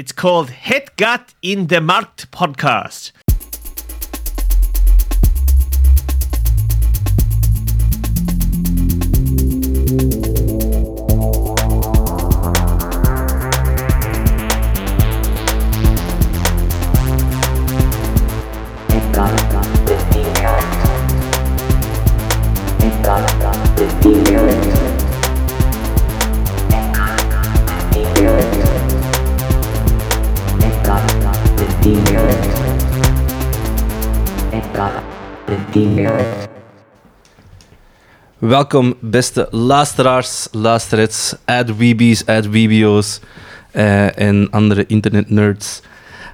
It's 0.00 0.14
called 0.14 0.48
Het 0.50 0.92
Gat 0.96 1.34
in 1.40 1.66
the 1.66 1.80
Markt 1.80 2.26
podcast. 2.30 3.12
Welkom, 38.50 38.94
beste 39.00 39.46
luisteraars, 39.50 40.48
luisteraars, 40.52 41.34
ad-weebies, 41.44 42.26
ad-weebio's 42.26 43.20
eh, 43.70 44.18
en 44.18 44.48
andere 44.50 44.84
internetnerds. 44.86 45.80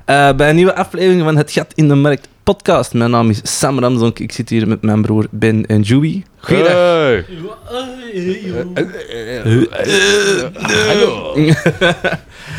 Eh 0.05 0.33
bij 0.33 0.49
een 0.49 0.57
nieuwe 0.57 0.75
aflevering 0.75 1.23
van 1.23 1.37
Het 1.37 1.51
Gat 1.51 1.73
in 1.75 1.89
de 1.89 1.95
Markt 1.95 2.29
podcast. 2.43 2.95
Mijn 2.95 3.11
naam 3.11 3.31
is 3.31 3.41
Sam 3.43 3.79
Ramzonk. 3.79 4.19
Ik 4.19 4.33
zit 4.33 4.49
hier 4.49 4.69
met 4.69 4.83
mijn 4.83 5.03
broer 5.03 5.27
Ben 5.31 5.67
en 5.67 5.81
Joey. 5.81 6.25
Goeiedag. 6.39 6.73
Hey. 6.73 7.25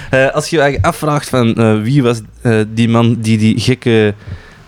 Eh, 0.09 0.33
als 0.33 0.49
je 0.49 0.57
je 0.57 0.81
afvraagt 0.81 1.29
van 1.29 1.81
wie 1.83 2.03
was 2.03 2.21
die 2.67 2.89
man 2.89 3.15
die 3.21 3.37
die 3.37 3.59
gekke 3.59 4.13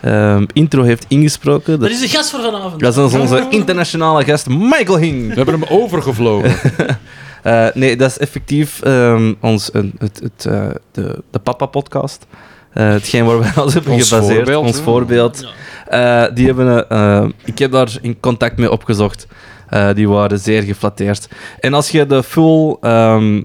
ehm, 0.02 0.44
intro 0.52 0.82
heeft 0.82 1.04
ingesproken, 1.08 1.70
Dat 1.72 1.80
dat, 1.80 1.90
is 1.90 2.00
de 2.00 2.08
gast 2.16 2.30
voor 2.30 2.40
vanavond. 2.40 2.80
dat 2.80 2.96
is 2.96 3.14
onze 3.14 3.46
internationale 3.50 4.24
gast 4.24 4.48
Michael 4.48 4.98
Hing. 4.98 5.28
We 5.28 5.34
hebben 5.34 5.60
hem 5.60 5.68
overgevlogen. 5.68 6.52
Eh, 7.42 7.66
nee, 7.74 7.96
dat 7.96 8.10
is 8.10 8.18
effectief 8.18 8.82
ehm, 8.82 9.34
ons, 9.40 9.70
een, 9.72 9.92
het, 9.98 10.20
het, 10.22 10.46
eh, 10.46 10.66
de, 10.92 11.22
de 11.30 11.38
Papa-podcast. 11.38 12.26
Eh, 12.72 12.88
hetgeen 12.88 13.24
waar 13.24 13.38
wij 13.38 13.52
ons 13.56 13.74
hebben 13.74 13.92
Ons 13.92 14.08
gebaseerd. 14.08 14.34
voorbeeld, 14.36 14.64
ons 14.66 14.80
voorbeeld. 14.80 15.46
Ja. 15.90 16.26
Eh, 16.26 16.34
die 16.34 16.46
hebben, 16.46 16.88
eh, 16.88 17.16
eh, 17.18 17.28
ik 17.44 17.58
heb 17.58 17.72
daar 17.72 17.88
in 18.02 18.20
contact 18.20 18.56
mee 18.58 18.70
opgezocht. 18.70 19.26
Eh, 19.68 19.88
die 19.94 20.08
waren 20.08 20.38
zeer 20.38 20.62
geflatteerd. 20.62 21.28
En 21.60 21.74
als 21.74 21.90
je 21.90 22.06
de 22.06 22.22
full 22.22 22.76
ehm, 22.80 23.42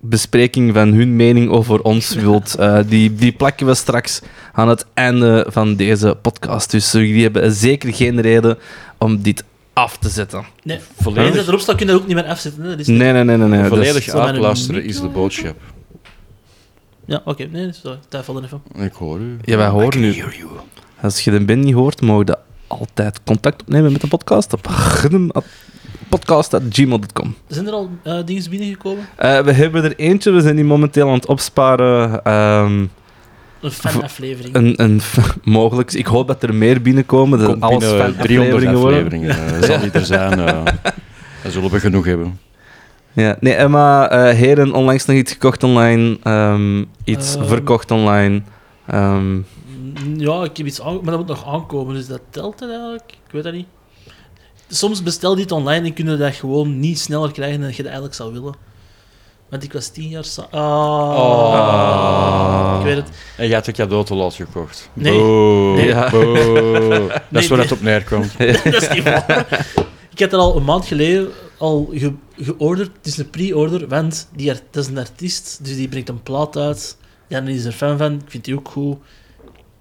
bespreking 0.00 0.74
van 0.74 0.92
hun 0.92 1.16
mening 1.16 1.50
over 1.50 1.82
ons 1.82 2.14
wilt, 2.14 2.54
eh, 2.54 2.78
die, 2.86 3.14
die 3.14 3.32
plakken 3.32 3.66
we 3.66 3.74
straks 3.74 4.20
aan 4.52 4.68
het 4.68 4.86
einde 4.94 5.46
van 5.48 5.76
deze 5.76 6.16
podcast. 6.22 6.70
Dus 6.70 6.92
jullie 6.92 7.22
hebben 7.22 7.52
zeker 7.52 7.94
geen 7.94 8.20
reden 8.20 8.58
om 8.98 9.22
dit 9.22 9.44
af 9.72 9.98
te 9.98 10.08
zetten. 10.08 10.44
Nee, 10.62 10.78
Volledig- 11.00 11.26
Eens 11.28 11.36
dat 11.36 11.46
erop 11.48 11.60
staat, 11.60 11.76
kun 11.76 11.86
je 11.86 11.92
dat 11.92 12.00
ook 12.00 12.06
niet 12.06 12.16
meer 12.16 12.26
afzetten. 12.26 12.62
Hè? 12.62 12.68
Dat 12.70 12.78
is 12.78 12.86
Nee, 12.86 13.12
nee, 13.12 13.24
nee, 13.24 13.36
nee. 13.36 13.48
nee. 13.48 13.64
Volledig 13.68 14.08
uitluisteren 14.08 14.74
micro? 14.76 14.90
is 14.90 15.00
de 15.00 15.08
boodschap. 15.08 15.56
Ja, 17.04 17.22
oké. 17.24 17.48
Nee, 17.50 17.72
sorry. 17.72 17.98
Twijfel 18.08 18.36
er 18.36 18.44
even. 18.44 18.62
Ik 18.84 18.92
hoor 18.92 19.18
u. 19.20 19.36
Ja, 19.42 19.56
wij 19.56 19.68
horen 19.68 20.00
nu. 20.00 20.24
Als 21.00 21.20
je 21.24 21.30
de 21.30 21.44
Ben 21.44 21.60
niet 21.60 21.74
hoort, 21.74 22.00
mogen 22.00 22.26
je 22.26 22.38
altijd 22.66 23.20
contact 23.24 23.60
opnemen 23.62 23.92
met 23.92 24.00
de 24.00 24.06
podcast 24.06 24.52
op 24.52 24.66
podcast.gmail.com. 26.10 27.34
Zijn 27.46 27.66
er 27.66 27.72
al 27.72 27.90
eh 28.02 28.18
dingen 28.24 28.50
binnengekomen? 28.50 29.08
Eh, 29.16 29.38
we 29.40 29.52
hebben 29.52 29.84
er 29.84 29.96
eentje, 29.96 30.30
we 30.30 30.40
zijn 30.40 30.56
die 30.56 30.64
momenteel 30.64 31.08
aan 31.08 31.14
het 31.14 31.26
opsparen. 31.26 32.24
ehm, 32.24 32.86
Een 33.60 33.70
fanaflevering. 33.70 34.54
een, 34.54 34.74
een, 34.82 35.00
mogelijk. 35.44 35.92
Ik 35.92 36.06
hoop 36.06 36.26
dat 36.26 36.42
er 36.42 36.54
meer 36.54 36.82
binnenkomen, 36.82 37.38
dat 37.38 37.48
Komt 37.48 37.62
alles 37.62 37.78
binnen 37.88 38.14
van 38.14 38.22
300 38.24 38.66
afleveringen 38.76 39.30
eh, 39.30 39.62
zal 39.62 39.78
niet 39.78 39.94
er 39.94 40.04
zijn. 40.04 40.40
eh 40.40 40.62
dan 41.42 41.52
zullen 41.52 41.70
we 41.70 41.80
genoeg 41.80 42.04
hebben. 42.04 42.38
Ja, 43.12 43.36
nee, 43.40 43.54
Emma, 43.54 44.08
eh 44.10 44.34
Heren, 44.36 44.72
onlangs 44.72 45.06
nog 45.06 45.16
iets 45.16 45.32
gekocht 45.32 45.62
online, 45.64 46.18
ehm, 46.22 46.84
iets 47.04 47.36
Ehm. 47.36 47.44
verkocht 47.46 47.90
online. 47.90 48.42
Ja, 50.16 50.44
ik 50.44 50.56
heb 50.56 50.66
iets 50.66 50.80
aan... 50.82 50.94
Maar 50.94 51.04
dat 51.04 51.18
moet 51.18 51.26
nog 51.28 51.46
aankomen, 51.54 51.94
dus 51.94 52.06
dat 52.06 52.20
telt 52.30 52.58
dat 52.58 52.68
eigenlijk? 52.70 53.10
Ik 53.26 53.32
weet 53.32 53.42
dat 53.42 53.52
niet. 53.52 53.66
Soms 54.72 55.02
bestel 55.02 55.34
je 55.36 55.42
het 55.42 55.52
online 55.52 55.86
en 55.86 55.92
kunnen 55.94 56.18
dat 56.18 56.34
gewoon 56.34 56.80
niet 56.80 56.98
sneller 56.98 57.32
krijgen 57.32 57.60
dan 57.60 57.68
je 57.70 57.76
dat 57.76 57.84
eigenlijk 57.84 58.14
zou 58.14 58.32
willen. 58.32 58.54
Want 59.48 59.62
ik 59.62 59.72
was 59.72 59.88
tien 59.88 60.08
jaar... 60.08 60.24
sa- 60.24 60.46
Ah. 60.50 60.60
Oh. 61.18 62.76
Ik 62.78 62.84
weet 62.84 62.96
het. 62.96 63.08
En 63.36 63.44
jij 63.46 63.54
hebt 63.54 63.66
het 63.66 63.76
cadeau 63.76 64.04
te 64.04 64.14
laat 64.14 64.34
gekocht. 64.34 64.88
Nee. 64.92 65.12
Boe. 65.18 65.74
Nee. 65.76 65.86
Ja. 65.86 66.10
Boe. 66.10 66.34
Dat 67.10 67.22
Nee, 67.28 67.42
is 67.42 67.48
waar 67.48 67.58
nee. 67.58 67.66
het 67.66 67.76
op 67.76 67.82
neerkomt. 67.82 68.38
dat 68.72 68.82
is 68.82 68.88
niet 68.88 69.02
waar. 69.02 69.66
Ik 70.12 70.20
had 70.20 70.32
er 70.32 70.38
al 70.38 70.56
een 70.56 70.64
maand 70.64 70.86
geleden 70.86 71.28
al 71.58 71.88
ge 71.92 72.12
georderd. 72.36 72.90
Het 72.96 73.06
is 73.06 73.16
een 73.18 73.30
pre-order, 73.30 73.88
want 73.88 74.28
die 74.36 74.50
art- 74.50 74.62
dat 74.70 74.84
is 74.84 74.90
een 74.90 74.98
artiest, 74.98 75.58
dus 75.62 75.76
die 75.76 75.88
brengt 75.88 76.08
een 76.08 76.22
plaat 76.22 76.56
uit. 76.56 76.96
Ja, 77.28 77.40
die 77.40 77.54
is 77.56 77.64
er 77.64 77.72
fan 77.72 77.98
van. 77.98 78.12
Ik 78.12 78.20
vind 78.30 78.44
die 78.44 78.54
ook 78.58 78.68
goed. 78.68 78.96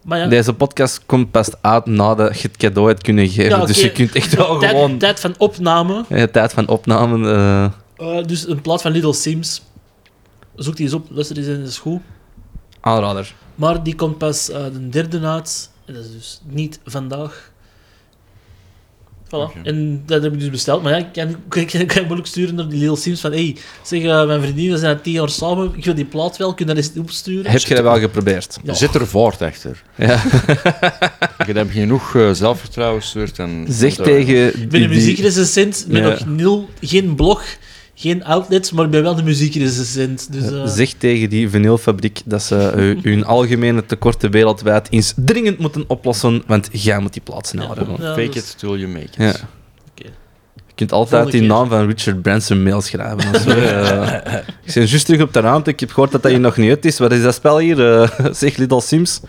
Maar 0.03 0.19
ja, 0.19 0.27
Deze 0.27 0.53
podcast 0.53 1.01
komt 1.05 1.31
pas 1.31 1.49
uit 1.61 1.85
nadat 1.85 2.39
je 2.39 2.47
het 2.47 2.57
cadeau 2.57 2.87
hebt 2.87 3.03
kunnen 3.03 3.27
geven. 3.29 3.59
Ja. 3.59 3.65
Dus 3.65 3.81
je 3.81 3.91
kunt 3.91 4.15
echt 4.15 4.35
wel 4.35 4.59
tijd, 4.59 4.71
gewoon... 4.71 4.97
tijd 4.97 5.19
van 5.19 5.33
opname. 5.37 6.05
Ja, 6.09 6.27
tijd 6.27 6.53
van 6.53 6.67
opname. 6.67 7.29
eh, 7.31 8.17
Eh, 8.17 8.23
dus 8.25 8.47
een 8.47 8.61
plaat 8.61 8.81
van 8.81 8.91
Little 8.91 9.13
Sims. 9.13 9.61
Zoek 10.55 10.75
die 10.75 10.85
eens 10.85 10.93
op, 10.95 11.07
luister 11.09 11.37
eens 11.37 11.47
in 11.47 11.63
de 11.63 11.71
school. 11.71 12.01
aanrader. 12.79 13.33
Maar 13.55 13.83
die 13.83 13.95
komt 13.95 14.17
pas 14.17 14.49
eh, 14.49 14.63
de 14.73 14.89
derde 14.89 15.19
uit. 15.27 15.69
En 15.85 15.93
dat 15.93 16.03
is 16.03 16.11
dus 16.11 16.41
niet 16.45 16.79
vandaag. 16.85 17.48
Voilà. 19.29 19.61
En 19.63 20.03
dat 20.05 20.23
heb 20.23 20.33
ik 20.33 20.39
dus 20.39 20.49
besteld. 20.49 20.83
Maar 20.83 20.91
ja, 20.91 20.97
ik 20.97 21.11
kan, 21.13 21.29
ik 21.61 21.67
kan, 21.67 21.81
ik 21.81 21.87
kan 21.87 22.03
moeilijk 22.03 22.27
sturen 22.27 22.55
naar 22.55 22.69
die 22.69 22.79
Little 22.79 22.97
Sims 22.97 23.21
van 23.21 23.31
hey, 23.31 23.55
zeg, 23.83 24.01
eh, 24.03 24.25
mijn 24.25 24.41
vriendin, 24.41 24.71
we 24.71 24.77
zijn 24.77 25.01
tien 25.01 25.13
jaar 25.13 25.29
samen. 25.29 25.71
Ik 25.75 25.85
wil 25.85 25.95
die 25.95 26.05
plaat 26.05 26.37
wel, 26.37 26.53
kun 26.53 26.67
je 26.67 26.73
dat 26.73 26.83
eens 26.83 26.99
opsturen? 26.99 27.51
Heb 27.51 27.61
je 27.61 27.75
dat 27.75 27.83
wel 27.83 27.99
geprobeerd? 27.99 28.59
Ja. 28.63 28.73
Zit 28.73 28.95
er 28.95 29.07
voort 29.07 29.41
achter. 29.41 29.83
Ja. 29.95 30.21
Je 31.47 31.53
hebt 31.53 31.71
genoeg 31.71 32.15
eh, 32.15 32.31
zelfvertrouwen 32.31 33.01
gestuurd. 33.01 33.39
En, 33.39 33.65
Zeg 33.69 33.97
en, 33.97 34.03
tegen... 34.03 34.61
Ik 34.61 34.69
ben 34.69 34.81
een 34.81 34.89
muziekrecensent 34.89 35.85
met 35.87 36.01
Ja. 36.01 36.09
nog 36.09 36.25
nul, 36.25 36.69
geen 36.81 37.15
blog, 37.15 37.43
geen 38.01 38.23
outlets, 38.25 38.71
maar 38.71 38.85
ik 38.85 38.91
ben 38.91 39.01
wel 39.03 39.15
de 39.15 39.23
muziekrecensent. 39.23 40.31
Dus, 40.33 40.51
eh, 40.51 40.65
Zeg 40.65 40.93
tegen 40.93 41.29
die 41.29 41.49
vinylfabriek 41.49 42.21
dat 42.25 42.43
ze 42.43 42.55
eh, 42.57 43.03
hun 43.11 43.25
algemene 43.25 43.85
tekorten 43.85 44.31
wereldwijd 44.31 44.87
eens 44.89 45.13
dringend 45.15 45.57
moeten 45.57 45.83
oplossen, 45.87 46.43
want 46.47 46.69
jij 46.71 46.99
moet 46.99 47.13
die 47.13 47.21
plaats 47.21 47.49
sneller 47.49 47.69
Ja. 47.69 47.75
hebben. 47.85 48.05
Ja, 48.05 48.13
Fake 48.13 48.37
is- 48.37 48.51
it 48.51 48.55
till 48.57 48.69
you 48.77 48.87
make 48.87 49.03
it. 49.05 49.15
Ja. 49.17 49.29
Oké. 49.29 50.09
Je 50.67 50.75
kunt 50.75 50.91
altijd 50.91 51.31
die 51.31 51.41
naam 51.41 51.69
van 51.69 51.85
Richard 51.87 52.21
Branson 52.21 52.63
mail 52.63 52.81
schrijven. 52.81 53.33
of 53.35 53.41
zo. 53.41 53.49
Eh, 53.49 54.13
ik 54.65 54.73
ben 54.73 54.85
juist 54.85 55.05
terug 55.05 55.21
op 55.21 55.33
de 55.33 55.39
ruimte. 55.39 55.69
Ik 55.69 55.79
heb 55.79 55.89
gehoord 55.91 56.11
dat 56.11 56.21
dat 56.21 56.31
hier 56.31 56.39
nog 56.39 56.57
niet 56.57 56.69
uit 56.69 56.85
is. 56.85 56.97
Wat 56.99 57.11
is 57.11 57.21
dat 57.21 57.33
spel 57.35 57.57
hier? 57.59 57.93
Eh, 58.01 58.09
zeg 58.31 58.57
Little 58.57 58.81
Sims. 58.81 59.19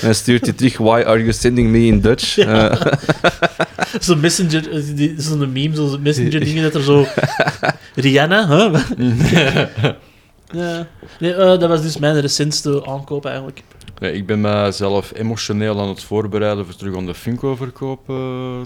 En 0.00 0.06
dan 0.06 0.14
stuurt 0.14 0.44
hij 0.44 0.52
terug, 0.52 0.76
why 0.76 1.02
are 1.06 1.18
you 1.18 1.32
sending 1.32 1.68
me 1.70 1.78
in 1.86 2.00
Dutch? 2.00 2.38
Eh, 2.38 2.72
Zo'n 4.00 4.20
messenger, 4.20 4.70
eh, 4.72 5.10
zo'n 5.16 5.52
meme, 5.52 5.74
zo'n 5.74 6.02
messenger 6.02 6.40
dingen 6.44 6.62
dat 6.62 6.74
er 6.74 6.82
zo... 6.82 7.06
Rihanna, 7.94 8.48
hè? 8.48 8.64
ja. 10.60 10.86
Nee, 11.20 11.34
eh, 11.34 11.58
dat 11.58 11.68
was 11.68 11.82
dus 11.82 11.98
mijn 11.98 12.20
recentste 12.20 12.86
aankoop 12.86 13.24
eigenlijk. 13.24 13.62
Nee, 13.98 14.12
ik 14.12 14.26
ben 14.26 14.40
mezelf 14.40 15.12
emotioneel 15.14 15.80
aan 15.80 15.88
het 15.88 16.02
voorbereiden 16.02 16.64
voor 16.64 16.74
terug 16.74 16.96
aan 16.96 17.06
de 17.06 17.14
Funko-verkoop 17.14 18.08
eh, 18.10 18.16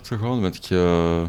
te 0.02 0.18
gaan. 0.18 0.40
Want 0.40 0.56
ik... 0.56 0.70
eh, 0.70 1.22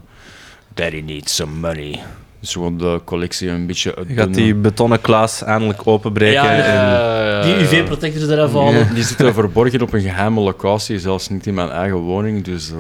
Daddy 0.74 1.00
needs 1.06 1.36
some 1.36 1.54
money. 1.54 2.00
Dus 2.44 2.52
gewoon 2.52 2.78
de 2.78 3.02
collectie 3.06 3.50
een 3.50 3.66
beetje 3.68 3.90
je 3.90 3.96
uitdoen. 3.96 4.18
gaat 4.18 4.34
die 4.34 4.56
betonnen 4.56 5.02
klaas 5.02 5.44
eindelijk 5.44 5.88
openbreken. 5.88 6.44
Ja, 6.44 6.52
ja, 6.54 6.64
en- 6.64 6.74
ja, 6.74 7.26
ja, 7.26 7.42
Die. 7.42 7.56
UV-protectors 7.56 8.30
eraf 8.30 8.54
halen. 8.54 8.74
Ja. 8.88 8.94
Die 8.94 9.04
zitten 9.04 9.34
verborgen 9.34 9.82
op 9.82 9.94
een 9.94 10.02
geheime 10.02 10.40
locatie, 10.42 11.00
zelfs 11.00 11.30
niet 11.30 11.46
in 11.48 11.54
mijn 11.54 11.70
eigen 11.70 11.98
woning. 11.98 12.44
Dus, 12.44 12.72
eh, 12.72 12.78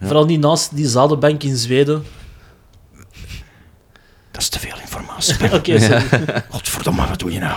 ja. 0.00 0.06
Vooral 0.06 0.24
niet 0.24 0.40
naast 0.40 0.76
die 0.76 0.86
zadenbank 0.86 1.42
in 1.42 1.56
Zweden. 1.56 2.04
Dat 4.30 4.42
is 4.42 4.48
te 4.48 4.58
veel 4.58 4.76
informatie. 4.80 5.34
Oké, 5.58 5.78
sorry. 5.80 6.02
Godverdomme, 6.50 7.06
wat 7.08 7.18
doe 7.18 7.32
je 7.32 7.38
nou? 7.38 7.56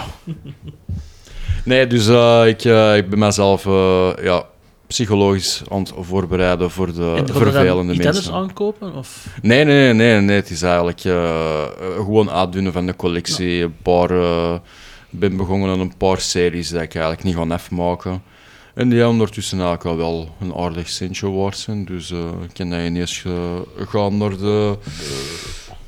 nee, 1.64 1.88
dus 1.88 2.08
eh, 2.08 2.42
ik, 2.48 2.64
eh, 2.64 2.96
ik 2.98 3.10
ben 3.10 3.20
mezelf 3.20 3.66
eh, 3.66 4.10
ja, 4.24 4.44
psychologisch 4.88 5.62
aan 5.70 5.80
het 5.80 5.94
voorbereiden 6.00 6.72
voor 6.72 6.94
de 6.94 7.24
vervelende 7.26 7.94
iets 7.94 8.04
mensen. 8.04 8.34
aankopen? 8.34 8.94
Of? 8.96 9.28
Nee, 9.42 9.64
nee, 9.64 9.94
nee, 9.94 10.22
nee, 10.22 10.36
het 10.36 10.50
is 10.50 10.62
eigenlijk 10.62 11.04
eh, 11.04 11.66
gewoon 11.96 12.30
uitdunnen 12.30 12.74
van 12.74 12.86
de 12.86 12.96
collectie. 12.96 13.64
Een 13.64 13.76
paar, 13.82 14.10
eh, 14.12 14.56
ben 15.10 15.38
begonnen 15.38 15.70
aan 15.70 15.80
een 15.80 15.98
paar 15.98 16.20
series 16.20 16.70
die 16.70 16.82
ik 16.82 16.94
eigenlijk 16.96 17.24
niet 17.24 17.36
ga 17.36 17.54
afmaken. 17.56 18.22
En 18.74 18.90
die 18.90 19.08
ondertussen 19.08 19.58
eigenlijk 19.60 19.90
al 19.90 19.98
wel 19.98 20.36
een 20.42 20.54
aardig 20.54 20.90
centje 20.90 21.30
waard 21.32 21.58
zijn. 21.58 21.86
Dus 21.86 22.10
ik 22.12 22.54
kan 22.54 22.70
dat 22.70 22.80
ineens 22.80 23.26
gaan 23.76 24.18
naar, 24.18 24.38
de, 24.38 24.78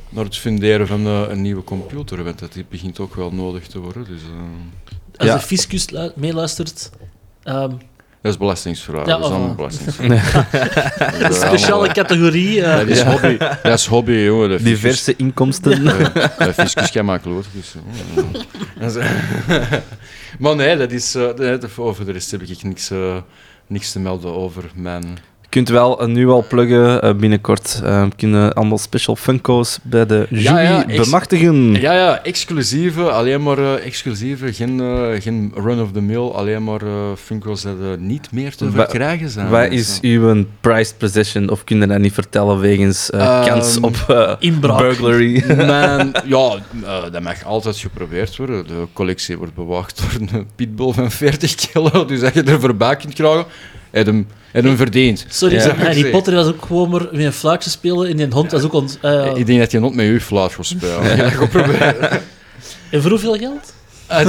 naar 0.09 0.23
het 0.23 0.37
funderen 0.37 0.87
van 0.87 1.05
een 1.05 1.41
nieuwe 1.41 1.63
computer. 1.63 2.23
Want 2.23 2.39
dat 2.39 2.55
begint 2.69 2.99
ook 2.99 3.15
wel 3.15 3.31
nodig 3.31 3.67
te 3.67 3.79
worden. 3.79 4.05
Dus, 4.05 4.21
Als 5.17 5.27
Ja. 5.27 5.35
de 5.35 5.41
fiscus 5.41 5.89
lu- 5.89 6.11
meeluistert, 6.15 6.89
ehm, 7.43 7.71
Dat 8.21 8.31
is 8.31 8.37
belastingsvraag. 8.37 9.05
Ja, 9.05 9.17
dat 9.17 9.25
is 9.25 9.31
allemaal 9.31 9.55
belastingsvraag. 9.55 10.31
Dat 11.19 11.29
is 11.31 11.37
speciale 11.39 11.73
allemaal- 11.73 11.93
categorie. 11.93 12.61
eh, 12.63 12.77
Dat 12.77 12.87
is 12.87 13.01
hobby, 13.01 13.37
dat 13.63 13.79
is 13.79 13.85
hobby 13.85 14.11
jongen. 14.11 14.49
De 14.49 14.55
fiscus- 14.59 14.73
Diverse 14.73 15.13
inkomsten. 15.17 15.83
De 15.83 16.51
fiscus 16.53 16.91
kan 16.91 17.05
maar 17.05 17.19
kloot. 17.19 17.45
Dus. 17.53 17.73
Dat 18.79 18.95
is- 18.95 19.05
maar 20.39 20.55
nee, 20.55 20.77
dat 20.77 20.91
is... 20.91 21.15
eh, 21.15 21.57
over 21.77 22.05
de 22.05 22.11
rest 22.11 22.31
heb 22.31 22.41
ik 22.41 22.63
niks, 22.63 22.89
eh, 22.91 23.17
niks 23.67 23.91
te 23.91 23.99
melden 23.99 24.33
over 24.33 24.63
mijn... 24.75 25.17
Je 25.51 25.55
kunt 25.55 25.69
wel 25.69 26.07
nu 26.07 26.27
al 26.29 26.45
pluggen 26.47 27.01
eh, 27.01 27.13
binnenkort. 27.13 27.81
eh 27.83 28.07
kunnen 28.15 28.53
allemaal 28.53 28.77
special 28.77 29.15
Funko's 29.15 29.79
bij 29.83 30.05
de 30.05 30.25
jury 30.29 30.43
Ja, 30.43 30.59
ja, 30.59 30.87
ex- 30.87 31.03
bemachtigen. 31.05 31.73
Ja, 31.73 31.93
ja, 31.93 32.23
exclusieve, 32.23 33.01
alleen 33.11 33.43
maar 33.43 33.57
eh, 33.57 33.85
exclusieve, 33.85 34.53
geen, 34.53 34.81
geen 35.21 35.51
run-of-the-mill, 35.55 36.27
alleen 36.27 36.63
maar 36.63 36.81
eh 36.81 36.91
Funko's 37.15 37.61
dat 37.61 37.99
niet 37.99 38.31
meer 38.31 38.55
te 38.55 38.71
verkrijgen 38.71 39.29
zijn. 39.29 39.49
Wat 39.49 39.69
Dus, 39.69 39.79
is 39.79 39.99
uw 40.01 40.45
prized 40.61 40.97
possession? 40.97 41.49
Of 41.49 41.63
kun 41.63 41.79
je 41.79 41.87
dat 41.87 41.99
niet 41.99 42.13
vertellen 42.13 42.59
wegens 42.59 43.09
eh, 43.09 43.19
Ehm, 43.19 43.47
kans 43.47 43.79
op 43.79 43.95
burglary? 44.59 45.43
Mijn, 45.55 46.11
ja, 46.25 46.57
dat 47.11 47.21
mag 47.21 47.43
altijd 47.45 47.77
geprobeerd 47.77 48.37
worden. 48.37 48.67
De 48.67 48.87
collectie 48.93 49.37
wordt 49.37 49.53
bewaakt 49.55 50.01
door 50.01 50.27
een 50.39 50.47
pitbull 50.55 50.91
van 50.91 51.11
40 51.11 51.55
kilo, 51.55 52.05
dus 52.05 52.19
dat 52.19 52.33
je 52.33 52.43
er 52.43 52.59
voorbij 52.59 52.95
kunt 52.95 53.13
krijgen, 53.13 53.45
je 53.91 54.27
hem 54.51 54.77
verdiend. 54.77 55.25
Sorry, 55.29 55.55
Ja. 55.55 55.75
Harry. 55.75 56.09
Potter 56.09 56.33
was 56.35 56.47
ook 56.47 56.65
gewoon 56.65 56.89
maar 56.89 57.07
met 57.11 57.25
een 57.25 57.33
fluitje 57.33 57.69
spelen 57.69 58.09
en 58.09 58.17
die 58.17 58.27
hond 58.29 58.51
was 58.51 58.63
ook 58.63 58.73
ont... 58.73 58.97
eh, 59.01 59.31
Ik 59.35 59.45
denk 59.45 59.59
dat 59.59 59.71
je 59.71 59.79
not 59.79 59.95
met 59.95 60.05
je 60.05 60.21
fluit 60.21 60.53
gaat 60.53 60.65
spelen. 60.65 61.03
Ja. 61.03 61.15
Dat 61.15 61.31
gaat 61.31 61.49
proberen. 61.49 62.11
en 62.91 63.01
voor 63.01 63.09
hoeveel 63.11 63.35
geld? 63.37 63.73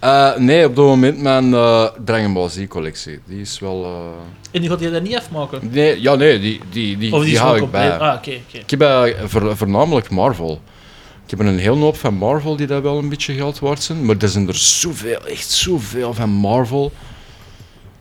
Eh, 0.00 0.36
nee, 0.36 0.64
op 0.66 0.76
dit 0.76 0.84
moment 0.84 1.18
mijn 1.22 1.54
eh 1.54 1.86
Dragon 2.04 2.32
Ball 2.32 2.48
Z-collectie. 2.48 3.18
Die 3.26 3.40
is 3.40 3.58
wel... 3.58 3.84
eh, 3.84 3.90
En 4.50 4.60
die 4.60 4.70
gaat 4.70 4.80
je 4.80 4.90
dat 4.90 5.02
niet 5.02 5.16
afmaken? 5.16 5.58
Nee, 5.70 6.00
ja, 6.00 6.14
nee, 6.14 6.40
die, 6.40 6.60
die, 6.70 6.96
die, 6.98 7.12
Of 7.12 7.20
die, 7.22 7.30
die 7.30 7.38
hou 7.38 7.62
ik 7.62 7.70
bij. 7.70 7.90
Ah, 7.98 8.14
oké, 8.16 8.30
oké. 8.48 8.58
Ik 8.66 8.70
heb 8.80 9.16
voor- 9.24 9.56
voornamelijk 9.56 10.10
Marvel. 10.10 10.60
Ik 11.24 11.30
heb 11.30 11.38
een 11.38 11.58
hele 11.58 11.80
hoop 11.80 11.96
van 11.96 12.14
Marvel 12.14 12.56
die 12.56 12.66
daar 12.66 12.82
wel 12.82 12.98
een 12.98 13.08
beetje 13.08 13.34
geld 13.34 13.58
waard 13.58 13.82
zijn. 13.82 14.04
Maar 14.04 14.16
er 14.18 14.28
zijn 14.28 14.48
er 14.48 14.54
zoveel, 14.54 15.26
echt 15.26 15.50
zoveel 15.50 16.14
van 16.14 16.30
Marvel. 16.30 16.92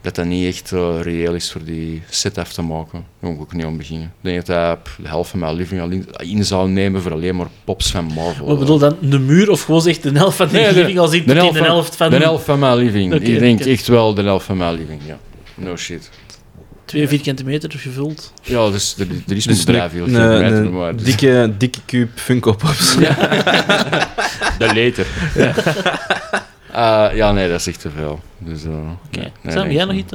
Dat 0.02 0.16
dat 0.16 0.26
niet 0.26 0.46
echt 0.46 0.72
eh, 0.72 1.02
reëel 1.02 1.34
is 1.34 1.52
voor 1.52 1.64
die 1.64 2.02
set 2.10 2.38
af 2.38 2.54
te 2.54 2.62
maken. 2.62 3.06
Daar 3.20 3.32
moet 3.32 3.40
ik 3.40 3.42
ook 3.42 3.54
niet 3.54 3.66
aan 3.66 3.78
beginnen. 3.78 4.08
Ik 4.08 4.14
denk 4.22 4.46
dat 4.46 4.56
hij 4.56 4.78
de 4.98 5.08
helft 5.08 5.30
van 5.30 5.40
mijn 5.40 5.56
living 5.56 5.82
al 5.82 5.90
in, 5.90 6.08
in 6.18 6.46
zou 6.46 6.70
nemen 6.70 7.02
voor 7.02 7.12
alleen 7.12 7.36
maar 7.36 7.48
pops 7.64 7.92
van 7.92 8.06
Marvel. 8.06 8.46
Wat 8.46 8.60
bedoel 8.60 8.78
dan, 8.78 8.98
de 9.02 9.20
muur 9.20 9.50
of 9.50 9.62
gewoon 9.62 9.88
echt 9.88 10.04
de 10.04 10.12
helft 10.12 10.38
van 10.38 10.48
de 10.48 10.54
Nee, 10.54 10.74
living 10.74 11.00
als 11.00 11.14
ik 11.14 11.28
de 11.28 11.34
de, 11.34 11.40
helft 11.40 11.92
de 11.92 11.98
van-. 11.98 12.10
De 12.10 12.18
helft 12.18 12.46
van 12.46 12.60
mijn 12.60 12.78
living. 12.78 13.14
Ik 13.14 13.40
denk 13.40 13.60
echt 13.60 13.88
wel 13.88 14.14
de 14.14 14.22
helft 14.22 14.46
van 14.46 14.58
mijn 14.58 14.74
living, 14.74 15.02
ja. 15.06 15.20
No 15.56 15.76
shit. 15.76 16.10
Twee 16.92 17.08
vierkante 17.08 17.44
meter 17.44 17.72
gevuld. 17.72 18.34
Ja, 18.44 18.70
dus 18.70 18.96
er, 18.98 19.08
er 19.28 19.36
is 19.36 19.44
Dus 19.46 19.60
een 19.60 19.66
bedrijf 19.66 19.92
heel 19.92 20.08
veel 20.08 20.40
meter, 20.40 20.72
maar... 20.72 20.96
dus- 20.96 21.04
dikke, 21.06 21.54
dikke 21.58 21.80
cube 21.86 22.12
Funko 22.16 22.54
Pops. 22.54 22.96
De 24.58 24.72
later. 24.76 25.06
Eh, 26.72 27.08
ja, 27.14 27.32
nee, 27.32 27.50
dat 27.50 27.60
is 27.60 27.68
echt 27.68 27.82
te 27.82 27.90
veel. 27.96 28.20
Dus, 28.38 28.64
eh, 28.64 28.72
Oké. 29.06 29.32
nee, 29.42 29.54
Sam, 29.54 29.66
nee, 29.68 29.74
jij 29.76 29.86
nog 29.86 29.96
iets... 29.96 30.14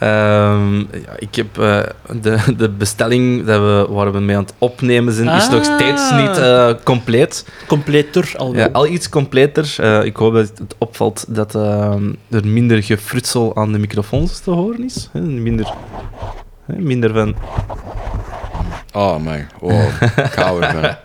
Ehm, 0.00 0.78
ja, 0.78 1.12
ik 1.18 1.34
heb 1.34 1.58
eh, 1.58 1.80
de, 2.20 2.38
de 2.56 2.68
bestelling 2.68 3.44
dat 3.46 3.60
we, 3.60 3.86
waar 3.94 4.12
we 4.12 4.20
mee 4.20 4.36
aan 4.36 4.42
het 4.42 4.54
opnemen 4.58 5.12
zijn, 5.12 5.28
is 5.28 5.48
nog 5.48 5.66
Ah. 5.68 5.74
steeds 5.78 6.10
niet 6.12 6.38
eh, 6.38 6.70
compleet. 6.84 7.46
completer 7.66 8.32
al 8.36 8.54
Ja, 8.54 8.68
al 8.72 8.86
iets 8.86 9.08
completer. 9.08 9.74
Eh, 9.78 10.04
ik 10.04 10.16
hoop 10.16 10.32
dat 10.34 10.52
het 10.58 10.74
opvalt 10.78 11.24
dat 11.28 11.54
ehm, 11.54 12.12
er 12.30 12.46
minder 12.46 12.82
gefrutsel 12.82 13.56
aan 13.56 13.72
de 13.72 13.78
microfoons 13.78 14.40
te 14.40 14.50
horen 14.50 14.84
is. 14.84 15.08
Hè, 15.12 15.20
minder, 15.20 15.74
hè, 16.66 16.74
minder 16.78 17.12
van... 17.12 17.34
Oh, 18.92 19.16
man. 19.18 19.40
Oh, 19.60 19.84
ik 20.16 20.32
hou 20.34 20.62
ervan. 20.62 20.94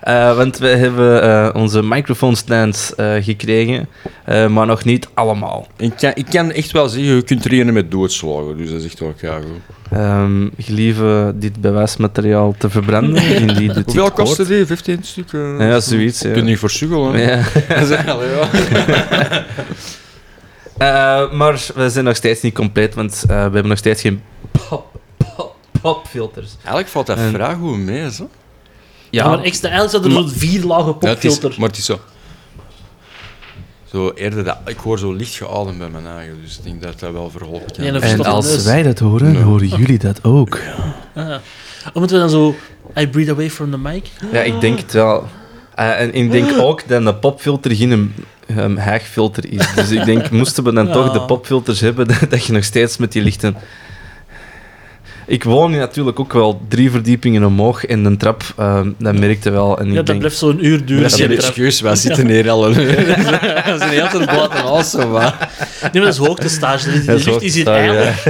Eh, 0.00 0.36
want 0.36 0.58
we 0.58 0.66
hebben 0.68 1.22
eh, 1.22 1.48
onze 1.54 1.82
microfoonstands 1.82 2.94
eh 2.94 3.12
gekregen, 3.20 3.88
eh, 4.24 4.46
maar 4.46 4.66
nog 4.66 4.84
niet 4.84 5.08
allemaal. 5.14 5.66
Ik 5.76 5.92
kan, 5.96 6.10
ik 6.14 6.26
kan 6.30 6.50
echt 6.52 6.70
wel 6.70 6.88
zeggen, 6.88 7.14
je 7.14 7.22
kunt 7.22 7.42
trainen 7.42 7.74
met 7.74 7.90
doodslagen, 7.90 8.56
dus 8.56 8.70
dat 8.70 8.78
is 8.80 8.84
echt 8.84 9.00
wel 9.00 9.12
goed. 9.18 9.38
Ehm 9.90 10.48
gelieve 10.58 11.32
dit 11.36 11.60
bewijsmateriaal 11.60 12.54
te 12.58 12.70
verbranden. 12.70 13.22
Indien 13.40 13.72
dit 13.72 13.84
Hoeveel 13.84 14.10
kostte 14.10 14.46
die? 14.46 14.66
15 14.66 14.98
stukken? 15.02 15.58
Ja, 15.58 15.80
zoiets. 15.80 16.20
Je 16.20 16.28
Ja. 16.28 16.34
kunt 16.34 16.46
niet 16.46 16.58
voor 16.58 16.70
suggelen, 16.70 17.12
hè? 17.14 17.32
Ja. 17.32 17.42
Dat 17.68 17.88
is 17.88 17.88
ja. 17.88 18.18
Eh, 20.78 21.32
maar 21.32 21.60
we 21.74 21.90
zijn 21.90 22.04
nog 22.04 22.16
steeds 22.16 22.40
niet 22.42 22.54
compleet, 22.54 22.94
want 22.94 23.24
we 23.26 23.32
hebben 23.32 23.68
nog 23.68 23.78
steeds 23.78 24.00
geen 24.00 24.22
pop, 24.68 25.00
pop, 25.36 25.54
popfilters. 25.80 26.50
Eigenlijk 26.58 26.88
valt 26.88 27.06
dat 27.06 27.18
En- 27.18 27.30
vrij 27.32 27.54
goed 27.54 27.78
mee, 27.78 27.98
hè? 28.00 28.08
Ja, 29.10 29.28
maar 29.28 29.42
extra, 29.42 29.68
eigenlijk 29.70 30.04
staat 30.04 30.16
er 30.16 30.22
zo'n 30.30 30.38
vier 30.38 30.64
lage 30.64 30.94
Ja, 31.00 31.08
is, 31.08 31.12
popfilter. 31.14 31.54
maar 31.58 31.68
het 31.68 31.78
is 31.78 31.84
zo... 31.84 31.98
Zo 33.90 34.10
eerder 34.14 34.44
dat... 34.44 34.56
Ik 34.66 34.76
hoor 34.76 34.98
zo 34.98 35.12
licht 35.12 35.34
geademd 35.34 35.78
bij 35.78 35.88
mijn 35.88 36.06
eigen, 36.06 36.38
dus 36.42 36.56
ik 36.58 36.64
denk 36.64 36.82
dat 36.82 37.00
dat 37.00 37.12
wel 37.12 37.30
verholpen 37.30 37.72
kan. 37.76 37.84
Ja, 37.84 37.92
dat 37.92 38.02
en 38.02 38.24
als 38.24 38.46
neus. 38.46 38.64
wij 38.64 38.82
dat 38.82 38.98
horen, 38.98 39.32
Nee. 39.32 39.42
horen 39.42 39.66
jullie 39.68 39.98
dat 39.98 40.24
ook. 40.24 40.58
Ah. 41.14 41.34
Oh, 41.86 41.94
moeten 41.94 42.16
we 42.16 42.22
dan 42.22 42.30
zo... 42.30 42.54
I 42.98 43.08
breathe 43.08 43.32
away 43.32 43.50
from 43.50 43.70
the 43.70 43.78
mic? 43.78 44.10
Ja, 44.32 44.40
ik 44.42 44.60
denk 44.60 44.78
het 44.78 44.92
wel. 44.92 45.28
Eh, 45.74 46.00
en 46.00 46.14
ik 46.14 46.30
denk 46.30 46.58
ook 46.58 46.88
dat 46.88 47.06
een 47.06 47.18
popfilter 47.18 47.74
geen 47.76 47.90
um, 47.90 48.14
um, 48.56 48.76
haagfilter 48.76 49.52
is. 49.52 49.74
Dus 49.74 49.90
ik 49.90 50.04
denk, 50.04 50.30
moesten 50.30 50.64
we 50.64 50.72
dan 50.72 50.86
Ja. 50.88 50.92
toch 50.92 51.12
de 51.12 51.20
popfilters 51.20 51.80
hebben, 51.80 52.08
dat, 52.08 52.18
dat 52.30 52.44
je 52.44 52.52
nog 52.52 52.64
steeds 52.64 52.96
met 52.96 53.12
die 53.12 53.22
lichten... 53.22 53.56
Ik 55.30 55.44
woon 55.44 55.70
hier 55.70 55.78
natuurlijk 55.80 56.20
ook 56.20 56.32
wel 56.32 56.60
drie 56.68 56.90
verdiepingen 56.90 57.44
omhoog 57.44 57.84
en 57.86 58.04
een 58.04 58.16
trap, 58.16 58.42
eh, 58.56 58.80
dat 58.98 59.18
merkte 59.18 59.50
wel. 59.50 59.78
En 59.78 59.84
Ja, 59.84 59.90
ik 59.90 59.96
dat 59.96 60.06
denk, 60.06 60.18
blijft 60.18 60.36
zo'n 60.36 60.64
uur 60.66 60.84
duren. 60.84 61.02
Dat 61.02 61.12
is 61.12 61.16
trap. 61.18 61.30
excuus, 61.30 61.80
wij 61.80 61.96
zitten 61.96 62.28
hier 62.28 62.50
al 62.50 62.66
een 62.66 62.80
uur. 62.80 62.96
We 62.96 63.74
zijn 63.78 63.90
heel 63.90 64.08
te 64.08 64.24
buiten 64.26 64.84
zo, 64.84 65.08
maar... 65.08 65.48
Nee, 65.82 65.90
maar 65.92 66.02
dat 66.02 66.12
is 66.12 66.16
hoogtestage. 66.26 66.90
De, 66.90 67.04
de 67.04 67.12
lucht 67.24 67.42
is 67.42 67.54
hier 67.54 67.66
eilig. 67.66 68.26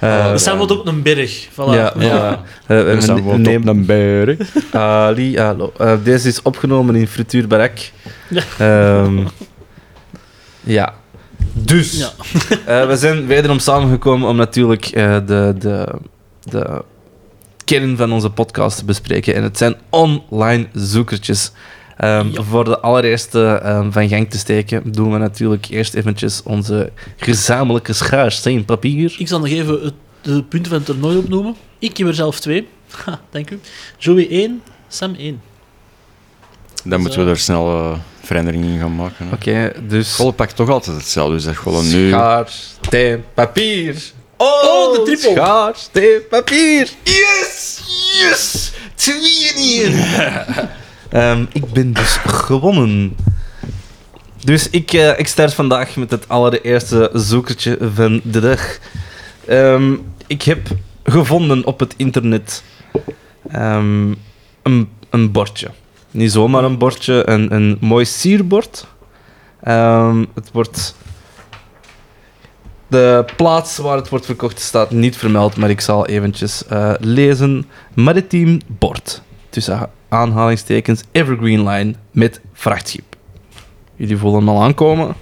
Eh, 0.00 0.30
Er 0.30 0.38
staat 0.38 0.56
wat 0.58 0.70
op 0.70 0.86
een 0.86 1.02
berg. 1.02 1.48
Voilà. 1.50 1.54
ja, 1.74 1.92
Ja. 1.98 2.42
Er 2.66 2.84
we 2.94 3.00
staan 3.00 3.22
wat 3.22 3.34
op 3.56 3.66
een 3.66 3.86
berg. 3.86 4.38
Ali, 4.72 5.38
hallo. 5.38 5.72
Eh, 5.78 5.92
deze 6.04 6.28
is 6.28 6.42
opgenomen 6.42 6.94
in 6.94 7.08
Frituur 7.08 7.46
Barak. 7.46 7.78
Ja. 8.28 8.42
Ehm, 8.58 9.18
ja. 10.60 10.94
Dus, 11.54 11.98
Ja. 11.98 12.12
eh, 12.82 12.86
we 12.86 12.96
zijn 12.96 13.26
wederom 13.26 13.58
samengekomen 13.58 14.28
om 14.28 14.36
natuurlijk 14.36 14.86
eh, 14.86 15.16
de, 15.26 15.54
de, 15.58 15.88
de 16.42 16.82
kern 17.64 17.96
van 17.96 18.12
onze 18.12 18.30
podcast 18.30 18.78
te 18.78 18.84
bespreken. 18.84 19.34
En 19.34 19.42
het 19.42 19.58
zijn 19.58 19.74
online 19.88 20.66
zoekertjes. 20.72 21.52
Ehm, 21.96 22.28
Ja. 22.28 22.42
Voor 22.42 22.64
de 22.64 22.80
allereerste 22.80 23.44
ehm, 23.62 23.90
van 23.90 24.08
gang 24.08 24.30
te 24.30 24.38
steken, 24.38 24.92
doen 24.92 25.12
we 25.12 25.18
natuurlijk 25.18 25.66
eerst 25.70 25.94
eventjes 25.94 26.42
onze 26.42 26.90
gezamenlijke 27.16 27.92
schaars 27.92 28.36
steen 28.36 28.64
papier. 28.64 29.14
Ik 29.18 29.28
zal 29.28 29.38
nog 29.38 29.48
even 29.48 29.80
het, 29.82 29.94
de 30.22 30.42
punten 30.42 30.68
van 30.70 30.76
het 30.78 30.86
toernooi 30.86 31.16
opnoemen. 31.16 31.54
Ik 31.78 31.96
heb 31.96 32.06
er 32.06 32.14
zelf 32.14 32.40
twee. 32.40 32.68
Ha, 33.04 33.20
dank 33.30 33.50
u. 33.50 33.60
Joey 33.98 34.28
1, 34.30 34.62
Sam 34.88 35.14
1. 35.14 35.40
Dan 36.84 37.00
moeten 37.00 37.24
we 37.24 37.30
er 37.30 37.38
snel 37.38 37.68
eh, 37.68 37.98
veranderingen 38.22 38.68
in 38.68 38.78
gaan 38.78 38.94
maken. 38.94 39.26
Oké, 39.32 39.72
dus... 39.88 40.12
School 40.12 40.30
pakt 40.30 40.56
toch 40.56 40.70
altijd 40.70 40.96
hetzelfde, 40.96 41.34
dus 41.34 41.44
dat 41.44 41.56
gewoon 41.56 41.88
nu... 41.88 42.08
Schaar, 42.08 42.48
steen, 42.80 43.24
papier. 43.34 44.02
Oh, 44.36 44.64
Oh, 44.64 44.92
de 44.92 45.02
triple. 45.02 45.30
Schaar, 45.30 45.72
steen, 45.76 46.20
papier. 46.30 46.90
Yes, 47.02 47.80
yes. 48.20 48.72
Tweeën 48.94 49.56
hier. 49.56 49.92
Ehm, 51.08 51.44
ik 51.52 51.72
ben 51.72 51.92
dus 51.92 52.16
gewonnen. 52.26 53.16
Dus 54.44 54.70
ik, 54.70 54.92
eh, 54.92 55.18
ik 55.18 55.26
start 55.26 55.54
vandaag 55.54 55.96
met 55.96 56.10
het 56.10 56.28
allereerste 56.28 57.10
zoekertje 57.12 57.78
van 57.94 58.20
de 58.24 58.40
dag. 58.40 58.78
Ehm, 59.46 59.94
ik 60.26 60.42
heb 60.42 60.68
gevonden 61.04 61.64
op 61.66 61.80
het 61.80 61.94
internet 61.96 62.62
ehm, 63.50 64.14
een, 64.62 64.88
een 65.10 65.32
bordje. 65.32 65.68
Niet 66.14 66.32
zomaar 66.32 66.64
een 66.64 66.78
bordje, 66.78 67.28
een, 67.28 67.54
een 67.54 67.76
mooi 67.80 68.04
sierbord. 68.04 68.86
Ehm, 69.60 70.24
het 70.34 70.50
wordt... 70.52 70.96
De 72.86 73.24
plaats 73.36 73.76
waar 73.76 73.96
het 73.96 74.08
wordt 74.08 74.24
verkocht 74.26 74.60
staat 74.60 74.90
niet 74.90 75.16
vermeld, 75.16 75.56
maar 75.56 75.70
ik 75.70 75.80
zal 75.80 76.06
eventjes 76.06 76.66
eh, 76.66 76.92
lezen. 76.98 77.66
Maritiem 77.94 78.60
bord. 78.66 79.22
Tussen 79.48 79.90
aanhalingstekens 80.08 81.02
Evergreen 81.12 81.68
Line 81.68 81.94
met 82.10 82.40
vrachtschip. 82.52 83.16
Jullie 83.96 84.16
voelen 84.16 84.38
hem 84.38 84.48
al 84.48 84.62
aankomen. 84.62 85.14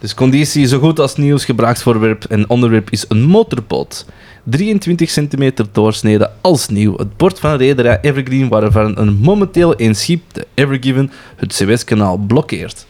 Dus 0.00 0.14
conditie 0.14 0.66
zo 0.66 0.78
goed 0.78 0.98
als 0.98 1.16
nieuw 1.16 1.38
gebruiksvoorwerp 1.38 2.24
en 2.24 2.48
onderwerp 2.48 2.90
is 2.90 3.04
een 3.08 3.22
motorboot. 3.22 4.06
23 4.44 5.10
centimeter 5.10 5.66
doorsnede 5.72 6.30
als 6.40 6.68
nieuw. 6.68 6.96
Het 6.96 7.16
bord 7.16 7.38
van 7.38 7.56
rederij 7.56 7.98
Evergreen 8.00 8.48
waarvan 8.48 8.98
een 8.98 9.14
momenteel 9.14 9.80
een 9.80 9.94
schip, 9.94 10.22
de 10.32 10.46
Evergiven, 10.54 11.12
het 11.36 11.54
Suezkanaal 11.54 12.16
blokkeert. 12.16 12.86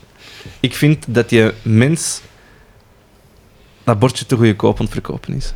Ik 0.61 0.75
vind 0.75 1.05
dat 1.09 1.31
je 1.31 1.55
mens 1.63 2.21
dat 3.85 3.99
bordje 3.99 4.27
te 4.27 4.37
goedkoop 4.37 4.79
aan 4.79 4.85
het 4.85 4.93
verkopen 4.93 5.35
is. 5.35 5.53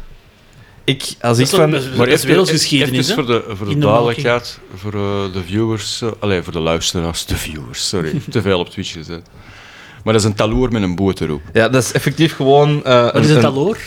Ik, 0.84 1.14
als 1.20 1.38
ik 1.38 1.46
van... 1.46 1.70
Maar 1.70 2.08
is 2.08 2.14
even, 2.14 2.26
wereldgeschiedenis, 2.26 3.10
even 3.10 3.24
hè? 3.24 3.24
voor 3.24 3.34
de, 3.48 3.56
voor 3.56 3.68
de 3.68 3.78
duidelijkheid, 3.78 4.58
voor 4.74 4.94
eh, 4.94 5.32
de 5.32 5.42
viewers, 5.46 6.00
uh, 6.02 6.10
allee, 6.18 6.42
voor 6.42 6.52
de 6.52 6.60
luisteraars, 6.60 7.26
de 7.26 7.36
viewers, 7.36 7.88
sorry, 7.88 8.20
te 8.30 8.42
veel 8.42 8.58
op 8.58 8.70
Twitch 8.70 8.92
gezet. 8.92 9.22
Maar 10.04 10.12
dat 10.12 10.22
is 10.22 10.28
een 10.28 10.34
taloer 10.34 10.72
met 10.72 10.82
een 10.82 10.94
boot 10.94 11.20
erop. 11.20 11.40
Ja, 11.52 11.68
dat 11.68 11.82
is 11.82 11.92
effectief 11.92 12.34
gewoon... 12.36 12.84
eh, 12.84 13.02
Wat 13.02 13.14
is 13.14 13.20
een- 13.28 13.34
het 13.34 13.44
een- 13.44 13.50
taloor? 13.52 13.78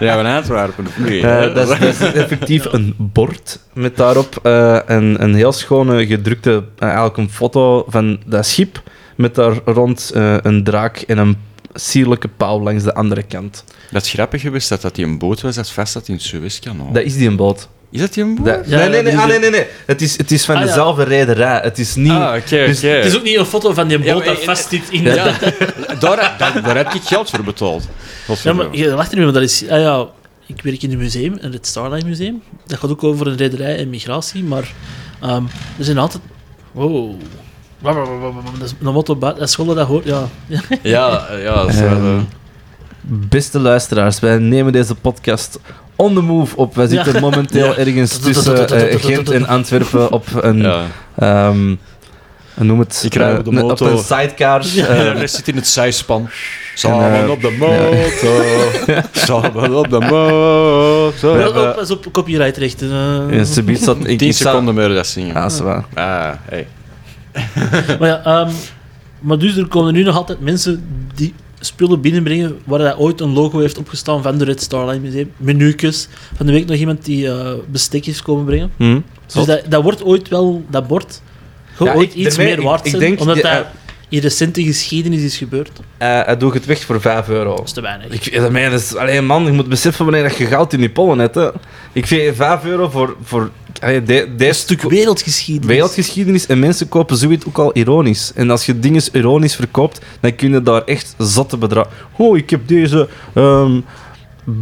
Ja, 0.00 0.14
van 0.22 0.26
Antwerpen, 0.26 0.86
of 0.86 0.98
niet? 0.98 1.24
Eh, 1.24 1.54
dat, 1.54 1.70
is, 1.70 1.78
dat 1.78 1.80
is 1.82 2.12
effectief 2.12 2.64
een 2.72 2.94
bord 2.98 3.60
met 3.72 3.96
daarop 3.96 4.38
eh, 4.42 4.78
een, 4.86 5.22
een 5.22 5.34
heel 5.34 5.52
schone 5.52 6.06
gedrukte, 6.06 6.64
eigenlijk 6.78 7.16
een 7.16 7.30
foto 7.30 7.84
van 7.88 8.18
dat 8.26 8.46
schip 8.46 8.82
met 9.16 9.34
daar 9.34 9.58
rond 9.64 10.10
eh, 10.14 10.36
een 10.42 10.64
draak 10.64 10.96
en 10.96 11.18
een 11.18 11.36
sierlijke 11.74 12.28
pauw 12.28 12.60
langs 12.60 12.82
de 12.84 12.94
andere 12.94 13.22
kant. 13.22 13.64
Dat 13.90 14.02
is 14.02 14.10
grappig 14.10 14.40
geweest 14.40 14.68
dat 14.68 14.80
dat 14.82 14.94
die 14.94 15.04
een 15.04 15.18
boot 15.18 15.40
was 15.40 15.54
dat 15.54 15.70
vast 15.70 15.92
zat 15.92 16.08
in 16.08 16.14
het 16.14 16.22
Suezkanaal. 16.22 16.92
Dat 16.92 17.02
is 17.02 17.16
die 17.16 17.28
een 17.28 17.36
boot. 17.36 17.68
Is 17.90 18.00
dat 18.00 18.12
die 18.14 18.24
een 18.24 18.38
Ja, 18.44 18.60
nee, 18.66 18.88
nee, 18.88 19.02
nee, 19.02 19.18
ah, 19.18 19.26
nee, 19.26 19.38
nee, 19.38 19.50
nee. 19.50 19.66
Het 19.86 20.02
is, 20.02 20.16
het 20.18 20.30
is 20.30 20.44
van 20.44 20.54
Ah, 20.54 20.60
ja. 20.60 20.66
dezelfde 20.66 21.02
rederij. 21.04 21.60
Het 21.62 21.78
is 21.78 21.94
niet... 21.94 22.10
Ah, 22.12 22.34
oké, 22.36 22.66
Dus- 22.66 22.78
oké. 22.78 22.86
Het 22.88 23.04
is 23.04 23.16
ook 23.16 23.22
niet 23.22 23.36
een 23.36 23.46
foto 23.46 23.72
van 23.72 23.88
die 23.88 23.98
boot 23.98 24.24
dat 24.24 24.44
vast 24.44 24.68
zit 24.68 24.82
in 24.90 25.02
Ja, 25.02 25.24
de... 25.24 25.54
daar, 26.00 26.34
daar, 26.38 26.62
daar 26.62 26.76
heb 26.76 26.92
ik 26.94 27.02
geld 27.02 27.30
voor 27.30 27.44
betaald. 27.44 27.88
Ja, 28.42 28.52
maar 28.52 28.66
je 28.70 28.86
lacht 28.88 29.12
er 29.12 29.16
niet 29.18 29.24
meer, 29.24 29.24
maar 29.24 29.32
dat 29.32 29.42
is... 29.42 29.68
Ah 29.68 29.80
ja, 29.80 30.06
ik 30.46 30.62
werk 30.62 30.82
in 30.82 30.92
een 30.92 30.98
museum, 30.98 31.38
in 31.40 31.52
het 31.52 31.66
Starline 31.66 32.08
Museum. 32.08 32.42
Dat 32.66 32.78
gaat 32.78 32.90
ook 32.90 33.04
over 33.04 33.26
een 33.26 33.36
rederij 33.36 33.76
en 33.76 33.90
migratie, 33.90 34.44
maar 34.44 34.72
ehm, 35.20 35.42
er 35.78 35.84
zijn 35.84 35.98
altijd... 35.98 36.22
Wow. 36.72 37.14
Dat 37.82 37.96
is 38.64 38.74
een 38.82 38.92
motto 38.92 39.16
buiten... 39.16 39.40
Dat 39.42 39.50
scholen 39.50 39.76
dat 39.76 39.86
hoort, 39.86 40.04
ja. 40.04 40.28
Ja, 40.82 41.26
ja, 41.36 41.54
dat 41.54 41.68
is 41.68 41.78
wel, 41.80 41.90
eh, 41.90 42.18
Beste 43.08 43.58
luisteraars, 43.58 44.20
wij 44.20 44.38
nemen 44.38 44.72
deze 44.72 44.94
podcast 44.94 45.58
on 45.96 46.14
the 46.14 46.20
move 46.22 46.56
op. 46.56 46.74
Wij 46.74 46.86
zitten 46.86 47.12
Ja. 47.14 47.20
momenteel 47.20 47.66
Ja. 47.72 47.76
ergens 47.76 48.18
tussen 48.18 48.68
eh, 48.90 49.00
Gent 49.00 49.30
en 49.30 49.46
Antwerpen 49.46 50.12
op 50.12 50.26
een... 50.40 50.58
ja. 50.62 50.82
ehm, 51.18 51.74
noem 52.54 52.78
het... 52.78 53.02
Ik 53.04 53.14
rij 53.14 53.32
eh, 53.32 53.38
op 53.38 53.44
de 53.44 53.50
een- 53.50 53.56
motor. 53.66 53.90
een 53.90 53.98
sidecar. 53.98 54.62
Ja. 54.66 54.86
eh, 54.86 55.26
zit 55.26 55.48
in 55.48 55.56
het 55.56 55.66
zijspan. 55.66 56.28
Samen 56.74 57.10
En, 57.12 57.30
op 57.30 57.40
de 57.42 57.56
motor. 57.58 58.44
Samen 59.26 59.74
op 59.76 59.90
de 59.90 60.00
motor. 60.00 61.74
Pas 61.74 61.90
op, 61.90 62.06
op 62.06 62.12
copyrightrechten. 62.12 62.88
Ja. 62.88 63.28
Ik, 63.30 63.44
10 63.44 64.02
ik 64.06 64.18
zou- 64.18 64.34
seconden 64.34 64.74
meer 64.74 64.88
dat 64.88 65.06
zingen. 65.06 65.34
Ja, 65.34 65.42
dat 65.42 65.52
is 65.52 65.60
waar. 65.60 65.84
Ah, 65.94 66.30
hey. 66.44 66.66
Maar 67.98 68.08
ja, 68.08 68.20
ehm, 68.24 68.50
maar 69.20 69.38
dus 69.38 69.56
er 69.56 69.66
komen 69.66 69.92
nu 69.92 70.02
nog 70.02 70.16
altijd 70.16 70.40
mensen 70.40 70.84
die 71.14 71.34
spullen 71.60 72.00
binnenbrengen 72.00 72.58
waar 72.64 72.78
dat 72.78 72.96
ooit 72.98 73.20
een 73.20 73.32
logo 73.32 73.58
heeft 73.58 73.78
opgestaan 73.78 74.22
van 74.22 74.38
de 74.38 74.44
Red 74.44 74.62
Starline 74.62 74.98
Museum. 75.00 75.32
Menu'tjes. 75.36 76.08
Van 76.34 76.46
de 76.46 76.52
week 76.52 76.66
nog 76.66 76.76
iemand 76.76 77.04
die 77.04 77.28
eh, 77.28 77.52
bestekjes 77.70 78.22
komen 78.22 78.44
brengen. 78.44 78.70
Hm? 78.76 79.00
Dus 79.34 79.44
dat, 79.44 79.62
dat 79.68 79.82
wordt 79.82 80.04
ooit 80.04 80.28
wel, 80.28 80.64
dat 80.70 80.86
bord, 80.86 81.22
Ja, 81.78 81.94
ooit 81.94 82.10
ik- 82.10 82.14
iets 82.14 82.36
daarmee- 82.36 82.56
meer 82.56 82.64
waard 82.64 82.78
ik- 82.80 82.84
ik 82.84 82.90
zijn, 82.90 83.02
denk 83.02 83.20
omdat 83.20 83.36
dat 83.42 83.66
in 84.08 84.20
recente 84.20 84.62
geschiedenis 84.62 85.22
is 85.22 85.36
gebeurd. 85.36 85.70
Eh, 85.98 86.20
hij 86.24 86.36
doet 86.36 86.54
het 86.54 86.66
weg 86.66 86.84
voor 86.84 87.00
5 87.00 87.28
euro. 87.28 87.56
Dat 87.56 87.64
is 87.64 87.72
te 87.72 87.80
weinig. 87.80 88.12
Ik, 88.12 88.32
dat 88.32 88.72
is, 88.72 88.96
alleen 88.96 89.26
man, 89.26 89.44
je 89.44 89.52
moet 89.52 89.68
beseffen 89.68 90.04
wanneer 90.04 90.22
dat 90.22 90.36
je 90.36 90.46
goud 90.46 90.72
in 90.72 90.80
die 90.80 90.90
pollen 90.90 91.18
hebt. 91.18 91.34
Hè. 91.34 91.48
Ik 91.92 92.06
vind 92.06 92.36
5 92.36 92.64
euro 92.64 92.88
voor, 92.88 93.16
voor 93.22 93.50
allee, 93.80 94.02
de, 94.02 94.22
een 94.22 94.36
deze 94.36 94.60
stuk 94.60 94.82
wereldgeschiedenis. 94.82 95.70
wereldgeschiedenis 95.74 96.46
en 96.46 96.58
mensen 96.58 96.88
kopen 96.88 97.16
zoiets 97.16 97.46
ook 97.46 97.58
al 97.58 97.70
ironisch. 97.72 98.32
En 98.34 98.50
als 98.50 98.66
je 98.66 98.78
dingen 98.78 99.02
ironisch 99.12 99.54
verkoopt, 99.54 100.00
dan 100.20 100.34
kun 100.34 100.52
je 100.52 100.62
daar 100.62 100.84
echt 100.84 101.14
zotte 101.18 101.56
bedragen. 101.56 101.92
Oh, 102.16 102.36
ik 102.36 102.50
heb 102.50 102.68
deze 102.68 103.08
ehm, 103.34 103.80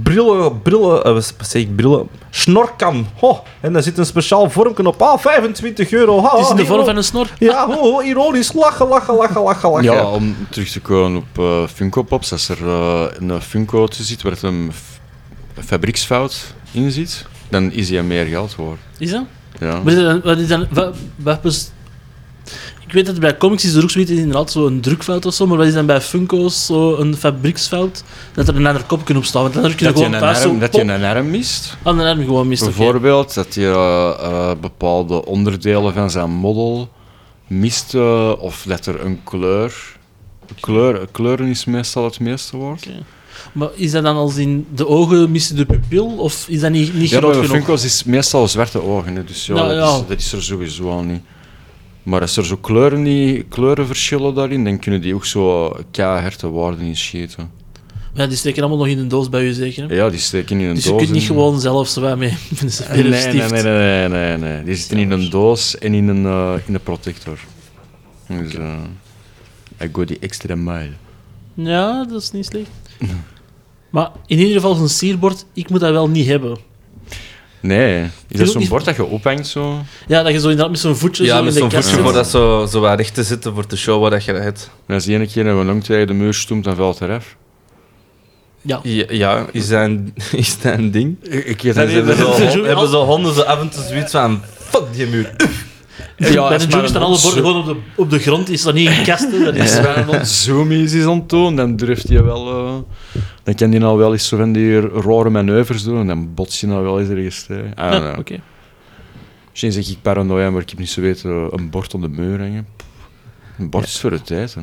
brillen, 0.02 0.62
brillen, 0.62 1.04
eh, 1.04 1.12
wat 1.12 1.34
zeg 1.38 1.62
ik, 1.62 1.76
brillen, 1.76 2.08
snorkam. 2.30 3.06
Oh, 3.20 3.38
en 3.60 3.72
daar 3.72 3.82
zit 3.82 3.98
een 3.98 4.06
speciaal 4.06 4.50
vormpje 4.50 4.86
op. 4.86 5.02
Ah, 5.02 5.18
25 5.18 5.92
euro. 5.92 6.22
Ha, 6.22 6.30
Het 6.36 6.44
is 6.44 6.50
in 6.50 6.56
de 6.56 6.66
vorm 6.66 6.84
van 6.84 6.96
een 6.96 7.04
snor. 7.04 7.26
Ja, 7.38 7.66
oh, 7.66 8.04
ironisch. 8.04 8.52
Lachen, 8.52 8.88
lachen, 8.88 9.14
lachen, 9.14 9.42
lachen, 9.42 9.70
lachen. 9.70 9.84
Ja, 9.92 10.10
om 10.10 10.36
terug 10.50 10.68
te 10.68 10.80
komen 10.80 11.16
op 11.18 11.38
eh, 11.44 11.66
Funko 11.74 12.02
Pops. 12.02 12.32
Als 12.32 12.48
er 12.48 12.58
eh, 12.68 13.04
een 13.18 13.40
Funko 13.42 13.86
te 13.86 14.02
zit 14.02 14.22
waar 14.22 14.32
het 14.32 14.42
een 14.42 14.72
fabrieksfout 15.64 16.54
in 16.70 16.90
zit, 16.90 17.26
dan 17.48 17.72
is 17.72 17.90
hij 17.90 18.02
meer 18.02 18.24
geld 18.26 18.54
waard. 18.56 18.78
Is 18.98 19.10
dat? 19.10 19.24
Ja. 19.60 19.82
Wat 19.82 19.92
is 19.92 20.02
dan, 20.02 20.20
wat 20.24 20.38
is 20.38 20.48
dan, 20.48 20.66
wat, 20.70 20.94
wat 21.16 21.44
is- 21.44 21.70
ik 22.86 22.92
weet 22.92 23.06
dat 23.06 23.20
bij 23.20 23.36
comics 23.36 23.64
is 23.64 23.74
er 23.74 23.82
ook 23.82 23.90
zoiets 23.90 24.10
inderdaad 24.10 24.50
zo'n 24.50 24.80
drukfout 24.80 25.26
of 25.26 25.34
zo, 25.34 25.46
maar 25.46 25.56
wat 25.56 25.66
is 25.66 25.72
dan 25.72 25.86
bij 25.86 26.00
Funko's 26.00 26.66
zo 26.66 26.96
een 26.96 27.16
fabrieksfout? 27.16 28.04
Dat 28.34 28.48
er 28.48 28.56
een 28.56 28.66
ander 28.66 28.84
kopje 28.84 29.16
op 29.16 29.24
staat, 29.24 29.42
want 29.42 29.54
dan 29.54 29.62
kun 29.62 29.86
je 29.86 29.92
Dat 29.92 29.98
je, 29.98 30.04
een 30.04 30.36
zo 30.36 30.48
arm, 30.48 30.58
dat 30.58 30.74
je 30.74 30.80
een 30.80 31.04
arm 31.04 31.30
mist, 31.30 31.76
aan 31.82 31.96
de 31.98 32.04
arm 32.04 32.24
gewoon 32.24 32.48
mist. 32.48 32.64
bijvoorbeeld. 32.64 33.34
Dat 33.34 33.54
je 33.54 33.66
eh, 33.66 34.26
eh, 34.26 34.58
bepaalde 34.60 35.24
onderdelen 35.24 35.92
van 35.92 36.10
zijn 36.10 36.30
model 36.30 36.88
mist, 37.46 37.94
eh, 37.94 38.32
of 38.38 38.64
dat 38.68 38.86
er 38.86 39.04
een 39.04 39.20
kleur... 39.24 39.92
Kleur, 40.60 41.08
kleuren 41.12 41.46
is 41.46 41.64
meestal 41.64 42.04
het 42.04 42.20
meeste 42.20 42.56
woord. 42.56 42.88
Maar 43.52 43.68
is 43.74 43.90
dat 43.90 44.02
dan 44.02 44.16
als 44.16 44.36
in 44.36 44.66
de 44.74 44.86
ogen 44.86 45.30
missen 45.30 45.56
de 45.56 45.64
pupil, 45.64 46.06
of 46.06 46.48
is 46.48 46.60
dat 46.60 46.70
niet, 46.70 46.94
niet 46.94 47.10
Ja, 47.10 47.18
groot 47.18 47.34
genoeg? 47.34 47.50
Funko's 47.50 47.84
is 47.84 48.04
meestal 48.04 48.48
zwarte 48.48 48.82
ogen, 48.82 49.26
dus 49.26 49.46
ja, 49.46 49.54
Nou, 49.54 49.68
dat, 49.68 49.76
ja. 49.76 49.94
Is, 49.94 50.06
dat 50.08 50.18
is 50.18 50.32
er 50.32 50.42
sowieso 50.42 50.90
al 50.90 51.02
niet. 51.02 51.22
Maar 52.04 52.20
als 52.20 52.36
er 52.36 52.44
zo 52.46 52.56
kleuren, 52.56 53.02
niet, 53.02 53.44
kleurenverschillen 53.48 54.34
daarin, 54.34 54.64
dan 54.64 54.78
kunnen 54.78 55.00
die 55.00 55.14
ook 55.14 55.24
zo 55.24 55.76
keiherde 55.90 56.48
waarden 56.48 56.86
inschieten. 56.86 57.50
Ja, 58.14 58.26
die 58.26 58.36
steken 58.36 58.60
allemaal 58.62 58.78
nog 58.78 58.88
in 58.88 58.98
een 58.98 59.08
doos 59.08 59.28
bij 59.28 59.44
u 59.44 59.52
zeker? 59.52 59.94
Ja, 59.94 60.10
die 60.10 60.18
steken 60.18 60.60
in 60.60 60.68
een 60.68 60.74
dus 60.74 60.84
doos. 60.84 60.92
je 60.92 60.98
kunt 60.98 61.10
niet 61.10 61.20
en- 61.20 61.26
gewoon 61.26 61.60
zelf 61.60 61.88
zo 61.88 62.00
wat 62.00 62.18
mee 62.18 62.36
Nee, 62.92 63.02
nee, 63.02 63.32
nee, 63.32 63.48
nee, 63.50 63.62
nee, 63.62 64.08
nee, 64.08 64.36
nee. 64.38 64.64
Die 64.64 64.74
zitten 64.74 64.98
in 64.98 65.10
een 65.10 65.30
doos 65.30 65.78
en 65.78 65.94
in 65.94 66.08
een, 66.08 66.24
eh, 66.26 66.54
in 66.66 66.74
een 66.74 66.82
protector. 66.82 67.38
Dus, 68.28 68.54
eh 68.54 68.72
I 69.82 69.88
go 69.92 70.04
die 70.04 70.18
extra 70.18 70.54
mile. 70.54 70.92
Ja, 71.54 72.04
dat 72.04 72.22
is 72.22 72.30
niet 72.30 72.46
slecht. 72.46 72.70
Maar 73.90 74.10
in 74.26 74.38
ieder 74.38 74.54
geval 74.54 74.74
zo'n 74.74 74.88
sierbord, 74.88 75.44
ik 75.52 75.70
moet 75.70 75.80
dat 75.80 75.90
wel 75.90 76.08
niet 76.08 76.26
hebben. 76.26 76.58
Nee, 77.66 78.02
is 78.28 78.38
dat 78.38 78.48
zo'n 78.48 78.60
niet- 78.60 78.68
bord 78.68 78.84
dat 78.84 78.96
je 78.96 79.04
ophangt 79.04 79.46
zo? 79.46 79.78
Ja, 80.06 80.22
dat 80.22 80.32
je 80.32 80.38
zo 80.40 80.44
inderdaad 80.48 80.70
met 80.70 80.80
zo'n 80.80 80.96
voetje 80.96 81.24
Ja, 81.24 81.36
zo 81.36 81.42
met 81.42 81.46
in 81.46 81.52
de 81.54 81.58
zo'n 81.60 81.68
kast 81.68 81.82
voetje 81.82 81.94
zit. 81.96 82.04
voor 82.04 82.12
dat 82.12 82.28
zo, 82.30 82.66
zo 82.66 82.80
wat 82.80 82.98
recht 82.98 83.14
te 83.14 83.22
zitten 83.22 83.54
voor 83.54 83.66
te 83.66 83.76
showen 83.76 84.10
dat 84.10 84.24
je 84.24 84.32
dat 84.32 84.42
hebt. 84.42 84.70
En 84.86 84.94
als 84.94 85.04
die 85.04 85.14
ene 85.14 85.26
keer 85.26 85.46
een 85.46 85.66
lang 85.66 85.84
tegen 85.84 86.06
de 86.06 86.12
muur 86.12 86.34
stoemt, 86.34 86.64
dan 86.64 86.76
valt 86.76 86.98
het 86.98 87.08
eraf. 87.08 87.36
Ja. 88.62 88.80
Ja, 88.82 89.04
ja, 89.08 89.46
is, 89.52 89.68
dat 89.68 89.82
een, 89.82 90.14
is 90.32 90.60
dat 90.60 90.72
een 90.78 90.90
ding? 90.90 91.16
Ik, 91.22 91.44
ik 91.44 91.62
weet 91.62 91.76
En 91.76 91.88
ze 91.88 91.94
hebben, 91.94 92.16
hebben 92.66 92.88
honden 92.88 93.34
zo 93.34 93.40
af 93.40 93.60
en 93.60 93.68
toe 93.68 93.82
zoiets 93.82 94.12
van... 94.12 94.42
Fuck 94.58 94.82
die 94.92 95.06
muur. 95.06 95.36
Ja, 96.16 96.48
bij 96.48 96.52
als 96.52 96.68
de 96.68 96.88
staan 96.88 97.02
alle 97.02 97.20
borden 97.22 97.42
gewoon 97.44 97.56
op 97.56 97.66
de, 97.66 97.76
op 97.96 98.10
de 98.10 98.18
grond. 98.18 98.48
Is 98.50 98.62
dat 98.62 98.74
niet 98.74 98.90
in 98.90 99.02
kasten? 99.04 99.44
Dat 99.44 99.54
is 99.54 99.80
wij 99.80 100.04
een 100.08 100.26
zoomies 100.26 100.92
is 100.92 101.04
aan 101.04 101.26
dan 101.56 101.76
durft 101.76 102.08
hij 102.08 102.22
wel... 102.22 102.48
eh, 102.48 102.74
dan 103.42 103.54
kan 103.54 103.70
hij 103.70 103.78
nou 103.78 103.98
wel 103.98 104.12
eens 104.12 104.28
zo 104.28 104.36
van 104.36 104.52
die 104.52 104.80
rare 104.80 105.30
manoeuvres 105.30 105.82
doen 105.82 105.98
en 106.00 106.06
dan 106.06 106.34
bots 106.34 106.60
je 106.60 106.66
nou 106.66 106.82
wel 106.82 107.00
eens 107.00 107.08
ergens 107.08 107.46
don't 107.46 107.72
Ja, 107.76 108.14
oké. 108.18 108.40
Misschien 109.50 109.72
zeg 109.72 109.88
ik 109.88 110.02
paranoia, 110.02 110.50
maar 110.50 110.60
ik 110.62 110.68
heb 110.70 110.78
niet 110.78 110.90
zo 110.90 111.00
weten 111.00 111.30
eh, 111.30 111.46
een 111.50 111.70
bord 111.70 111.94
op 111.94 112.00
de 112.00 112.08
muur 112.08 112.38
hangen. 112.38 112.66
Een 113.58 113.70
bord 113.70 113.84
is 113.84 114.00
voor 114.00 114.10
de 114.10 114.22
tijd, 114.22 114.54
hè. 114.54 114.60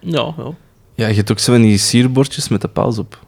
Ja, 0.00 0.34
ja. 0.36 0.52
Ja, 0.94 1.06
je 1.06 1.14
hebt 1.14 1.30
ook 1.30 1.38
zo 1.38 1.52
van 1.52 1.62
die 1.62 1.78
sierbordjes 1.78 2.48
met 2.48 2.60
de 2.60 2.68
pauze 2.68 3.00
op. 3.00 3.18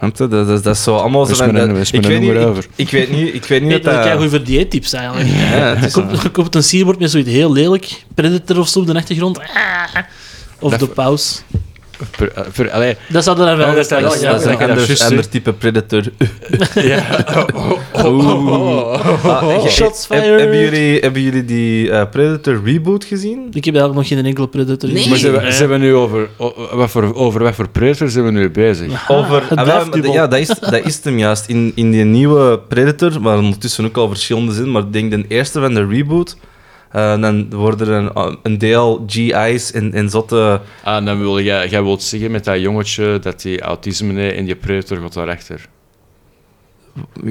Dat, 0.00 0.16
dat, 0.30 0.62
dat 0.64 0.66
is 0.76 0.82
zo 0.82 0.96
allemaal 0.96 1.24
zo 1.26 1.52
dat- 1.52 1.52
me 1.52 1.80
ik, 1.80 2.02
weet 2.06 2.20
niet, 2.20 2.30
ik, 2.30 2.36
over. 2.38 2.66
ik 2.74 2.90
weet 2.90 3.10
niet, 3.10 3.34
ik 3.34 3.44
weet 3.44 3.62
niet 3.62 3.70
dat 3.84 4.04
dat 4.04 4.20
je 4.22 4.28
voor 4.28 4.42
dieettips 4.44 4.92
eigenlijk. 4.92 5.28
Ja, 5.28 5.70
Je 5.80 5.86
is 5.86 5.92
komt, 5.92 6.22
je 6.22 6.30
koopt 6.30 6.54
een 6.54 6.62
sierbord 6.62 6.98
met 6.98 7.10
zoiets 7.10 7.30
heel 7.30 7.52
lelijk. 7.52 8.04
Predator 8.14 8.58
of 8.58 8.68
zo 8.68 8.78
op 8.78 8.86
de 8.86 8.94
achtergrond. 8.94 9.38
Ah. 9.38 9.44
Of 10.60 10.70
Dat- 10.70 10.80
de 10.80 10.86
paus. 10.88 11.42
Per, 12.16 12.32
eh, 12.32 12.42
per, 12.54 12.70
allee, 12.70 12.96
Dat 13.08 13.24
zou 13.24 13.40
er 13.40 13.46
dan 13.46 13.56
wel... 13.56 13.68
Oh, 13.68 13.74
dat 13.74 13.88
Dat 13.88 14.20
ja, 14.20 14.32
dat 14.32 14.98
hè. 15.10 15.24
type 15.26 15.52
predator. 15.52 16.02
ja. 16.74 17.24
Oeh. 18.04 19.24
Ah, 19.24 19.62
je- 19.62 19.68
Shots 19.70 20.06
fired. 20.06 20.40
hebben, 20.40 20.58
jullie, 20.58 21.00
hebben 21.00 21.22
jullie 21.22 21.44
die 21.44 21.90
eh, 21.90 22.10
Predator 22.10 22.60
reboot 22.64 23.04
gezien? 23.04 23.46
Ik 23.52 23.64
heb 23.64 23.74
eigenlijk 23.74 23.94
nog 23.94 24.18
geen 24.18 24.26
enkele 24.26 24.48
Predator 24.48 24.88
gezien. 24.90 25.08
Maar 25.10 25.18
zijn 25.18 25.32
we, 25.32 25.52
zijn 25.52 25.68
we 25.68 25.76
nu 25.76 25.94
over, 25.94 26.28
o- 26.36 26.54
wat 26.76 26.90
voor, 26.90 27.14
over 27.14 27.42
wat 27.42 27.54
voor 27.54 27.68
predator 27.68 28.08
zijn 28.10 28.24
we 28.24 28.30
nu 28.30 28.50
bezig? 28.50 29.10
Over, 29.10 29.42
het 29.48 29.58
ah, 29.58 29.64
draftdubbel. 29.64 30.12
ja, 30.12 30.26
dat 30.26 30.38
is, 30.38 30.46
dat 30.48 30.84
is 30.86 31.00
hem 31.02 31.18
juist. 31.18 31.48
In, 31.48 31.72
in 31.74 31.90
die 31.90 32.04
nieuwe 32.04 32.60
Predator, 32.68 33.20
waar 33.20 33.38
ondertussen 33.38 33.84
ook 33.84 33.96
al 33.96 34.08
verschillende 34.08 34.52
zijn, 34.52 34.70
maar 34.70 34.82
ik 34.82 34.92
denk 34.92 35.10
de 35.10 35.24
eerste 35.28 35.60
van 35.60 35.74
de 35.74 35.86
reboot, 35.86 36.36
Eh, 36.92 37.20
dan 37.20 37.50
worden 37.54 37.88
er 37.88 37.94
een, 38.16 38.36
een 38.42 38.58
deel 38.58 39.04
GI's 39.06 39.70
in, 39.70 39.92
in 39.92 40.08
zotte... 40.10 40.60
Ah, 40.84 41.04
dan 41.04 41.18
wil 41.18 41.40
jij, 41.40 41.68
jij 41.68 41.82
wilt 41.82 42.02
zeggen 42.02 42.30
met 42.30 42.44
dat 42.44 42.60
jongetje 42.60 43.18
dat 43.18 43.42
die 43.42 43.60
autisme 43.60 44.30
en 44.30 44.44
die 44.44 44.54
predator 44.56 44.96
gaat 44.98 45.12
daarachter. 45.14 45.66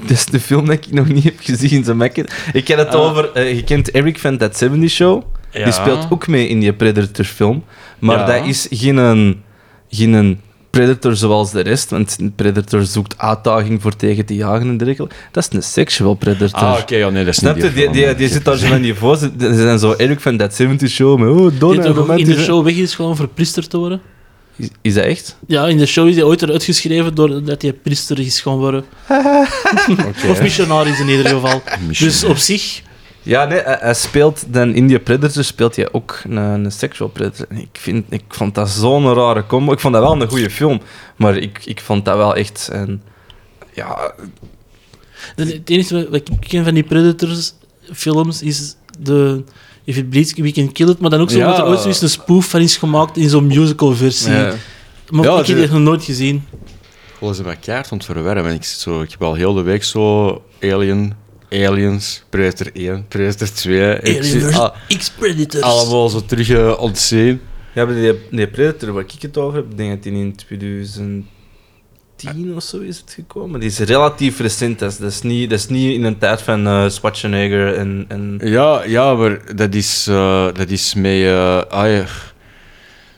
Dat 0.00 0.10
is 0.10 0.24
de 0.26 0.40
film 0.40 0.66
dat 0.66 0.74
ik 0.74 0.92
nog 0.92 1.08
niet 1.08 1.24
heb 1.24 1.34
gezien. 1.40 1.84
Zo 1.84 1.94
makkelijk. 1.94 2.50
Ik 2.52 2.64
ken 2.64 2.78
het 2.78 2.88
Ah. 2.94 3.00
over... 3.00 3.32
eh, 3.32 3.54
je 3.54 3.64
kent 3.64 3.90
Eric 3.90 4.18
van 4.18 4.36
That 4.36 4.56
70 4.56 4.90
Show. 4.90 5.22
Ja. 5.50 5.64
Die 5.64 5.72
speelt 5.72 6.06
ook 6.10 6.26
mee 6.26 6.48
in 6.48 6.60
die 6.60 6.72
Predator-film. 6.72 7.64
Maar 7.98 8.18
Ja. 8.18 8.26
dat 8.38 8.46
is 8.46 8.66
geen, 8.70 8.96
een- 8.96 9.42
geen 9.90 10.12
een 10.12 10.40
Predator 10.74 11.16
zoals 11.16 11.50
de 11.50 11.60
rest. 11.60 11.90
Want 11.90 12.16
een 12.20 12.34
Predator 12.34 12.84
zoekt 12.84 13.18
uitdaging 13.18 13.82
voor 13.82 13.96
tegen 13.96 14.24
te 14.24 14.34
jagen 14.34 14.68
en 14.68 14.76
dergelijke. 14.76 15.14
Dat 15.30 15.48
is 15.50 15.56
een 15.56 15.62
sexual 15.62 16.14
Predator. 16.14 16.60
Ah, 16.60 16.78
oké, 16.80 16.96
ja, 16.96 17.10
nee, 17.10 17.24
dat 17.24 17.32
is 17.34 17.40
Snap 17.40 17.54
niet 17.54 17.64
je? 17.64 17.72
Die, 17.72 17.90
die, 17.90 18.14
die 18.14 18.28
zit 18.28 18.44
daar 18.44 18.56
zo 18.56 18.66
voos. 18.94 19.18
Ze 19.18 19.30
zijn 19.38 19.78
zo 19.78 19.92
Eric 19.92 20.20
van 20.20 20.36
That 20.36 20.54
70 20.54 20.90
Show. 20.90 21.18
Met, 21.18 21.28
oh, 21.28 21.48
Die 21.50 21.58
Donna, 21.58 22.14
in 22.14 22.24
de 22.24 22.38
show 22.38 22.64
weg 22.64 22.74
is 22.74 22.94
gewoon 22.94 23.16
verpriester 23.16 23.68
te 23.68 23.78
worden. 23.78 24.00
Is, 24.56 24.68
is 24.82 24.94
dat 24.94 25.04
echt? 25.04 25.36
Ja, 25.46 25.66
in 25.66 25.78
de 25.78 25.86
show 25.86 26.08
is 26.08 26.14
hij 26.14 26.24
ooit 26.24 26.42
eruit 26.42 26.64
geschreven 26.64 27.14
doordat 27.14 27.62
hij 27.62 27.72
priester 27.72 28.18
is 28.18 28.40
gaan 28.40 28.56
worden. 28.56 28.84
Oké. 29.08 30.28
Of 30.30 30.42
missionaris 30.42 31.00
in 31.00 31.08
ieder 31.08 31.26
geval. 31.26 31.62
Dus 31.98 32.24
op 32.24 32.36
zich, 32.36 32.82
Ja, 33.24 33.44
nee, 33.44 33.58
hij, 33.60 33.76
hij 33.80 33.94
speelt 33.94 34.44
dan 34.46 34.74
in 34.74 34.86
die 34.86 34.98
Predator 34.98 35.44
speelt 35.44 35.76
hij 35.76 35.92
ook 35.92 36.20
een, 36.24 36.36
een 36.36 36.72
sexual 36.72 37.08
predator. 37.10 37.46
En 37.48 37.56
Ik, 37.56 37.68
vind, 37.72 38.04
ik 38.08 38.22
vond 38.28 38.54
dat 38.54 38.68
zo'n 38.70 39.14
rare 39.14 39.46
combo. 39.46 39.72
Ik 39.72 39.80
vond 39.80 39.94
dat 39.94 40.02
wel 40.02 40.20
een 40.22 40.28
goede 40.28 40.50
film, 40.50 40.80
maar 41.16 41.36
ik, 41.36 41.60
ik 41.64 41.80
vond 41.80 42.04
dat 42.04 42.16
wel 42.16 42.34
echt 42.36 42.68
een... 42.72 43.02
Ja, 43.72 44.12
de- 45.36 45.44
het 45.44 45.70
enige 45.70 45.94
wat 46.10 46.14
ik 46.14 46.28
ken 46.48 46.64
van 46.64 46.74
die 46.74 46.82
Predators 46.82 47.54
films 47.92 48.42
is 48.42 48.76
de 48.98 49.44
If 49.84 49.96
It 49.96 50.10
Bleeds, 50.10 50.32
We 50.34 50.52
Can 50.52 50.72
Kill 50.72 50.88
It, 50.88 50.98
maar 50.98 51.10
dan 51.10 51.20
ook 51.20 51.30
zo 51.30 51.38
Ja. 51.38 51.46
dat 51.46 51.58
er 51.58 51.64
ooit 51.66 51.80
zoiets 51.80 52.00
een 52.02 52.08
spoof 52.08 52.46
van 52.48 52.60
is 52.60 52.76
gemaakt 52.76 53.16
in 53.16 53.28
zo'n 53.28 53.46
musical 53.46 53.94
versie. 53.94 54.34
eh, 54.34 54.52
Maar 55.10 55.24
Ja, 55.24 55.38
ik 55.40 55.46
heb 55.46 55.56
die 55.56 55.68
nog 55.68 55.78
nooit 55.80 56.04
gezien. 56.04 56.44
Gewoon 57.18 57.34
ze 57.34 57.42
met 57.42 57.58
kaart 57.60 57.92
ont 57.92 58.04
verwerven. 58.04 58.54
Ik, 58.54 58.64
zo, 58.64 59.00
ik 59.02 59.10
heb 59.10 59.22
al 59.22 59.34
heel 59.34 59.54
de 59.54 59.62
week 59.62 59.84
zo 59.84 60.42
Alien, 60.62 61.12
Aliens, 61.62 62.24
Predator 62.30 62.70
1, 62.72 63.04
Predator 63.08 63.48
2. 63.52 63.98
Ik 64.00 64.18
Alien 64.18 64.70
X-Predators. 64.98 65.62
allemaal 65.62 66.08
zo 66.08 66.20
terug 66.26 66.48
uh, 66.48 66.80
ontzien. 66.80 67.40
ja, 67.74 67.84
maar 67.84 67.94
die, 67.94 68.12
die 68.30 68.46
Predator 68.48 68.92
waar 68.92 69.02
ik 69.02 69.22
het 69.22 69.38
over 69.38 69.54
heb, 69.56 69.70
ik 69.70 69.76
denk 69.76 69.90
dat 69.90 70.02
die 70.02 70.12
in 70.12 70.36
2010 70.36 71.26
of 72.56 72.62
zo 72.62 72.78
is 72.78 72.98
het 72.98 73.12
gekomen. 73.12 73.60
Die 73.60 73.68
is 73.68 73.78
relatief 73.78 74.38
recent. 74.40 74.78
Dat 74.78 74.90
is, 74.92 74.98
dat 74.98 75.10
is, 75.10 75.22
niet, 75.22 75.50
dat 75.50 75.58
is 75.58 75.68
niet 75.68 75.94
in 75.94 76.04
een 76.04 76.18
tijd 76.18 76.42
van 76.42 76.66
eh 76.66 76.88
Schwarzenegger 76.88 77.74
en... 77.74 78.04
en 78.08 78.40
Ja, 78.42 78.82
ja, 78.84 79.14
maar 79.14 79.56
dat 79.56 79.74
is, 79.74 80.06
eh, 80.06 80.48
dat 80.54 80.70
is 80.70 80.94
met... 80.94 81.04
eh, 81.22 81.62
ah, 81.68 81.90
ja, 81.90 82.04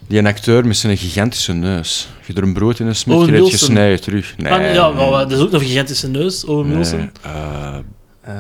die 0.09 0.19
een 0.19 0.27
acteur 0.27 0.67
met 0.67 0.77
zijn 0.77 0.97
gigantische 0.97 1.53
neus. 1.53 2.09
Je 2.27 2.33
er 2.35 2.43
een 2.43 2.53
brood 2.53 2.79
in 2.79 2.87
een 2.87 2.97
smid, 2.97 3.27
je 3.27 3.51
gesneden 3.51 4.01
terug. 4.01 4.35
Nee, 4.37 4.53
Ah, 4.53 4.75
ja, 4.75 4.91
nee, 4.91 5.11
maar 5.11 5.29
dat 5.29 5.39
is 5.39 5.45
ook 5.45 5.53
een 5.53 5.61
gigantische 5.61 6.09
neus, 6.09 6.45
Owen 6.45 6.67
nee. 6.67 6.77
Wilson. 6.77 7.11
Eh, 7.23 7.33
ehm, 7.33 7.83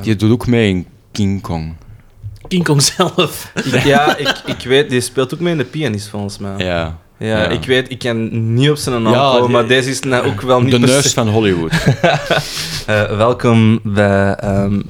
die 0.02 0.16
doet 0.16 0.30
ook 0.30 0.46
mee 0.46 0.68
in 0.68 0.86
King 1.12 1.42
Kong. 1.42 1.74
King 2.48 2.64
Kong 2.64 2.82
zelf. 2.82 3.52
ik, 3.64 3.82
ja, 3.84 4.16
ik, 4.16 4.42
ik 4.46 4.62
weet, 4.64 4.90
die 4.90 5.00
speelt 5.00 5.34
ook 5.34 5.40
mee 5.40 5.52
in 5.52 5.58
de 5.58 5.64
pianist 5.64 6.08
volgens 6.08 6.38
mij. 6.38 6.56
Ja. 6.66 6.98
Ja, 7.18 7.26
Ja. 7.26 7.46
ik 7.48 7.64
weet, 7.64 7.90
ik 7.90 7.98
kan 7.98 8.54
niet 8.54 8.70
op 8.70 8.76
zijn 8.76 9.02
naam 9.02 9.12
Ja, 9.12 9.30
komen, 9.32 9.50
maar 9.50 9.66
deze 9.66 9.90
is 9.90 10.00
nou 10.00 10.26
ook 10.26 10.40
wel 10.40 10.60
niet 10.60 10.70
De 10.70 10.78
neus 10.78 11.12
van 11.12 11.28
Hollywood. 11.28 11.72
Eh, 12.86 13.16
welkom 13.16 13.80
bij 13.82 14.34
ehm, 14.34 14.80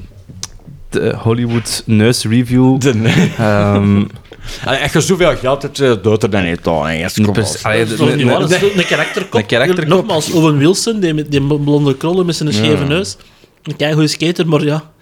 de 0.91 1.15
Hollywood 1.19 1.83
Neus 1.87 2.25
Review. 2.25 2.81
De 2.81 2.95
neus. 2.95 3.15
Ehm, 3.39 4.03
Allee, 4.65 4.83
Als 4.83 4.93
je 4.93 5.01
zoveel 5.01 5.37
geld 5.37 5.63
hebt, 5.63 5.81
eh, 5.81 5.93
doet 6.03 6.23
er 6.23 6.31
dan 6.31 6.45
niet 6.45 6.67
aan. 6.67 6.75
allee, 6.75 7.01
Dat 7.03 7.09
is 7.09 7.15
toch 7.17 7.27
niet 8.17 8.25
waar? 8.27 8.39
Dat 8.41 8.51
is 8.51 8.59
de- 8.61 8.71
toch 8.71 8.77
een 8.77 9.47
karakterkop. 9.47 9.87
Nogmaals, 9.87 10.31
Owen 10.33 10.59
Wilson, 10.59 11.01
die, 11.01 11.15
met 11.15 11.31
die 11.31 11.43
blonde 11.43 11.97
krullen 11.97 12.27
met 12.27 12.37
zijn 12.37 12.53
scheve 12.53 12.83
Ja. 12.83 12.89
neus. 12.89 13.17
Een 13.67 13.77
keigoede 13.77 14.09
skater, 14.09 14.49
maar 14.49 14.65
ja... 14.65 14.95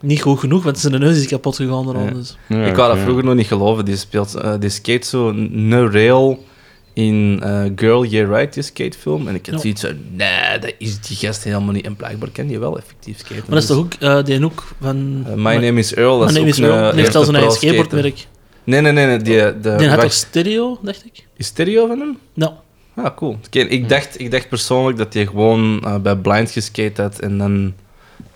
Niet 0.00 0.22
goed 0.22 0.38
genoeg, 0.38 0.62
want 0.62 0.78
zijn 0.78 1.00
neus 1.00 1.18
is 1.18 1.26
kapot 1.26 1.56
gegaan. 1.56 2.04
Ja. 2.04 2.10
Dus. 2.12 2.36
Ja, 2.48 2.64
ik 2.64 2.76
wou 2.76 2.94
dat 2.94 3.02
vroeger 3.02 3.24
nog 3.24 3.34
niet 3.34 3.46
geloven. 3.46 3.84
Die, 3.84 3.96
speelt, 3.96 4.34
eh, 4.34 4.54
die 4.60 4.70
skate 4.70 5.06
zo 5.06 5.28
een 5.28 5.92
rail 5.92 6.44
in 6.92 7.40
eh, 7.42 7.64
Girl, 7.76 8.04
Yeah 8.04 8.28
Right, 8.30 8.54
die 8.54 8.62
skatefilm. 8.62 9.28
En 9.28 9.34
ik 9.34 9.46
had 9.46 9.54
Ja. 9.54 9.60
zoiets 9.60 9.80
van, 9.80 9.96
nee, 10.10 10.58
dat 10.58 10.74
is 10.78 11.00
die 11.00 11.16
gast 11.16 11.44
helemaal 11.44 11.72
niet. 11.72 11.84
En 11.84 11.96
blijkbaar 11.96 12.28
kan 12.32 12.48
je 12.48 12.58
wel 12.58 12.78
effectief 12.78 13.18
skaten. 13.18 13.36
Maar 13.46 13.54
dat 13.54 13.62
is 13.62 13.66
toch 13.66 13.78
ook 13.78 13.92
eh 13.94 14.24
die 14.24 14.44
ook 14.44 14.64
van... 14.80 15.20
My 15.42 15.54
Name 15.54 15.78
is 15.78 15.94
Earl, 15.94 16.18
dat 16.18 16.32
My 16.32 16.40
is 16.40 16.40
Name 16.40 16.46
ook 16.46 16.48
is 16.48 16.58
Earl. 16.58 16.84
een 16.88 16.92
Die 16.94 17.00
heeft 17.02 17.14
al 17.14 17.24
zijn 17.24 17.36
eigen 17.36 17.52
skateboardmerk. 17.54 18.26
Nee, 18.64 18.80
nee, 18.80 18.92
nee. 18.92 19.06
nee 19.06 19.18
die, 19.18 19.60
de, 19.60 19.74
Die 19.78 19.88
had 19.88 20.00
toch 20.00 20.12
stereo, 20.12 20.78
dacht 20.82 21.04
ik? 21.04 21.26
Is 21.36 21.46
stereo 21.46 21.86
van 21.86 21.98
hem? 22.00 22.18
Nou, 22.34 22.52
Ah, 22.94 23.16
cool. 23.16 23.38
Oké, 23.46 23.58
ik, 23.58 23.88
dacht, 23.88 24.20
ik 24.20 24.30
dacht 24.30 24.48
persoonlijk 24.48 24.98
dat 24.98 25.14
hij 25.14 25.26
gewoon 25.26 25.80
eh, 25.84 25.96
bij 25.96 26.16
Blind 26.16 26.50
geskate 26.50 27.02
had 27.02 27.18
en 27.18 27.38
dan... 27.38 27.72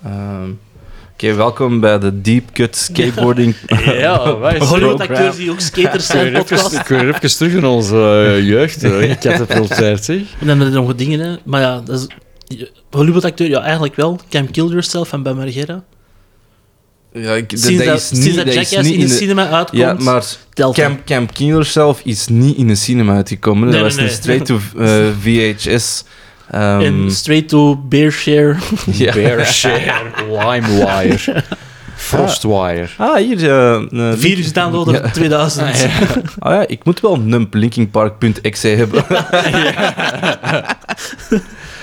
ehm, 0.04 0.50
Oké, 1.12 1.34
welkom 1.34 1.80
bij 1.80 1.98
de 1.98 2.20
Deep 2.20 2.52
Cut 2.52 2.76
Skateboarding 2.76 3.54
Ja, 3.84 4.36
wij 4.38 4.58
Hollywood-acteurs 4.58 5.36
die 5.36 5.50
ook 5.50 5.60
skaters 5.60 6.06
zijn, 6.06 6.32
podcast. 6.32 6.72
Ik 6.72 6.86
wil 6.86 7.08
even 7.08 7.36
terug 7.36 7.52
in 7.52 7.64
onze 7.64 7.96
eh, 8.36 8.46
jeugd. 8.48 8.82
eh. 8.84 9.10
Ik 9.10 9.22
had 9.22 9.38
het 9.38 9.52
wel 9.54 9.66
tijd, 9.82 10.04
zeg. 10.04 10.16
En 10.16 10.24
dan 10.38 10.48
hebben 10.48 10.66
we 10.66 10.72
nog 10.72 10.86
wat 10.86 10.98
dingen, 10.98 11.20
hè. 11.20 11.36
Maar 11.44 11.60
ja, 11.60 11.80
dat 11.84 12.00
is... 12.00 12.06
die 12.46 12.70
Hollywood-acteur, 12.90 13.48
ja, 13.48 13.60
eigenlijk 13.62 13.94
wel. 13.96 14.20
Can 14.30 14.50
Kill 14.50 14.66
Yourself 14.66 15.08
van 15.08 15.22
bij 15.22 15.32
Margera. 15.34 15.84
Ja, 17.16 17.32
ik, 17.34 17.50
dat, 17.50 17.60
Sinds 17.60 17.76
dat 17.78 17.86
dat, 17.86 17.96
is 18.00 18.06
sinds 18.08 18.24
niet, 18.26 18.34
dat 18.36 18.44
dat 18.46 18.54
is 18.54 18.70
Jackass 18.70 18.88
niet 18.90 18.98
in 19.00 19.06
de, 19.06 19.12
de- 19.12 19.18
cinema 19.18 19.48
uitkomt, 19.50 19.80
Ja, 19.82 19.92
maar. 19.98 20.24
Camp, 20.72 21.00
Camp 21.04 21.34
Killer 21.34 21.64
zelf 21.64 22.00
is 22.04 22.26
niet 22.28 22.56
in 22.56 22.66
de 22.66 22.74
cinema 22.74 23.14
uitgekomen. 23.14 23.68
Nee, 23.68 23.80
dat 23.80 23.80
nee, 23.80 23.82
was 23.88 23.96
nee. 23.96 24.06
een 24.06 24.44
straight-to 24.44 24.58
VHS. 25.20 26.04
ehm, 26.50 26.80
En 26.80 27.10
straight 27.10 27.48
to 27.48 27.76
Bearshare. 27.88 28.56
ja. 28.92 29.12
Bearshare, 29.12 29.92
LimeWire, 30.30 31.42
Frostwire. 31.96 32.86
Ah, 32.96 33.16
hier. 33.16 33.50
eh, 33.50 33.82
een 33.88 34.18
Virus 34.18 34.52
downloader 34.52 34.94
Ja. 35.04 35.10
2000. 35.20 35.64
Ah 36.38 36.52
ja, 36.52 36.66
ik 36.66 36.84
moet 36.84 37.00
wel 37.00 37.14
een 37.14 37.48
linkingpark.exe 37.50 38.68
hebben. 38.68 39.04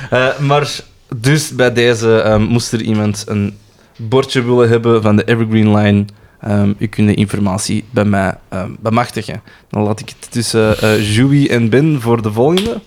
Eh, 0.10 0.38
maar 0.40 0.68
dus 1.16 1.50
bij 1.50 1.74
deze 1.74 2.22
ehm, 2.22 2.42
moest 2.42 2.72
er 2.72 2.82
iemand 2.82 3.24
een 3.28 3.58
bordje 3.98 4.44
willen 4.44 4.70
hebben 4.70 5.02
van 5.02 5.16
de 5.16 5.24
Evergreen 5.26 5.76
Line. 5.76 6.06
Ehm 6.40 6.74
u 6.78 6.88
kunt 6.88 7.08
de 7.08 7.14
informatie 7.14 7.86
bij 7.90 8.06
mij 8.06 8.38
ehm, 8.50 8.72
bemachtigen. 8.80 9.42
Dan 9.70 9.82
laat 9.84 10.00
ik 10.00 10.10
het 10.10 10.32
tussen 10.32 10.78
eh 10.82 11.16
Joey 11.16 11.50
en 11.50 11.70
Ben 11.70 12.02
voor 12.02 12.22
de 12.22 12.32
volgende. 12.32 12.82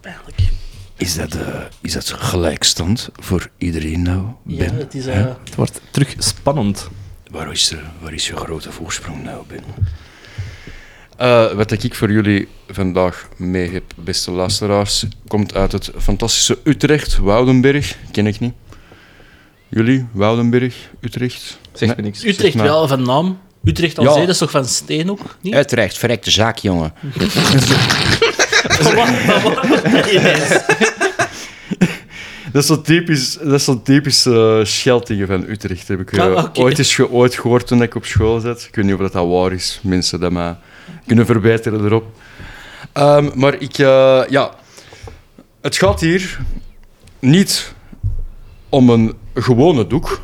Pijnlijk. 0.00 0.38
Is 0.96 1.14
dat, 1.14 1.34
eh, 1.34 1.60
is 1.80 1.92
dat 1.92 2.10
gelijkstand 2.10 3.10
voor 3.16 3.48
iedereen 3.58 4.02
nou, 4.02 4.24
Ja, 4.46 4.64
Ben? 4.64 4.76
het 4.76 4.94
is... 4.94 5.06
Eh 5.06 5.24
Het 5.44 5.54
wordt 5.54 5.80
terug 5.90 6.14
spannend. 6.18 6.88
Waar 7.30 7.50
is, 7.52 7.70
er, 7.72 7.82
waar 8.00 8.12
is 8.12 8.26
je 8.26 8.36
grote 8.36 8.72
voorsprong 8.72 9.22
nou, 9.22 9.42
Ben? 9.48 9.64
Eh, 11.20 11.52
wat 11.52 11.70
ik 11.82 11.94
voor 11.94 12.12
jullie 12.12 12.48
vandaag 12.68 13.28
mee 13.36 13.70
heb, 13.70 13.82
beste 13.96 14.30
luisteraars, 14.30 15.06
komt 15.28 15.54
uit 15.54 15.72
het 15.72 15.90
fantastische 15.98 16.58
Utrecht, 16.64 17.16
Woudenberg. 17.18 17.96
Ken 18.12 18.26
ik 18.26 18.40
niet. 18.40 18.52
Jullie, 19.68 20.06
Woudenberg, 20.12 20.74
Utrecht? 21.00 21.58
Zegt 21.72 21.80
Nee. 21.80 21.94
me 21.96 22.02
niks. 22.02 22.24
Utrecht 22.24 22.54
maar. 22.54 22.64
wel 22.66 22.88
van 22.88 23.02
naam. 23.02 23.38
Utrecht 23.64 23.98
al 23.98 24.04
Ja. 24.04 24.10
zee, 24.12 24.20
dat 24.20 24.30
is 24.30 24.38
toch 24.38 24.50
van 24.50 24.64
steen 24.64 25.10
ook? 25.10 25.36
Niet? 25.40 25.54
Utrecht, 25.54 25.98
verrekte 25.98 26.30
zaak, 26.30 26.58
jongen. 26.58 26.92
Dat 32.52 32.62
is 32.62 32.66
zo 32.68 32.80
typisch, 32.80 33.32
dat 33.42 33.52
is 33.52 33.64
zo 33.64 33.82
typisch 33.82 34.26
eh, 34.26 34.58
scheldingen 34.62 35.26
van 35.26 35.44
Utrecht. 35.48 35.88
Heb 35.88 36.00
ik 36.00 36.12
eh, 36.12 36.24
Ah, 36.24 36.44
oké. 36.44 36.60
ooit 36.60 36.78
eens 36.78 36.94
ge- 36.94 37.10
ooit 37.10 37.34
gehoord 37.34 37.66
toen 37.66 37.82
ik 37.82 37.94
op 37.94 38.04
school 38.04 38.40
zat. 38.40 38.66
Ik 38.68 38.74
weet 38.74 38.84
niet 38.84 38.94
of 38.94 39.00
dat, 39.00 39.12
dat 39.12 39.26
waar 39.28 39.52
is. 39.52 39.80
Mensen 39.82 40.20
dat 40.20 40.32
mij 40.32 40.56
kunnen 41.06 41.26
verbeteren 41.26 41.84
erop. 41.84 42.04
Ehm, 42.92 43.30
maar 43.34 43.54
ik, 43.54 43.78
eh, 43.78 44.22
ja, 44.28 44.54
het 45.60 45.76
gaat 45.76 46.00
hier 46.00 46.40
niet 47.18 47.74
om 48.68 48.90
een 48.90 49.14
gewone 49.34 49.86
doek, 49.86 50.20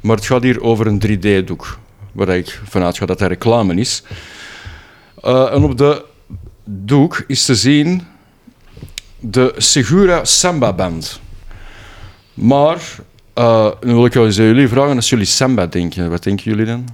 maar 0.00 0.16
het 0.16 0.26
gaat 0.26 0.42
hier 0.42 0.62
over 0.62 0.86
een 0.86 0.98
3D-doek. 0.98 1.78
Waar 2.12 2.28
ik 2.28 2.60
vanuit 2.64 2.98
ga 2.98 3.06
dat 3.06 3.18
dat 3.18 3.28
reclame 3.28 3.74
is. 3.74 4.02
Eh, 5.22 5.52
en 5.52 5.62
op 5.62 5.78
de 5.78 6.04
doek 6.64 7.24
is 7.26 7.44
te 7.44 7.54
zien 7.54 8.02
de 9.18 9.54
Segura 9.56 10.24
Samba 10.24 10.72
Band. 10.72 11.20
Maar, 12.34 12.82
eh, 13.34 13.70
nu 13.80 13.94
wil 13.94 14.04
ik 14.04 14.12
wel 14.12 14.26
eens 14.26 14.38
aan 14.38 14.44
jullie 14.44 14.68
vragen, 14.68 14.96
als 14.96 15.08
jullie 15.08 15.24
samba 15.24 15.66
denken, 15.66 16.10
wat 16.10 16.22
denken 16.22 16.44
jullie 16.44 16.66
dan? 16.66 16.88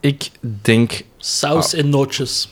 Ik 0.00 0.30
denk... 0.40 1.02
Saus 1.16 1.74
en 1.74 1.88
nootjes. 1.88 2.48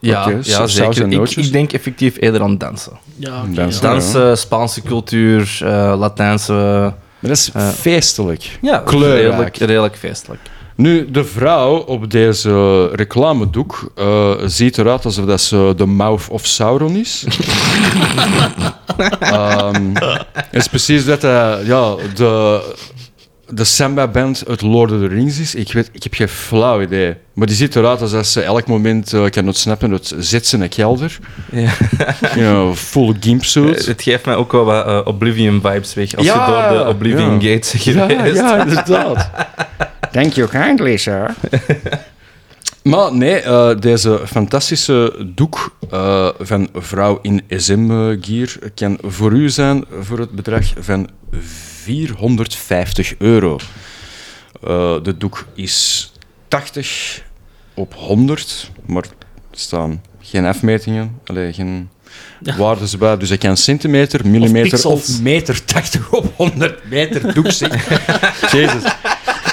Ja, 0.00 0.32
ja 0.42 0.66
zeker. 0.66 1.02
en 1.02 1.12
Ik, 1.12 1.30
ik 1.30 1.52
denk 1.52 1.72
effectief 1.72 2.16
eerder 2.20 2.42
aan 2.42 2.58
dansen. 2.58 2.92
Ja, 3.16 3.42
oké, 3.42 3.52
Dansen. 3.54 3.82
ja. 3.82 3.88
Ja. 3.88 3.92
Dansen, 3.94 4.38
Spaanse 4.38 4.82
cultuur, 4.82 5.58
eh, 5.62 5.94
Latijnse 5.98 6.52
Maar 6.52 7.30
dat 7.30 7.30
is 7.38 7.50
Eh. 7.54 7.68
feestelijk. 7.68 8.58
Ja, 8.62 8.78
Kleurrijk. 8.78 9.22
redelijk, 9.30 9.56
redelijk 9.56 9.96
feestelijk. 9.96 10.40
Nu, 10.74 11.10
de 11.10 11.24
vrouw 11.24 11.76
op 11.76 12.10
deze 12.10 12.86
reclamedoek 12.86 13.92
eh, 13.96 14.30
ziet 14.44 14.78
eruit 14.78 15.04
alsof 15.04 15.24
dat 15.24 15.40
ze 15.40 15.72
de 15.76 15.86
mouth 15.86 16.28
of 16.28 16.46
Sauron 16.46 16.96
is. 16.96 17.24
Ehm, 19.20 19.90
het 20.32 20.46
is 20.50 20.68
precies 20.68 21.04
dat 21.04 21.22
hij 21.22 21.64
ja, 21.64 21.94
de, 22.14 22.60
de 23.50 23.64
Samba-band 23.64 24.44
uit 24.48 24.60
Lord 24.62 24.92
of 24.92 24.98
the 25.00 25.06
Rings 25.06 25.38
is. 25.38 25.54
Ik, 25.54 25.72
weet, 25.72 25.90
ik 25.92 26.02
heb 26.02 26.14
geen 26.14 26.28
flauw 26.28 26.80
idee. 26.82 27.14
Maar 27.32 27.46
die 27.46 27.56
ziet 27.56 27.76
eruit 27.76 28.00
alsof 28.00 28.26
ze 28.26 28.40
elk 28.42 28.66
moment 28.66 29.12
eh, 29.12 29.24
kan 29.30 29.46
ontsnappen 29.46 29.90
uit 29.90 30.14
zit 30.18 30.46
ze 30.46 30.56
in 30.56 30.62
een 30.62 30.68
kelder. 30.68 31.18
Ja. 31.52 31.70
You 32.34 32.40
know, 32.40 32.74
full 32.74 33.14
gimpsuit. 33.20 33.86
Het 33.86 34.02
geeft 34.02 34.24
mij 34.24 34.34
ook 34.34 34.52
wel 34.52 34.64
wat 34.64 34.86
eh, 34.86 35.00
Oblivion-vibes 35.04 35.94
weg 35.94 36.16
als 36.16 36.26
Ja, 36.26 36.46
je 36.46 36.68
door 36.74 36.78
de 36.84 36.88
Oblivion 36.90 37.40
ja. 37.40 37.52
Gates 37.52 37.72
Ja, 37.84 38.06
geweest. 38.06 38.36
ja, 38.36 38.60
inderdaad. 38.66 39.30
Thank 40.12 40.32
you 40.32 40.48
kindly, 40.48 40.96
sir. 40.96 41.34
Maar 42.82 43.14
nee, 43.14 43.40
eh, 43.40 43.70
deze 43.80 44.20
fantastische 44.26 45.26
doek 45.34 45.76
eh, 45.90 46.28
van 46.38 46.68
vrouw 46.74 47.18
in 47.22 47.42
SM-gear 47.48 48.48
kan 48.74 48.98
voor 49.02 49.32
u 49.32 49.48
zijn 49.50 49.84
voor 50.00 50.18
het 50.18 50.30
bedrag 50.30 50.64
van 50.80 51.08
450 51.88 53.14
euro. 53.18 53.58
Eh, 54.62 55.02
de 55.02 55.16
doek 55.16 55.46
is 55.54 56.12
80 56.48 57.22
op 57.74 57.94
100, 57.94 58.70
maar 58.86 59.02
er 59.02 59.58
staan 59.58 60.02
geen 60.20 60.44
afmetingen, 60.44 61.18
alleen 61.26 61.54
geen 61.54 61.88
waardes 62.56 62.98
bij. 62.98 63.16
Dus 63.16 63.30
ik 63.30 63.38
kan 63.38 63.56
centimeter, 63.56 64.28
millimeter 64.28 64.86
of, 64.86 64.94
pixels. 64.94 65.20
meter 65.20 65.64
80 65.64 66.12
op 66.12 66.32
100 66.36 66.88
meter 66.88 67.34
doek. 67.34 67.46
Jezus. 68.52 68.82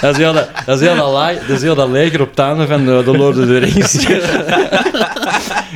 Dat 0.01 0.11
is 0.11 0.17
heel 0.17 0.33
dat, 0.33 0.49
dat, 0.65 0.81
is 0.81 0.87
heel 0.87 0.95
dat, 0.95 1.13
dat, 1.47 1.57
is 1.57 1.61
heel 1.61 1.75
dat 1.75 1.89
leger 1.89 2.21
op 2.21 2.39
einde 2.39 2.67
van 2.67 2.85
de, 2.85 3.01
de 3.05 3.17
Lord 3.17 3.37
of 3.37 3.45
the 3.45 3.57
Rings. 3.57 4.05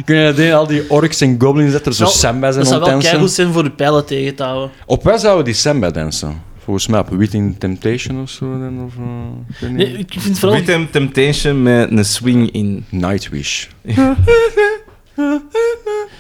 Kun 0.06 0.16
je 0.16 0.34
dat 0.34 0.54
al 0.54 0.68
die 0.68 0.90
orks 0.90 1.22
en 1.22 1.36
goblins 1.40 1.72
dat 1.72 1.86
er 1.86 1.94
zo 1.94 2.04
Nou, 2.04 2.16
samba 2.16 2.52
zijn 2.52 2.64
Dat 2.64 2.74
zou 2.74 2.80
wel 2.80 2.90
dansen? 2.90 3.30
zijn 3.30 3.54
voor 3.54 3.64
de 3.64 3.72
pijlen 3.72 4.06
tegen 4.06 4.36
te 4.36 4.44
houden. 4.44 4.72
Op 4.86 5.04
waar 5.04 5.20
zouden 5.20 5.46
die 5.46 5.54
samba 5.54 5.92
dansen? 5.92 6.42
Volgens 6.70 6.90
mij 6.90 7.00
op 7.00 7.10
Within 7.10 7.56
Temptation 7.58 8.22
of 8.22 8.30
zo. 8.30 8.60
Dan, 8.60 8.84
of, 8.86 8.94
eh, 8.98 9.04
ik 9.50 9.56
weet 9.60 9.70
niet. 9.70 9.88
Nee, 9.88 9.98
ik 9.98 10.12
vind 10.12 10.24
het 10.24 10.40
vooral... 10.40 10.88
Temptation 10.92 11.64
met 11.64 11.92
een 11.92 12.06
swing 12.06 12.52
in. 12.52 12.86
Nightwish. 12.90 13.66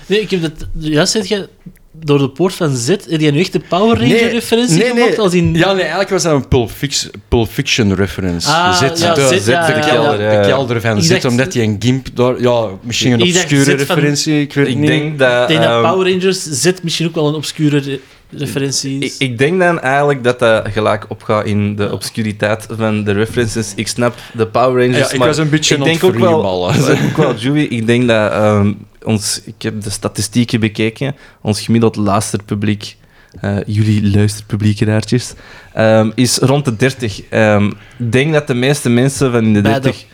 Nee, 0.07 0.21
ik 0.21 0.29
heb 0.29 0.41
dat... 0.41 0.51
Juist 0.73 1.11
zeg 1.11 1.25
je, 1.27 1.49
door 1.91 2.17
de 2.17 2.29
poort 2.29 2.53
van 2.53 2.75
Z, 2.75 2.87
heb 2.87 3.19
je 3.19 3.31
nu 3.31 3.39
echt 3.39 3.51
de 3.53 3.59
Power 3.59 3.97
Ranger-referentie 3.99 4.77
nee, 4.77 4.87
gemaakt? 4.87 5.09
nee. 5.09 5.19
Als 5.19 5.33
in... 5.33 5.53
Ja, 5.53 5.71
nee, 5.71 5.79
eigenlijk 5.81 6.09
was 6.09 6.23
dat 6.23 6.33
een 6.33 6.47
Pulp 6.47 6.71
Fiction, 6.71 7.11
Pulp 7.27 7.49
Fiction 7.49 7.95
reference. 7.95 8.47
Ah, 8.47 8.77
ja, 8.81 8.89
de, 8.89 8.99
ja, 8.99 9.13
de, 9.13 9.41
ja, 9.45 9.79
kelder, 9.79 10.21
ja. 10.21 10.41
de 10.41 10.47
kelder 10.47 10.81
van 10.81 11.07
dacht- 11.07 11.25
omdat 11.25 11.53
hij 11.53 11.63
een 11.63 11.75
gimp 11.79 12.07
daar... 12.13 12.41
Ja, 12.41 12.69
misschien 12.81 13.11
een 13.11 13.21
obscure 13.21 13.63
van- 13.63 13.75
referentie, 13.75 14.41
ik 14.41 14.53
weet 14.53 14.67
Ik 14.67 14.77
niet. 14.77 14.87
denk 14.87 15.19
dat... 15.19 15.41
Ik 15.41 15.47
denk 15.47 15.61
dat 15.61 15.83
ehm, 15.83 15.91
Power 15.91 16.11
Rangers 16.11 16.43
Z 16.43 16.71
misschien 16.83 17.07
ook 17.07 17.15
wel 17.15 17.27
een 17.27 17.35
obscure 17.35 17.99
re- 18.29 18.37
referentie 18.37 19.13
ik, 19.19 19.37
denk 19.37 19.59
dan 19.59 19.79
eigenlijk 19.79 20.23
dat 20.23 20.39
dat 20.39 20.67
gelijk 20.67 21.05
opgaat 21.07 21.45
in 21.45 21.75
de 21.75 21.91
obscuriteit 21.91 22.67
van 22.77 23.03
de 23.03 23.11
references. 23.11 23.73
Ik 23.75 23.87
snap 23.87 24.15
de 24.33 24.47
Power 24.47 24.85
Rangers, 24.85 25.07
Ja, 25.07 25.11
ik 25.13 25.17
maar 25.19 25.27
was 25.27 25.37
een 25.37 25.49
beetje 25.49 25.75
ik 25.75 25.83
denk 25.83 26.03
ook 26.03 26.15
wel, 26.15 26.31
freeballen. 26.31 26.75
ik 26.75 26.85
denk 26.85 27.09
ook 27.09 27.17
wel, 27.17 27.35
Joey, 27.35 27.63
ik 27.63 27.85
denk 27.87 28.07
dat 28.07 28.31
ehm, 28.31 28.73
ons, 29.03 29.41
ik 29.45 29.61
heb 29.61 29.81
de 29.81 29.89
statistieken 29.89 30.59
bekeken, 30.59 31.15
ons 31.41 31.61
gemiddeld 31.61 31.95
luisterpubliek, 31.95 32.97
eh, 33.41 33.57
jullie 33.65 34.09
luisterpubliekeraartjes, 34.11 35.33
ehm, 35.73 36.11
is 36.15 36.37
rond 36.37 36.65
de 36.65 36.75
30. 36.75 37.21
Ehm, 37.29 37.65
Ik 37.97 38.11
denk 38.11 38.33
dat 38.33 38.47
de 38.47 38.53
meeste 38.53 38.89
mensen 38.89 39.31
van 39.31 39.43
in 39.45 39.53
de 39.53 39.61
Beide. 39.61 39.79
30 39.81 40.05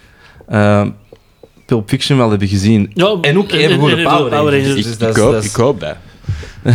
ehm 0.48 0.90
Pulp 1.66 1.90
Fiction 1.90 2.18
wel 2.18 2.30
hebben 2.30 2.48
gezien. 2.48 2.92
Ja, 2.94 3.18
En 3.22 3.38
ook 3.38 3.52
even 3.52 3.80
voor 3.80 3.90
de 3.90 4.02
Power 4.04 4.32
Rangers. 4.32 4.76
Ik, 4.76 5.00
Dus 5.00 5.10
ik, 5.10 5.16
hoop, 5.16 5.42
ik 5.44 5.56
hoop 5.56 5.80
dat. 5.80 5.96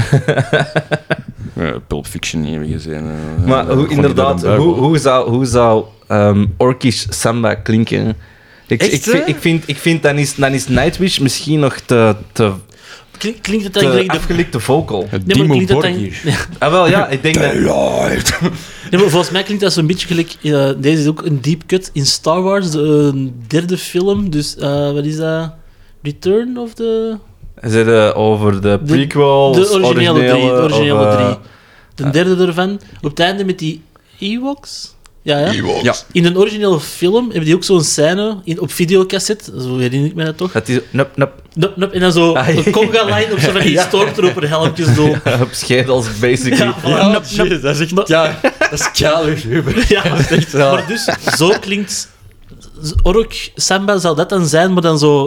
ja, 1.66 1.78
Pulp 1.86 2.06
Fiction 2.06 2.44
hebben 2.44 2.68
gezien. 2.68 2.92
eh, 2.94 3.46
Maar 3.46 3.68
eh, 3.68 3.74
hoe, 3.74 3.88
inderdaad, 3.88 4.42
hoe, 4.46 4.74
hoe 4.74 4.98
zou, 4.98 5.30
hoe 5.30 5.46
zou 5.46 5.84
ehm, 6.06 6.46
Orkish 6.56 7.04
Samba 7.08 7.54
klinken? 7.54 8.16
Ik, 8.66 8.80
Echt, 8.82 9.12
ik, 9.14 9.26
ik 9.26 9.36
vind, 9.38 9.62
ik 9.66 9.76
vind 9.76 10.02
dan, 10.02 10.18
is, 10.18 10.34
dan 10.34 10.52
is 10.52 10.68
Nightwish 10.68 11.18
misschien 11.18 11.60
nog 11.60 11.74
te, 11.78 12.16
te, 12.32 12.52
Klink- 13.18 13.42
Klinkt 13.42 13.64
het 13.64 13.74
dan 13.74 13.82
gelijk 13.82 14.10
de... 14.10 14.16
afgelikte 14.16 14.60
vocal. 14.60 15.06
Het 15.08 15.26
Nee, 15.26 15.36
Dimo 15.36 15.48
klinkt 15.54 15.68
dat 15.68 15.82
dan... 15.82 16.10
Ah, 16.58 16.70
wel, 16.70 16.88
ja, 16.88 17.08
ik 17.08 17.22
denk 17.22 17.34
dat... 17.34 17.54
maar 18.90 19.00
volgens 19.00 19.30
mij 19.30 19.42
klinkt 19.42 19.62
dat 19.62 19.72
zo'n 19.72 19.86
beetje 19.86 20.06
gelijk... 20.06 20.36
eh, 20.42 20.70
deze 20.78 21.00
is 21.02 21.06
ook 21.08 21.24
een 21.24 21.40
deep 21.40 21.62
cut 21.66 21.90
in 21.92 22.06
Star 22.06 22.42
Wars, 22.42 22.70
de 22.70 23.10
eh, 23.14 23.30
derde 23.46 23.78
film. 23.78 24.30
Dus, 24.30 24.56
eh, 24.56 24.92
wat 24.92 25.04
is 25.04 25.16
dat? 25.16 25.52
Return 26.02 26.58
of 26.58 26.74
the... 26.74 27.16
Hebben 27.60 28.14
over 28.14 28.60
de 28.60 28.80
prequel, 28.86 29.52
De 29.52 29.70
originele 29.70 30.18
drie. 30.28 30.42
De 30.46 30.50
originele 30.52 30.94
of, 30.98 31.04
eh, 31.14 31.14
drie. 31.24 31.38
De 31.94 32.10
derde 32.10 32.46
ervan. 32.46 32.80
Op 33.02 33.10
het 33.10 33.20
einde 33.20 33.44
met 33.44 33.58
die 33.58 33.82
Ewoks. 34.18 34.94
Ja, 35.22 35.38
ja. 35.38 35.52
Ja, 35.82 35.94
In 36.12 36.24
een 36.24 36.38
originele 36.38 36.80
film 36.80 37.24
hebben 37.24 37.44
die 37.44 37.54
ook 37.54 37.64
zo'n 37.64 37.82
scène 37.84 38.40
in, 38.44 38.60
op 38.60 38.72
videocassette. 38.72 39.52
Zo 39.60 39.78
herinner 39.78 40.08
ik 40.10 40.14
me 40.14 40.24
dat 40.24 40.36
toch? 40.36 40.52
Dat 40.52 40.68
is... 40.68 40.78
Nup, 40.90 41.16
nup. 41.16 41.32
Nup, 41.54 41.76
nup, 41.76 41.92
en 41.92 42.00
dan 42.00 42.12
zo 42.12 42.32
Ah, 42.34 42.48
ja. 42.48 42.62
een 42.66 42.72
conga-line 42.72 43.32
op 43.32 43.38
zo 43.38 43.50
van 43.50 43.60
die 43.60 43.70
Ja. 43.80 43.82
stormtrooper 43.86 44.48
helmpjes 44.48 44.94
zo. 44.94 45.06
Op 45.42 45.48
schedels, 45.50 46.18
basically. 46.18 46.72
Ja. 46.84 47.08
Nup, 47.08 47.24
nup. 47.36 47.62
dat 47.62 47.74
is 47.74 47.80
echt... 47.80 47.92
Maar- 47.94 48.04
Ja, 48.08 48.38
dat 48.58 48.72
is 48.72 48.90
kale 48.90 49.36
Ja, 49.88 50.04
echt 50.28 50.52
wel- 50.52 50.72
maar 50.74 50.86
dus, 50.86 51.08
zo 51.36 51.52
klinkt... 51.60 52.08
Ork 53.02 53.50
Samba 53.54 53.98
zou 53.98 54.16
dat 54.16 54.28
dan 54.28 54.46
zijn, 54.46 54.72
maar 54.72 54.82
dan 54.82 54.98
zo... 54.98 55.26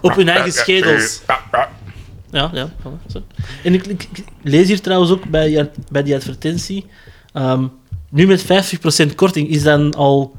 op 0.00 0.14
hun 0.14 0.28
eigen 0.28 0.52
schedels. 0.52 1.20
Ja, 2.30 2.50
ja. 2.52 2.68
voilà, 2.68 3.12
zo. 3.12 3.22
En 3.64 3.74
ik, 3.74 4.08
lees 4.42 4.68
hier 4.68 4.80
trouwens 4.80 5.10
ook 5.10 5.28
bij, 5.28 5.70
bij 5.90 6.02
die 6.02 6.14
advertentie... 6.14 6.86
ehm, 7.32 7.66
nu 8.10 8.26
met 8.26 8.44
50% 8.44 9.14
korting 9.14 9.48
is 9.48 9.62
dan 9.62 9.94
al... 9.94 10.36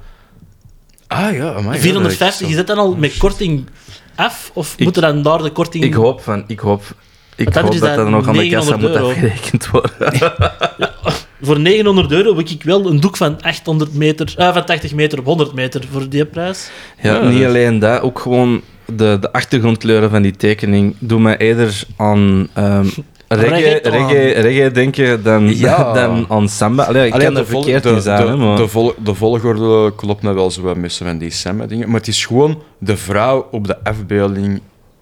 Ah 1.08 1.34
ja, 1.34 1.54
amai, 1.54 1.76
ja, 1.76 1.82
450, 1.82 2.39
dat 2.39 2.50
is 2.50 2.56
dat 2.56 2.67
dan 2.67 2.78
al 2.78 2.95
met 2.95 3.17
korting 3.17 3.69
af? 4.15 4.52
Of 4.54 4.74
Ik- 4.78 4.86
moet 4.86 4.95
er 4.95 5.02
dan 5.02 5.21
daar 5.21 5.41
de 5.43 5.52
korting... 5.52 5.84
Ik 5.84 5.93
hoop 5.93 6.21
van... 6.21 6.43
Ik 6.47 6.60
hoop... 6.60 6.95
Ik 7.36 7.54
hoop 7.54 7.80
dat 7.80 7.95
dat 7.95 8.10
nog 8.10 8.28
aan 8.28 8.34
de 8.38 8.50
kassa 8.50 8.76
900 8.76 8.82
moet 8.82 8.95
afgerekend 8.95 9.67
worden. 9.69 10.34
Voor 11.42 11.60
900 11.60 12.12
euro 12.12 12.36
heb 12.38 12.48
ik 12.48 12.64
wel 12.64 12.86
een 12.90 13.00
doek 13.00 13.18
van 13.18 13.42
800 13.42 13.94
meter... 13.94 14.34
eh, 14.38 14.54
van 14.54 14.66
80 14.66 14.94
meter 14.94 15.20
op 15.20 15.26
100 15.26 15.54
meter 15.54 15.84
voor 15.92 16.10
die 16.10 16.26
prijs. 16.26 16.70
Ja, 17.02 17.14
Ja, 17.16 17.28
niet 17.30 17.40
dat- 17.40 17.48
alleen 17.48 17.80
dat, 17.80 18.02
ook 18.02 18.20
gewoon 18.20 18.62
de, 18.86 19.18
de 19.22 19.32
achtergrondkleuren 19.34 20.10
van 20.10 20.22
die 20.22 20.36
tekening 20.36 20.96
doen 21.00 21.22
mij 21.22 21.38
eerder 21.38 21.84
aan 21.98 22.48
ehm 22.54 22.86
reggae, 23.28 23.80
reggae, 23.84 24.32
reggae 24.32 24.72
denken 24.72 25.24
dan, 25.24 25.58
Ja. 25.58 25.94
dan 26.00 26.26
aan 26.30 26.50
samba. 26.50 26.84
Allee, 26.84 27.08
ik 27.08 27.14
Allee, 27.14 27.26
kan 27.26 27.38
er 27.38 27.46
verkeerd 27.46 27.84
de, 27.84 27.90
in 27.90 28.02
zijn, 28.02 28.26
de, 28.26 28.36
maar... 28.36 28.58
de, 28.58 28.68
vol- 28.68 28.94
de 29.04 29.14
volgorde 29.14 29.96
klopt 29.96 30.22
me 30.22 30.34
wel 30.34 30.52
zo 30.52 30.62
wat 30.62 30.78
missen 30.78 31.06
van 31.06 31.18
die 31.18 31.32
Samba-dingen. 31.32 31.88
Maar 31.90 32.00
het 32.00 32.08
is 32.08 32.26
gewoon 32.26 32.62
de 32.78 32.98
vrouw 32.98 33.48
op 33.52 33.68
de 33.68 33.84
afbeelding. 33.84 34.62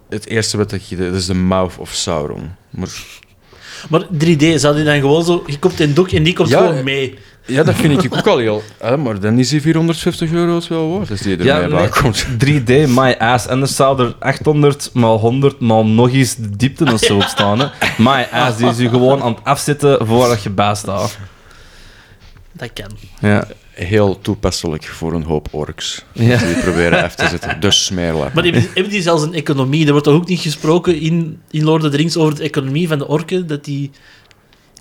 Het 0.10 0.28
eerste 0.28 0.58
wat 0.58 0.72
ik... 0.72 0.82
Dat 0.98 1.14
is 1.14 1.26
de 1.26 1.34
mouth 1.34 1.74
of 1.78 1.90
Sauron. 1.92 2.50
Maar, 2.70 2.90
Maar 3.90 4.02
3D, 4.14 4.56
zou 4.56 4.76
die 4.76 4.84
dan 4.84 5.00
gewoon 5.00 5.24
zo... 5.26 5.44
Je 5.46 5.60
komt 5.60 5.80
in 5.80 5.94
doek 5.94 6.10
en 6.12 6.24
die 6.24 6.34
komt 6.34 6.50
Ja, 6.50 6.58
gewoon 6.68 6.84
mee. 6.84 7.18
ja, 7.46 7.64
dat 7.64 7.76
vind 7.76 8.04
ik 8.04 8.16
ook 8.16 8.28
al 8.28 8.38
heel... 8.38 8.64
hè, 8.78 8.98
maar 8.98 9.20
dan 9.20 9.40
is 9.40 9.50
die 9.50 9.62
450 9.62 10.32
euro 10.32 10.62
wel 10.70 10.90
waard, 10.98 11.12
als 11.12 11.20
die 11.22 11.38
er 11.38 11.46
Ja, 11.46 11.68
nee, 11.68 11.90
komt. 11.90 12.26
3D, 12.26 12.72
my 13.00 13.16
ass. 13.20 13.48
En 13.48 13.62
er 13.62 13.68
zou 13.68 14.04
er 14.04 14.16
800 14.20 14.90
maal 14.94 15.18
100 15.20 15.60
maal 15.60 15.86
nog 15.86 16.12
eens 16.12 16.36
de 16.36 16.56
diepte 16.56 16.94
of 16.94 17.00
zo 17.00 17.16
op 17.16 17.22
staan. 17.22 17.60
Hè. 17.60 17.66
My 17.98 18.28
ass, 18.32 18.58
die 18.58 18.68
is 18.70 18.78
je 18.78 18.90
gewoon 18.90 19.22
aan 19.22 19.34
het 19.34 19.44
afzetten 19.44 20.08
voordat 20.08 20.44
je 20.44 20.50
bij 20.50 20.76
staat. 20.76 21.18
Dat 22.52 22.70
kan. 22.74 22.92
Ja. 23.30 23.48
Heel 23.86 24.20
toepasselijk 24.22 24.86
voor 24.86 25.14
een 25.14 25.24
hoop 25.24 25.48
orks. 25.52 26.04
Ja. 26.14 26.38
Die 26.38 26.56
proberen 26.56 27.04
af 27.04 27.16
te 27.16 27.28
zetten. 27.28 27.60
Dus 27.60 27.86
smeerlap. 27.86 28.34
Maar 28.34 28.44
hebben 28.44 28.62
die, 28.62 28.70
hebben 28.74 28.92
die 28.92 29.02
zelfs 29.02 29.24
een 29.24 29.34
economie? 29.34 29.86
Er 29.86 29.92
wordt 29.92 30.06
toch 30.06 30.16
ook 30.16 30.28
niet 30.28 30.40
gesproken 30.40 31.00
in, 31.00 31.40
in 31.52 31.64
Lord 31.64 31.84
of 31.84 31.90
the 31.92 31.98
Rings 31.98 32.18
over 32.18 32.36
de 32.36 32.44
economie 32.44 32.88
van 32.88 32.98
de 32.98 33.08
orken? 33.08 33.48
Dat 33.48 33.66
die... 33.66 33.92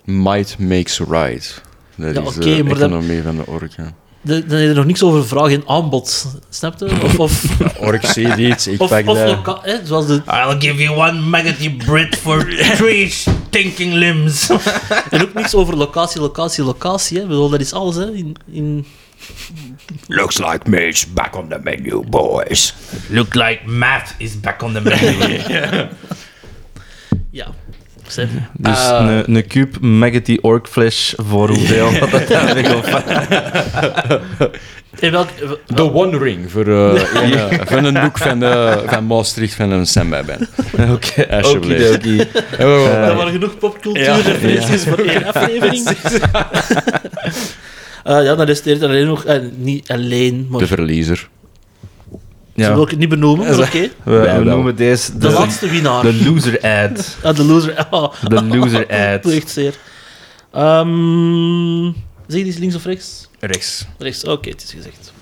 Might 0.05 0.59
makes 0.59 0.99
right. 1.11 1.63
Dat 1.97 2.15
Ja, 2.15 2.21
is 2.21 2.27
oké, 2.29 2.39
de 2.57 2.63
maar 2.65 2.75
dat- 2.79 2.83
economie 2.91 3.23
van 3.23 3.37
de 3.37 3.47
orken. 3.47 3.95
de- 4.21 4.47
Dan 4.47 4.59
heb 4.59 4.69
je 4.69 4.75
nog 4.75 4.85
niks 4.85 5.03
over 5.03 5.27
vraag 5.27 5.51
en 5.53 5.63
aanbod. 5.67 6.27
Snap 6.49 6.79
je? 6.79 6.85
Of, 7.03 7.19
of, 7.19 7.45
Ork 7.81 8.07
ziet 8.07 8.37
iets, 8.37 8.67
ik 8.67 8.81
of, 8.81 8.89
pak 8.91 9.07
of 9.09 9.17
dat. 9.19 9.27
loka- 9.27 9.59
hè, 9.63 9.77
zoals 9.85 10.07
de... 10.07 10.23
I'll 10.27 10.61
give 10.61 10.83
you 10.83 10.97
one 10.97 11.21
maggoty 11.21 11.77
bread 11.77 12.17
for 12.17 12.45
three 12.77 13.13
stinking 13.49 13.93
limbs. 13.93 14.51
En 15.11 15.23
ook 15.23 15.35
niks 15.35 15.55
over 15.55 15.77
locatie, 15.77 16.21
locatie, 16.21 16.65
locatie. 16.65 17.17
Hè. 17.17 17.23
Ik 17.23 17.29
bedoel, 17.29 17.49
dat 17.49 17.61
is 17.61 17.73
alles, 17.73 17.97
hè. 17.97 18.13
In, 18.13 18.37
in... 18.51 18.87
Looks 20.07 20.39
like 20.39 20.71
Mage 20.71 21.05
back 21.15 21.37
on 21.37 21.49
the 21.49 21.59
menu, 21.63 22.01
boys. 22.09 22.75
Look 23.09 23.35
like 23.35 23.61
math 23.65 24.15
is 24.19 24.41
back 24.41 24.63
on 24.63 24.73
the 24.73 24.81
menu. 24.81 25.41
Ja. 27.31 27.47
Besef. 28.05 28.29
Dus 28.53 28.77
Ah. 28.77 29.07
een, 29.27 29.35
een 29.37 29.47
cube 29.47 29.87
Maggoty 29.87 30.39
Orc 30.41 30.67
Flash 30.69 31.13
voor 31.17 31.49
hoeveel 31.49 31.91
dat. 32.11 32.29
In 35.01 35.11
welk... 35.11 35.29
The 35.75 35.93
One 35.93 36.19
Ring 36.19 36.51
voor, 36.51 36.67
eh, 36.67 37.03
een, 37.23 37.67
van 37.69 37.85
een 37.85 38.03
boek 38.03 38.19
van, 38.19 38.43
eh, 38.43 38.77
van 38.87 39.07
Maastricht 39.07 39.55
van 39.55 39.71
een 39.71 39.87
Samba 39.87 40.23
band. 40.23 40.49
Oké, 40.95 41.29
Alsjeblieft. 41.31 41.95
okidoki. 41.97 42.29
Oh, 42.61 42.87
Er 42.87 43.15
waren 43.17 43.33
genoeg 43.33 43.59
popcultuur 43.59 44.03
Ja. 44.05 44.77
voor 44.79 44.99
één 44.99 45.25
aflevering. 45.35 45.87
Eh, 48.05 48.25
ja, 48.25 48.35
dan 48.35 48.47
resteert 48.47 48.83
er 48.83 48.89
alleen 48.89 49.07
nog... 49.07 49.25
niet 49.57 49.91
alleen, 49.91 50.47
maar... 50.51 50.61
de 50.61 50.67
verliezer. 50.67 51.29
Ze 52.57 52.65
Ja, 52.65 52.75
wil 52.75 52.83
ik 52.83 52.91
het 52.91 52.99
niet 52.99 53.09
benoemen, 53.09 53.47
maar 53.57 53.67
oké. 53.67 53.89
we, 54.05 54.41
noemen 54.45 54.77
deze 54.77 55.13
De 55.13 55.19
de, 55.19 55.31
laatste 55.33 55.69
winnaar. 55.69 56.03
de 56.03 56.25
loser 56.25 56.61
ad. 56.61 57.17
Ah, 57.23 57.37
de 57.37 57.45
loser. 57.45 57.87
Oh, 57.91 58.13
De 58.29 58.45
loser 58.45 58.87
ad. 58.87 59.23
dat 59.23 59.33
echt 59.33 59.51
zeer. 59.51 59.75
Ehm 60.53 61.91
zeg 62.29 62.39
je 62.39 62.45
die 62.45 62.59
links 62.59 62.75
of 62.75 62.85
rechts? 62.85 63.29
Rechts. 63.41 63.87
Rechts, 63.99 64.25
oké, 64.25 64.49
het 64.49 64.63
is 64.63 64.71
gezegd. 64.73 65.13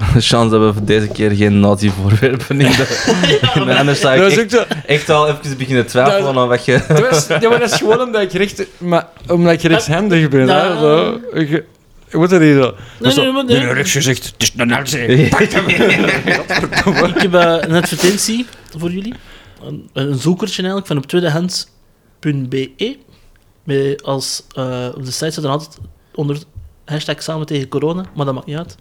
Chance 0.28 0.50
dat 0.50 0.60
we 0.66 0.72
voor 0.72 0.84
deze 0.86 1.08
keer 1.08 1.30
geen 1.30 1.60
nazi-voorwerpen 1.60 2.60
in 2.60 2.70
de... 2.70 3.08
Nee, 3.64 3.74
anders 3.74 4.00
zou 4.00 4.18
Dat 4.18 4.32
ik 4.32 4.36
is 4.38 4.42
echt, 4.42 4.50
zo- 4.50 4.64
echt 4.86 5.06
wel 5.06 5.28
even 5.28 5.56
beginnen 5.56 5.86
twijfelen 5.86 6.22
Dat- 6.34 6.36
aan 6.36 6.48
wat 6.48 6.64
je... 6.64 6.84
dat 6.88 7.10
was- 7.10 7.26
ja, 7.26 7.48
maar 7.48 7.58
dat 7.58 7.70
is 7.72 7.76
gewoon 7.78 8.00
omdat 8.00 8.22
ik, 8.22 8.32
recht, 8.32 8.66
maar, 8.78 9.06
omdat 9.28 9.52
ik 9.52 9.62
rechtshandig 9.62 10.28
ben. 10.28 10.48
hè, 10.48 10.62
Ja. 10.62 10.78
zo. 10.78 11.20
Ik, 11.32 11.48
je 11.48 12.16
moet 12.16 12.32
er 12.32 12.40
niet 12.40 12.54
zo... 12.54 12.74
Nee, 12.98 13.14
nee, 13.14 13.32
maar 13.32 13.44
nee. 13.44 13.72
rechts 13.72 13.92
gezegd, 13.92 14.24
het 14.24 14.34
is 14.42 14.52
een 14.56 14.66
nazi. 14.66 14.98
Ik 15.02 15.30
heb 17.22 17.34
eh, 17.34 17.56
een 17.60 17.72
advertentie 17.74 18.46
voor 18.78 18.90
jullie. 18.90 19.14
Een, 19.64 19.90
een 19.92 20.14
zoekertje 20.18 20.56
eigenlijk 20.62 20.86
van 20.86 20.96
op 20.96 21.06
tweedehands.be. 21.06 22.96
Met 23.64 24.02
als, 24.02 24.42
eh, 24.54 24.86
op 24.94 25.04
de 25.04 25.10
site 25.10 25.30
staat 25.30 25.44
er 25.44 25.50
altijd 25.50 25.78
onder 26.14 26.38
hashtag 26.84 27.22
samen 27.22 27.46
tegen 27.46 27.68
corona, 27.68 28.04
maar 28.14 28.24
dat 28.24 28.34
maakt 28.34 28.46
niet 28.46 28.56
uit. 28.56 28.76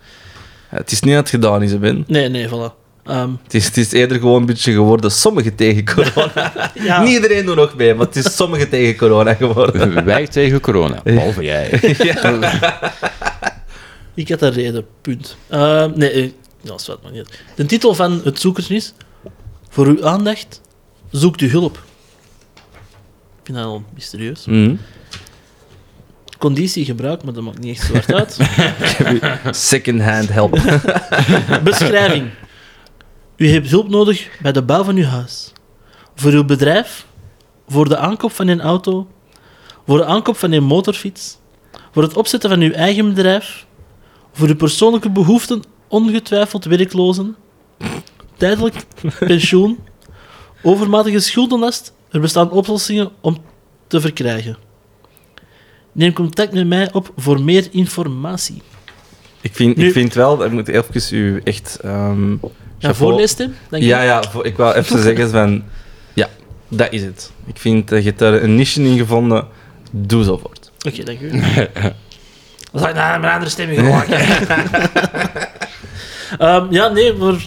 Ja, 0.71 0.77
het 0.77 0.91
is 0.91 0.99
niet 0.99 1.13
dat 1.13 1.19
het 1.21 1.29
gedaan 1.29 1.63
is, 1.63 1.79
Ben. 1.79 2.03
Nee, 2.07 2.29
nee, 2.29 2.47
voilà. 2.47 2.77
Ehm, 3.03 3.31
Het 3.43 3.53
is, 3.53 3.65
het 3.65 3.77
is 3.77 3.91
eerder 3.91 4.19
gewoon 4.19 4.39
een 4.39 4.45
beetje 4.45 4.71
geworden 4.73 5.11
sommigen 5.11 5.55
tegen 5.55 5.85
corona. 5.85 6.71
ja, 6.73 7.01
Niet 7.01 7.13
iedereen 7.13 7.45
doet 7.45 7.55
nog 7.55 7.75
mee, 7.75 7.93
maar 7.93 8.05
het 8.05 8.15
is 8.15 8.35
sommigen 8.35 8.69
tegen 8.69 8.95
corona 8.97 9.33
geworden. 9.33 10.05
Wij 10.05 10.27
tegen 10.27 10.59
corona, 10.61 11.01
behalve 11.03 11.43
jij. 11.43 11.69
ik 14.13 14.29
had 14.29 14.41
een 14.41 14.51
reden, 14.51 14.85
punt. 15.01 15.37
Ehm, 15.47 15.91
nee, 15.95 16.11
eh, 16.11 16.29
dat 16.61 16.79
is 16.79 16.87
wat, 16.87 17.01
maar 17.03 17.11
niet 17.11 17.19
uit. 17.19 17.39
De 17.55 17.65
titel 17.65 17.95
van 17.95 18.21
het 18.23 18.39
zoekertje 18.39 18.75
is 18.75 18.93
Voor 19.69 19.85
uw 19.87 20.05
aandacht, 20.05 20.61
zoekt 21.11 21.41
u 21.41 21.49
hulp. 21.49 21.83
Vind 23.49 23.61
dat 23.61 23.69
al 23.69 23.83
mysterieus. 23.93 24.45
Mhm. 24.45 24.75
Conditie 26.37 26.85
gebruik, 26.85 27.23
maar 27.23 27.33
dat 27.33 27.43
maakt 27.43 27.59
niet 27.59 27.77
echt 27.77 27.85
zo 27.85 27.93
hard 27.93 28.13
uit. 28.13 28.37
Second-hand 29.71 30.29
help. 30.29 30.51
Beschrijving. 31.63 32.29
U 33.35 33.49
hebt 33.49 33.69
hulp 33.69 33.89
nodig 33.89 34.29
bij 34.41 34.51
de 34.51 34.61
bouw 34.61 34.83
van 34.83 34.95
uw 34.95 35.03
huis. 35.03 35.51
Voor 36.15 36.31
uw 36.31 36.43
bedrijf, 36.43 37.05
voor 37.67 37.89
de 37.89 37.97
aankoop 37.97 38.31
van 38.31 38.47
een 38.47 38.61
auto, 38.61 39.07
voor 39.85 39.97
de 39.97 40.05
aankoop 40.05 40.37
van 40.37 40.51
een 40.51 40.63
motorfiets, 40.63 41.37
voor 41.91 42.03
het 42.03 42.17
opzetten 42.17 42.49
van 42.49 42.61
uw 42.61 42.71
eigen 42.71 43.13
bedrijf, 43.13 43.65
voor 44.33 44.47
uw 44.47 44.55
persoonlijke 44.55 45.09
behoeften, 45.09 45.63
ongetwijfeld 45.87 46.65
werklozen, 46.65 47.35
tijdelijk 48.37 48.75
pensioen, 49.19 49.79
overmatige 50.61 51.19
schuldenlast. 51.19 51.97
Er 52.11 52.19
bestaan 52.19 52.51
oplossingen 52.51 53.09
om 53.21 53.37
te 53.87 54.01
verkrijgen. 54.01 54.57
Neem 55.91 56.13
contact 56.13 56.53
met 56.53 56.67
mij 56.67 56.93
op 56.93 57.11
voor 57.17 57.41
meer 57.41 57.67
informatie. 57.71 58.61
Ik 59.41 59.55
vind, 59.55 59.75
Nu- 59.75 59.85
ik 59.87 59.91
vind 59.93 60.13
wel, 60.13 60.37
dat 60.37 60.51
moet 60.51 60.67
even 60.67 61.17
u 61.17 61.41
echt... 61.43 61.79
ehm 61.83 62.31
Ja, 62.77 62.93
voorleest 62.93 63.37
denk 63.37 63.53
Ja, 63.69 63.99
ik. 63.99 64.05
ja, 64.07 64.23
voor- 64.23 64.45
ik 64.45 64.57
wou 64.57 64.75
even 64.75 65.01
zeggen 65.01 65.29
van... 65.29 65.63
Ja, 66.13 66.27
dat 66.67 66.87
is 66.91 67.01
het. 67.01 67.31
Ik 67.45 67.57
vind 67.57 67.87
dat 67.87 67.99
je 67.99 68.05
hebt 68.07 68.19
daar 68.19 68.33
een 68.33 68.55
niche 68.55 68.81
in 68.83 68.97
gevonden. 68.97 69.47
Doe 69.91 70.23
zo 70.23 70.37
voort. 70.37 70.71
Oké, 70.87 71.03
dank 71.03 71.19
u. 71.19 71.29
Dan 71.29 71.41
zal 72.81 72.87
ik 72.89 72.95
naar 72.95 73.19
mijn 73.19 73.33
andere 73.33 73.51
stemming 73.51 73.79
gewoon 73.79 74.03
Ehm 76.39 76.65
Ja, 76.73 76.87
nee, 76.87 77.13
voor... 77.17 77.37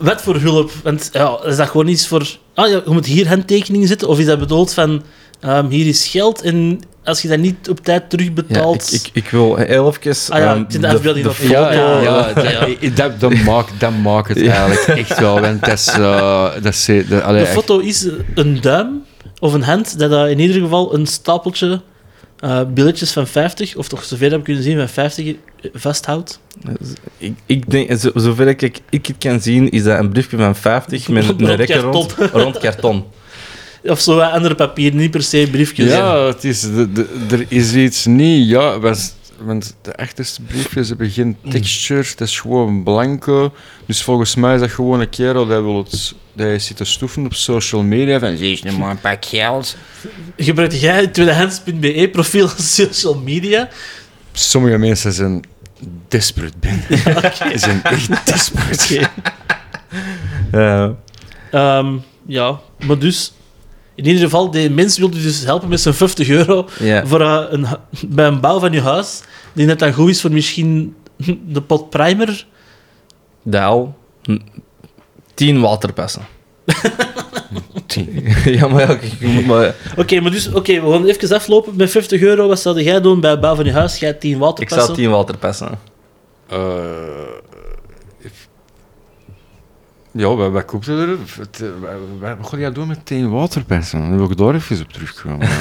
Wet 0.00 0.20
voor 0.20 0.36
hulp. 0.36 0.70
Want 0.82 1.08
ja, 1.12 1.38
is 1.44 1.56
dat 1.56 1.68
gewoon 1.68 1.86
iets 1.88 2.06
voor... 2.06 2.26
Ah, 2.54 2.68
ja, 2.70 2.80
je 2.84 2.90
moet 2.92 3.06
hier 3.06 3.28
handtekeningen 3.28 3.88
zetten. 3.88 4.08
Of 4.08 4.18
is 4.18 4.26
dat 4.26 4.38
bedoeld 4.38 4.72
van... 4.74 5.02
ehm, 5.40 5.68
hier 5.68 5.86
is 5.86 6.06
geld 6.06 6.42
en 6.42 6.80
als 7.04 7.22
je 7.22 7.28
dat 7.28 7.38
niet 7.38 7.68
op 7.68 7.80
tijd 7.84 8.02
Ja, 8.02 8.08
terugbetaalt... 8.08 8.92
ik, 8.92 9.00
ik, 9.02 9.24
ik 9.24 9.30
wil 9.30 9.56
heel 9.56 9.94
even... 10.02 10.34
Ah 10.34 10.38
ja, 10.40 10.52
ehm, 10.52 10.60
ik 10.60 10.66
vind 10.70 10.82
de 10.82 10.90
foto- 11.30 11.46
Ja, 11.48 11.72
ja, 11.72 12.00
ja, 12.00 12.32
Ja. 12.36 12.66
dat, 12.80 12.96
dat, 12.96 13.20
dat, 13.20 13.34
maakt, 13.44 13.72
dat 13.78 13.90
maakt 14.02 14.28
het 14.28 14.46
eigenlijk 14.46 14.86
echt 14.86 15.18
wel. 15.20 15.40
Want 15.40 15.60
dat 15.64 15.78
is... 15.78 15.86
eh, 15.86 16.52
dat 16.62 16.72
is 16.74 16.88
eh, 16.88 17.08
de, 17.08 17.22
allee, 17.22 17.40
de 17.40 17.46
echt- 17.46 17.54
foto 17.56 17.78
is 17.78 18.08
een 18.34 18.60
duim 18.60 19.02
of 19.38 19.52
een 19.52 19.62
hand 19.62 19.98
dat 19.98 20.10
dat 20.10 20.28
in 20.28 20.38
ieder 20.38 20.60
geval 20.60 20.94
een 20.94 21.06
stapeltje 21.06 21.80
eh, 22.40 22.60
billetjes 22.74 23.12
van 23.12 23.26
50, 23.26 23.76
of 23.76 23.88
toch 23.88 24.04
zover 24.04 24.30
heb 24.30 24.38
ik 24.38 24.44
kunnen 24.44 24.62
zien, 24.62 24.76
van 24.78 24.88
50 24.88 25.34
vasthoudt. 25.72 26.40
Ik, 27.18 27.34
ik 27.46 27.70
denk, 27.70 27.98
zo, 28.00 28.10
zover 28.14 28.48
ik, 28.48 28.62
ik 28.90 29.06
het 29.06 29.16
kan 29.18 29.40
zien, 29.40 29.70
is 29.70 29.82
dat 29.82 29.98
een 29.98 30.08
briefje 30.10 30.36
van 30.36 30.56
50 30.56 31.08
met 31.08 31.24
Rond 31.26 31.40
een 31.40 31.56
rekker 31.56 31.80
rond, 31.80 32.14
karton. 32.14 32.40
rond 32.42 32.58
karton. 32.58 33.04
Of 33.84 34.00
zo 34.00 34.18
andere 34.20 34.54
papier, 34.54 34.94
niet 34.94 35.10
per 35.10 35.22
se 35.22 35.48
briefjes. 35.50 35.90
Ja, 35.90 36.26
het 36.26 36.44
is, 36.44 36.60
de, 36.60 36.92
de- 36.92 37.06
er 37.30 37.44
is 37.48 37.74
iets 37.74 38.06
niet... 38.06 38.48
Ja, 38.48 38.78
was, 38.78 39.12
want 39.40 39.76
de 39.82 39.96
achterste 39.96 40.42
briefjes 40.42 40.88
hebben 40.88 41.10
geen 41.10 41.36
texture, 41.48 42.00
het 42.00 42.20
is 42.20 42.40
gewoon 42.40 42.82
blanco. 42.82 43.52
Dus 43.86 44.02
volgens 44.02 44.34
mij 44.34 44.54
is 44.54 44.60
dat 44.60 44.70
gewoon 44.70 45.00
een 45.00 45.08
kerel 45.08 45.46
die 45.46 45.56
wil 45.56 45.76
het... 45.76 46.14
Die 46.32 46.58
zit 46.58 46.76
te 46.76 46.84
stoeven 46.84 47.24
op 47.24 47.34
social 47.34 47.82
media 47.82 48.18
van... 48.18 48.36
Zie 48.36 48.60
je 48.62 48.72
maar 48.72 48.90
een 48.90 49.00
pak 49.00 49.24
geld? 49.24 49.76
Gebruikte 50.36 50.78
jij 50.78 51.00
het 51.00 51.14
tweedehands.be 51.14 52.08
profiel 52.12 52.44
op 52.44 52.54
social 52.56 53.14
media? 53.14 53.68
Sommige 54.32 54.78
mensen 54.78 55.12
zijn 55.12 55.44
desperate, 56.08 56.56
Ben. 56.60 56.82
Ze 57.52 57.58
zijn 57.58 57.82
echt 57.82 58.26
desperate. 58.32 59.08
Ja. 60.52 60.94
Ehm, 61.50 61.96
ja, 62.26 62.60
maar 62.86 62.98
dus... 62.98 63.32
In 64.00 64.06
ieder 64.06 64.22
geval, 64.22 64.50
die 64.50 64.70
mens 64.70 64.98
wilde 64.98 65.22
dus 65.22 65.44
helpen 65.44 65.68
met 65.68 65.80
zijn 65.80 65.94
50 65.94 66.28
euro 66.28 66.68
voor 67.04 67.20
eh, 67.20 67.44
een, 67.48 67.66
bij 68.06 68.26
een 68.26 68.40
bouw 68.40 68.58
van 68.58 68.72
je 68.72 68.80
huis. 68.80 69.20
Ik 69.20 69.50
denk 69.52 69.68
dat 69.68 69.78
dat 69.78 69.94
goed 69.94 70.10
is 70.10 70.20
voor 70.20 70.32
misschien 70.32 70.96
de 71.54 71.62
pot 71.62 71.90
primer. 71.90 72.46
Daal. 73.42 73.96
Hm. 74.22 74.38
10 75.34 75.60
waterpassen. 75.60 76.22
ja, 78.58 78.68
maar 78.68 78.80
ja, 78.80 78.98
je 79.20 79.26
moet 79.26 79.46
maar... 79.46 79.74
Oké, 79.96 80.20
maar 80.20 80.30
dus, 80.30 80.52
oké, 80.52 80.80
we 80.80 80.90
gaan 80.90 81.04
even 81.06 81.36
aflopen. 81.36 81.76
Met 81.76 81.90
50 81.90 82.20
euro, 82.20 82.48
wat 82.48 82.60
zou 82.60 82.82
jij 82.82 83.00
doen 83.00 83.20
bij 83.20 83.30
het 83.30 83.40
bouw 83.40 83.54
van 83.54 83.64
je 83.64 83.72
huis? 83.72 83.98
Jij 83.98 84.12
10 84.12 84.32
Ik 84.32 84.38
waterpassen. 84.38 84.86
zou 84.86 84.98
10 84.98 85.10
waterpassen. 85.10 85.78
Eh, 86.48 86.58
ja, 90.12 90.34
wat, 90.34 90.50
wat 90.50 90.64
koopt 90.64 90.84
je 90.84 90.92
er? 90.92 91.08
Het, 91.38 91.60
eh, 91.62 91.68
wat, 92.20 92.30
wat 92.40 92.48
ga 92.48 92.56
jij 92.56 92.72
doen 92.72 92.86
met 92.88 93.06
tien 93.06 93.30
waterpersen? 93.30 94.00
Dan 94.00 94.16
wil 94.16 94.30
ik 94.30 94.36
daar 94.36 94.54
even 94.54 94.80
op 94.80 94.92
terugkomen. 94.92 95.48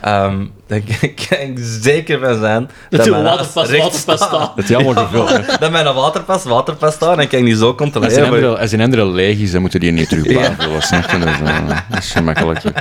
Ehm 0.00 0.44
daar 0.66 0.80
kan 1.28 1.38
ik 1.40 1.58
zeker 1.58 2.18
van 2.20 2.38
zijn 2.38 2.70
Dat 2.90 3.04
je 3.04 3.10
waterpas, 3.10 3.70
waterpas 3.70 4.16
staat. 4.16 4.56
Dat 4.56 4.70
is 4.70 4.76
gevuld. 4.76 5.28
hè. 5.28 5.56
Dat 5.58 5.70
mijn 5.70 5.94
waterpas 5.94 6.44
waterpas 6.44 6.94
staat 6.94 7.18
en 7.18 7.28
kan 7.28 7.38
ik 7.38 7.44
die 7.44 7.56
zo 7.56 7.62
Als 7.64 7.70
een 7.70 7.76
controleren. 7.76 8.24
andere, 8.24 8.58
als 8.58 8.72
een 8.72 8.80
andere 8.80 9.06
leeg 9.06 9.38
is, 9.38 9.50
dan 9.50 9.60
moeten 9.60 9.80
die 9.80 9.92
niet 9.92 10.08
terug 10.08 10.24
blijven. 10.24 10.70
Dat 10.72 10.82
snap 10.82 11.10
je? 11.10 11.18
Dat 11.18 11.28
is, 11.28 11.40
eh, 11.40 11.68
dat 11.88 11.98
is 11.98 12.10
gemakkelijk. 12.12 12.62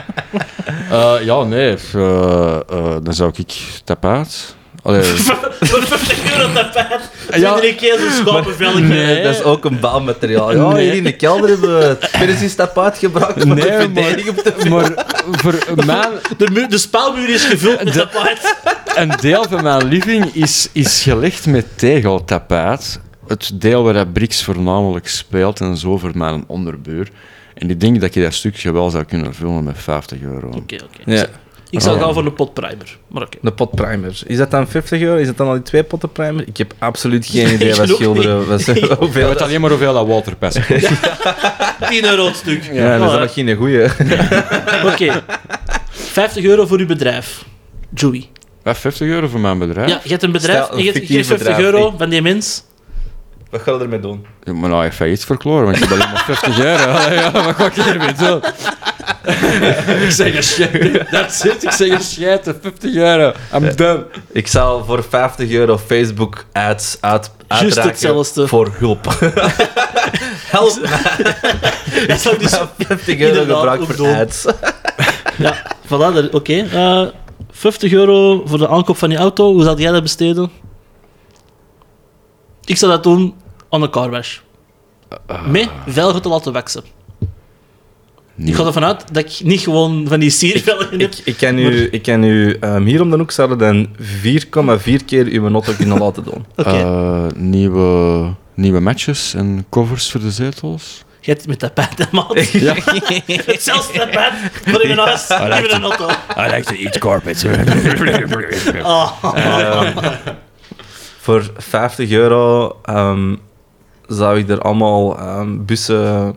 Eh, 0.91 1.13
ja, 1.21 1.43
nee. 1.43 1.75
eh, 1.93 2.59
dan 3.03 3.13
zou 3.13 3.31
ik 3.35 3.53
tapaat. 3.83 4.55
Allee, 4.83 5.01
Voor 5.03 5.83
50 5.83 6.37
euro 6.37 6.53
tapijt. 6.53 7.09
Ja. 7.37 7.55
Iedere 7.55 7.75
keer 7.75 7.97
zo'n 7.99 8.25
schapenvelgje. 8.27 8.79
Nee, 8.81 9.23
dat 9.23 9.35
is 9.35 9.43
ook 9.43 9.65
een 9.65 9.79
bouwmateriaal. 9.79 10.55
Ja, 10.55 10.67
Nee. 10.71 10.83
hier 10.83 10.93
in 10.93 11.03
de 11.03 11.11
kelder 11.15 11.49
hebben 11.49 11.77
we 11.79 11.83
het 11.85 12.09
persistapaat 12.11 12.97
gebruikt 12.97 13.43
om 13.43 13.53
Nee, 13.53 13.63
de 13.63 13.69
maar- 13.69 13.79
verdediging 13.81 14.29
op 14.29 14.37
te 14.37 14.69
maar 14.69 14.91
voor 15.31 15.85
mij, 15.85 16.07
De, 16.37 16.47
mu- 16.51 16.67
de 16.67 16.77
spouwmuur 16.77 17.29
is 17.29 17.45
gevuld 17.45 17.83
met 17.83 17.93
De- 17.93 17.99
tapijt. 17.99 18.55
een 18.95 19.11
deel 19.21 19.45
van 19.49 19.63
mijn 19.63 19.85
living 19.87 20.25
is, 20.33 20.69
is 20.71 21.01
gelegd 21.03 21.45
met 21.45 21.65
tegeltapaat. 21.75 22.99
Het 23.27 23.51
deel 23.53 23.83
waar 23.83 23.93
dat 23.93 24.13
Brix 24.13 24.43
voornamelijk 24.43 25.07
speelt 25.07 25.59
en 25.61 25.77
zo 25.77 25.97
voor 25.97 26.11
mijn 26.13 26.43
onderbuur. 26.47 27.09
En 27.53 27.69
ik 27.69 27.79
denk 27.79 28.01
dat 28.01 28.13
je 28.13 28.21
dat 28.21 28.33
stukje 28.33 28.71
wel 28.71 28.89
zou 28.89 29.03
kunnen 29.03 29.33
vullen 29.33 29.63
met 29.63 29.75
50 29.77 30.21
euro. 30.21 30.47
Oké, 30.47 30.75
oké. 30.75 31.11
Ja. 31.11 31.25
Ik 31.69 31.79
zou 31.81 31.95
Oh. 31.97 32.03
gaan 32.03 32.13
voor 32.13 32.25
een 32.25 32.33
pot 32.33 32.53
primer. 32.53 32.97
Maar 33.07 33.23
oké. 33.23 33.37
De 33.41 33.51
pot 33.51 33.71
primer. 33.75 34.21
Is 34.25 34.37
dat 34.37 34.51
dan 34.51 34.67
50 34.67 35.01
euro? 35.01 35.15
Is 35.15 35.27
dat 35.27 35.37
dan 35.37 35.47
al 35.47 35.53
die 35.53 35.61
twee 35.61 35.83
potten 35.83 36.11
primer? 36.11 36.47
Ik 36.47 36.57
heb 36.57 36.73
absoluut 36.79 37.25
geen 37.25 37.53
idee 37.53 37.75
wat 37.75 37.89
Ik 37.89 37.95
schilderen. 37.95 38.47
Wat, 38.47 38.65
Je 38.65 38.95
hoeveel 38.99 39.27
weet 39.27 39.37
dat 39.37 39.41
alleen 39.41 39.61
maar 39.61 39.69
hoeveel 39.69 39.93
dat 39.93 40.07
Walter 40.07 40.35
Pest 40.35 40.59
kost. 40.67 40.89
10 41.89 42.05
euro 42.05 42.25
het 42.25 42.35
stuk. 42.35 42.63
Ja, 42.73 42.97
dat 42.97 43.11
is 43.13 43.19
nog 43.19 43.33
geen 43.33 43.55
goeie. 43.55 43.83
Oké. 44.91 45.23
50 45.91 46.43
euro 46.43 46.65
voor 46.65 46.79
uw 46.79 46.85
bedrijf. 46.85 47.45
Joey. 47.93 48.29
Ja, 48.63 48.75
50 48.75 49.07
euro 49.07 49.27
voor 49.27 49.39
mijn 49.39 49.57
bedrijf? 49.59 49.89
Ja, 49.89 49.99
je 50.03 50.09
hebt 50.09 50.23
een 50.23 50.31
bedrijf 50.31 50.63
Stel, 50.65 50.77
en 50.77 50.83
je 50.83 50.87
een 50.87 50.93
hebt- 50.95 51.07
je 51.07 51.13
geeft 51.13 51.27
fictief 51.27 51.45
50 51.47 51.57
bedrijf. 51.67 51.73
euro 51.85 51.97
van 51.97 52.09
die 52.09 52.21
mens. 52.21 52.63
Wat 53.49 53.61
ga 53.61 53.71
je 53.71 53.79
ermee 53.79 53.99
doen? 53.99 54.25
Ja, 54.43 54.53
maar 54.53 54.69
nou, 54.69 54.83
je 54.83 54.91
failliet 54.91 55.25
verkloren, 55.25 55.65
want 55.65 55.77
je 55.77 55.85
hebt 55.85 55.99
alleen 56.01 56.13
maar 56.13 56.23
50 56.25 56.59
euro. 56.59 56.83
Allee, 56.91 57.17
Ja, 57.19 57.31
wat 57.31 57.55
ga 57.55 57.65
ik 57.65 57.73
hiermee 57.73 58.13
doen? 58.13 58.41
ik 60.05 60.11
zeg 60.11 60.35
een 60.35 60.43
shit. 60.43 61.09
That's 61.11 61.43
it. 61.43 61.63
Ik 61.63 61.71
zeg 61.71 61.89
een 61.89 62.01
shit. 62.03 62.53
50 62.61 62.95
euro. 62.95 63.33
I'm 63.55 63.75
done. 63.75 64.05
Ik 64.31 64.47
zal 64.47 64.85
voor 64.85 65.03
50 65.09 65.51
euro 65.51 65.77
Facebook 65.77 66.45
ads 66.51 66.97
uit, 67.01 67.31
Juist 67.47 67.63
uitraken 67.63 67.89
hetzelfde. 67.89 68.47
voor 68.47 68.71
hulp. 68.77 69.05
Help 70.55 70.73
Dat 72.07 72.19
zou 72.19 72.35
ik 72.35 72.41
dus... 72.41 72.57
50 72.77 73.19
euro 73.19 73.67
ook 73.67 73.85
voor 73.85 73.95
doen. 73.95 74.15
ads. 74.15 74.45
Ja, 75.37 75.53
voilà. 75.85 76.29
Oké. 76.31 76.53
Eh, 76.71 77.01
50 77.51 77.91
euro 77.91 78.41
voor 78.45 78.57
de 78.57 78.67
aankoop 78.67 78.97
van 78.97 79.09
je 79.09 79.17
auto. 79.17 79.53
Hoe 79.53 79.63
zou 79.63 79.81
jij 79.81 79.91
dat 79.91 80.01
besteden? 80.01 80.51
Ik 82.65 82.77
zou 82.77 82.91
dat 82.91 83.03
doen 83.03 83.35
aan 83.69 83.81
een 83.81 83.89
carwash. 83.89 84.37
Mee 85.45 85.69
velgen 85.87 86.21
te 86.21 86.29
laten 86.29 86.53
weksen. 86.53 86.83
Ik 88.45 88.55
ga 88.55 88.65
ervan 88.65 88.83
uit 88.83 89.03
dat 89.11 89.23
ik 89.23 89.39
niet 89.43 89.61
gewoon 89.61 90.05
van 90.07 90.19
die 90.19 90.29
siervelgen 90.29 90.99
heb. 90.99 91.11
Ik, 91.11 91.21
ik 91.23 91.37
kan 91.37 91.57
u, 91.57 91.87
ik 91.91 92.01
kan 92.01 92.23
u 92.23 92.57
ehm, 92.59 92.83
hier 92.83 93.01
om 93.01 93.09
de 93.09 93.17
hoek 93.17 93.31
zouden 93.31 93.57
dan 93.57 93.87
4,4 94.79 95.05
keer 95.05 95.25
uw 95.25 95.47
notto 95.47 95.73
kunnen 95.77 95.97
laten 96.03 96.23
doen. 96.23 96.45
Eh, 96.55 97.25
nieuwe, 97.35 98.33
nieuwe 98.53 98.79
matches 98.79 99.33
en 99.33 99.65
covers 99.69 100.11
voor 100.11 100.21
de 100.21 100.31
zetels. 100.31 101.03
Jij 101.21 101.33
hebt 101.33 101.39
het 101.39 101.47
met 101.47 101.59
tapijt 101.59 101.99
en 101.99 102.07
maat. 102.11 102.51
Ja. 102.51 102.75
Zelfs 103.59 103.91
tapijt 103.91 104.33
voor 104.65 104.81
in 104.81 104.95
mijn 104.95 105.07
huis. 105.07 105.29
in 105.29 105.47
mijn 105.47 105.83
auto. 105.83 106.09
I 106.37 106.55
like 106.55 106.63
to 106.63 106.75
eat 106.75 106.97
carpets. 106.97 107.43
Oh. 108.83 109.11
Ehm, 109.35 110.15
voor 111.19 111.51
50 111.57 112.11
euro 112.11 112.75
ehm, 112.83 113.35
zou 114.07 114.37
ik 114.39 114.49
er 114.49 114.61
allemaal 114.61 115.19
ehm, 115.19 115.65
bussen 115.65 116.35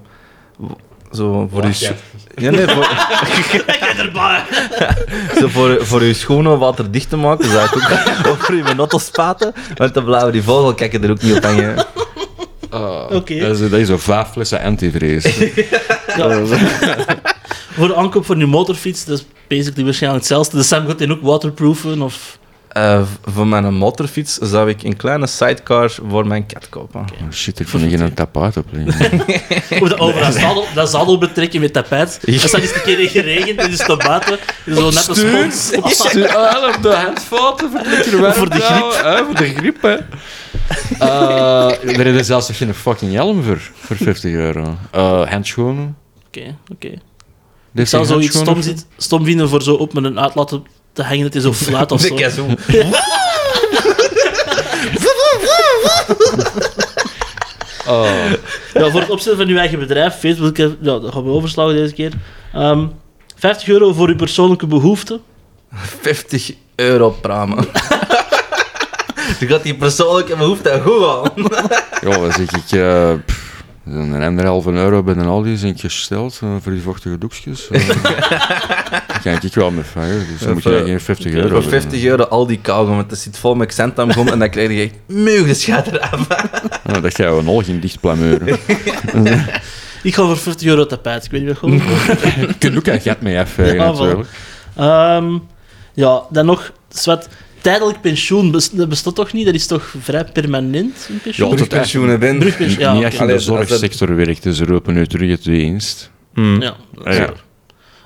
zo 1.12 1.48
voor 1.52 1.64
uw 1.64 1.72
scho- 1.72 1.94
ja, 2.34 2.50
nee, 2.50 2.66
voor, 2.68 2.84
zo 5.40 5.48
voor, 5.48 5.86
voor 5.86 6.00
uw 6.00 6.12
schoenen 6.14 6.58
waterdicht 6.58 7.08
te 7.08 7.16
maken, 7.16 7.50
zou 7.50 7.64
ik 7.64 7.74
ook 7.74 8.26
over 8.32 8.54
uw 8.54 8.74
notto 8.74 8.98
spaten, 8.98 9.52
want 9.74 9.94
dan 9.94 10.04
blijven 10.04 10.32
die 10.32 10.42
vogelkakken 10.42 11.02
er 11.02 11.10
ook 11.10 11.22
niet 11.22 11.36
op 11.36 11.42
hangen. 11.42 11.86
Oké. 13.10 13.38
Dat 13.38 13.60
is, 13.60 13.70
dat 13.70 13.80
is 13.80 13.86
zo 13.86 13.96
vijf 13.98 14.28
flessen 14.28 14.62
antivrees. 14.62 15.24
Ja. 16.16 16.44
voor 17.74 17.88
de 17.88 17.94
aankoop 17.96 18.26
van 18.26 18.38
je 18.38 18.46
motorfiets, 18.46 19.04
dat 19.04 19.18
is 19.18 19.26
basically 19.48 19.84
waarschijnlijk 19.84 20.22
hetzelfde. 20.24 20.56
De 20.56 20.62
Sam 20.62 20.86
gaat 20.86 20.98
die 20.98 21.10
ook 21.10 21.22
waterproofen 21.22 22.02
of... 22.02 22.38
Eh, 22.72 23.02
v- 23.02 23.32
voor 23.32 23.46
mijn 23.46 23.74
motorfiets 23.74 24.36
zou 24.38 24.68
ik 24.68 24.82
een 24.82 24.96
kleine 24.96 25.26
sidecar 25.26 25.90
voor 26.08 26.26
mijn 26.26 26.46
kat 26.46 26.68
kopen. 26.68 27.00
Oh, 27.00 27.30
shit, 27.32 27.60
ik 27.60 27.68
vind 27.68 28.00
geen 28.00 28.14
tapaat 28.14 28.56
op 28.56 28.66
liggen. 28.70 29.20
Of 29.82 29.88
dat 29.88 29.98
over 29.98 30.20
dat 30.20 30.34
zadel, 30.34 30.64
dat 30.74 30.90
zadel 30.90 31.18
betrekken 31.18 31.60
met 31.60 31.72
tapijt. 31.72 32.18
Ja. 32.22 32.42
Als 32.42 32.50
dat 32.50 32.60
eens 32.60 32.74
een 32.74 32.82
keer 32.82 33.08
geregend 33.08 33.58
en 33.60 33.70
is 33.70 33.86
het 33.86 33.98
buiten, 33.98 34.38
is 34.64 34.76
zo 34.76 34.90
net 34.90 35.08
een 35.08 35.52
spons. 35.52 35.72
Stuur 35.96 36.36
ah, 36.36 36.74
op 36.76 36.82
de 36.82 36.94
handvaten 36.94 37.70
voor 37.70 37.80
de 37.82 38.32
Voor 38.34 38.50
de 38.50 38.60
griep. 38.60 39.02
Hè, 39.02 39.24
voor 39.24 39.34
de 39.34 39.54
griep, 39.54 39.82
hè. 39.82 39.96
Eh, 40.98 41.98
er 41.98 42.06
is 42.06 42.26
zelfs 42.26 42.48
nog 42.48 42.56
geen 42.56 42.74
fucking 42.74 43.12
helm 43.12 43.42
voor, 43.42 43.70
voor 43.74 43.96
50 43.96 44.32
euro. 44.32 44.76
Eh 44.90 45.30
handschoenen. 45.30 45.96
Oké, 46.26 46.56
oké. 46.72 46.86
Ik 46.88 46.98
Dit 47.72 47.88
zou 47.88 48.04
zoiets 48.04 48.38
stom, 48.38 48.60
stom 48.96 49.24
vinden 49.24 49.48
voor 49.48 49.62
zo 49.62 49.74
op 49.74 49.92
met 49.92 50.04
een 50.04 50.20
uitlaten 50.20 50.64
te 50.92 51.02
hangen 51.02 51.22
dat 51.22 51.32
hij 51.32 51.42
zo 51.42 51.52
fluit 51.52 51.92
of 51.92 52.00
zo. 52.00 52.16
Oh. 57.86 58.30
Ja, 58.74 58.90
voor 58.90 59.00
het 59.00 59.10
opzetten 59.10 59.36
van 59.36 59.48
uw 59.48 59.58
eigen 59.58 59.78
bedrijf, 59.78 60.14
Facebook, 60.14 60.56
ja, 60.56 60.68
dat 60.80 61.12
gaan 61.12 61.24
we 61.24 61.30
overslagen 61.30 61.74
deze 61.74 61.94
keer. 61.94 62.12
Ehm 62.52 62.86
50 63.36 63.68
euro 63.68 63.92
voor 63.92 64.08
uw 64.08 64.16
persoonlijke 64.16 64.66
behoeften. 64.66 65.20
50 66.00 66.52
euro 66.74 67.10
pramen. 67.10 67.56
Je 69.40 69.46
gaat 69.46 69.62
die 69.62 69.74
persoonlijke 69.74 70.36
behoefte 70.36 70.80
goed 70.84 71.04
aan. 71.06 71.30
Ja, 72.00 72.18
dan 72.18 72.32
zeg 72.32 72.50
ik... 72.50 72.72
eh 72.72 73.12
een 73.84 74.22
anderhalve 74.22 74.70
euro 74.70 75.02
bij 75.02 75.14
een 75.14 75.26
Aldi 75.26 75.52
is 75.52 75.62
gesteld 75.80 76.40
eh, 76.42 76.48
voor 76.62 76.72
die 76.72 76.82
vochtige 76.82 77.18
doekjes. 77.18 77.68
Eh, 77.70 77.88
Daar 78.02 79.20
kan 79.22 79.32
ik 79.32 79.54
wel 79.54 79.70
mee 79.70 79.84
vangen, 79.84 80.26
dus 80.30 80.40
dan 80.40 80.52
moet 80.52 80.62
je 80.62 80.82
geen 80.84 81.00
50 81.00 81.32
euro 81.32 81.48
Voor 81.48 81.60
hebben. 81.60 81.80
50 81.80 82.04
euro 82.04 82.22
al 82.24 82.46
die 82.46 82.58
kauwgom, 82.62 82.96
want 82.96 83.10
dat 83.10 83.18
zit 83.18 83.38
vol 83.38 83.54
met 83.54 83.80
gom 84.12 84.28
en 84.28 84.38
dan 84.38 84.50
krijg 84.50 84.70
je 84.70 84.82
echt 84.82 84.94
muggenschat 85.06 85.86
eraf. 85.86 86.26
Ja, 86.84 87.00
dat 87.00 87.14
ga 87.14 87.24
je 87.24 87.30
een 87.30 87.46
al 87.46 87.62
geen 87.62 87.80
dicht 87.80 88.00
plameuren. 88.00 88.58
Ik 90.02 90.14
ga 90.14 90.22
voor 90.24 90.38
50 90.38 90.68
euro 90.68 90.86
tapijt. 90.86 91.24
Ik 91.24 91.30
weet 91.30 91.40
niet 91.40 91.50
wat 91.50 91.58
gewoon. 91.58 91.76
Je 92.48 92.54
kunt 92.58 92.76
ook 92.76 92.86
een 92.86 93.00
gat 93.00 93.20
mee 93.20 93.38
afvegen, 93.38 93.74
Ja, 93.74 93.90
natuurlijk. 93.90 94.28
Ehm 94.76 95.38
ja, 95.94 96.22
dan 96.30 96.46
nog, 96.46 96.72
Swat, 96.88 97.28
tijdelijk 97.62 98.00
pensioen, 98.00 98.50
dat 98.72 98.88
bestaat 98.88 99.14
toch 99.14 99.32
niet? 99.32 99.44
Dat 99.44 99.54
is 99.54 99.66
toch 99.66 99.94
vrij 100.00 100.24
permanent, 100.24 101.06
een 101.10 101.20
pensioen? 101.20 101.50
Ja, 101.50 101.56
tot 101.56 101.68
Terugpensioenen 101.68 102.20
ben. 102.20 102.38
Brugpensioen, 102.38 102.80
ja, 102.80 102.92
niet 102.92 103.04
oké. 103.04 103.06
als 103.10 103.14
je 103.16 103.20
in 103.20 103.26
de 103.36 103.38
zorgsector 103.38 104.16
werkt, 104.16 104.42
dus 104.42 104.56
ze 104.56 104.64
roepen 104.64 104.94
nu 104.94 105.06
terug 105.06 105.30
het 105.30 105.42
dienst. 105.44 106.10
Hmm. 106.34 106.62
Ja, 106.62 106.76
dat 106.94 107.04
Ah, 107.06 107.12
is 107.12 107.18
ja. 107.18 107.34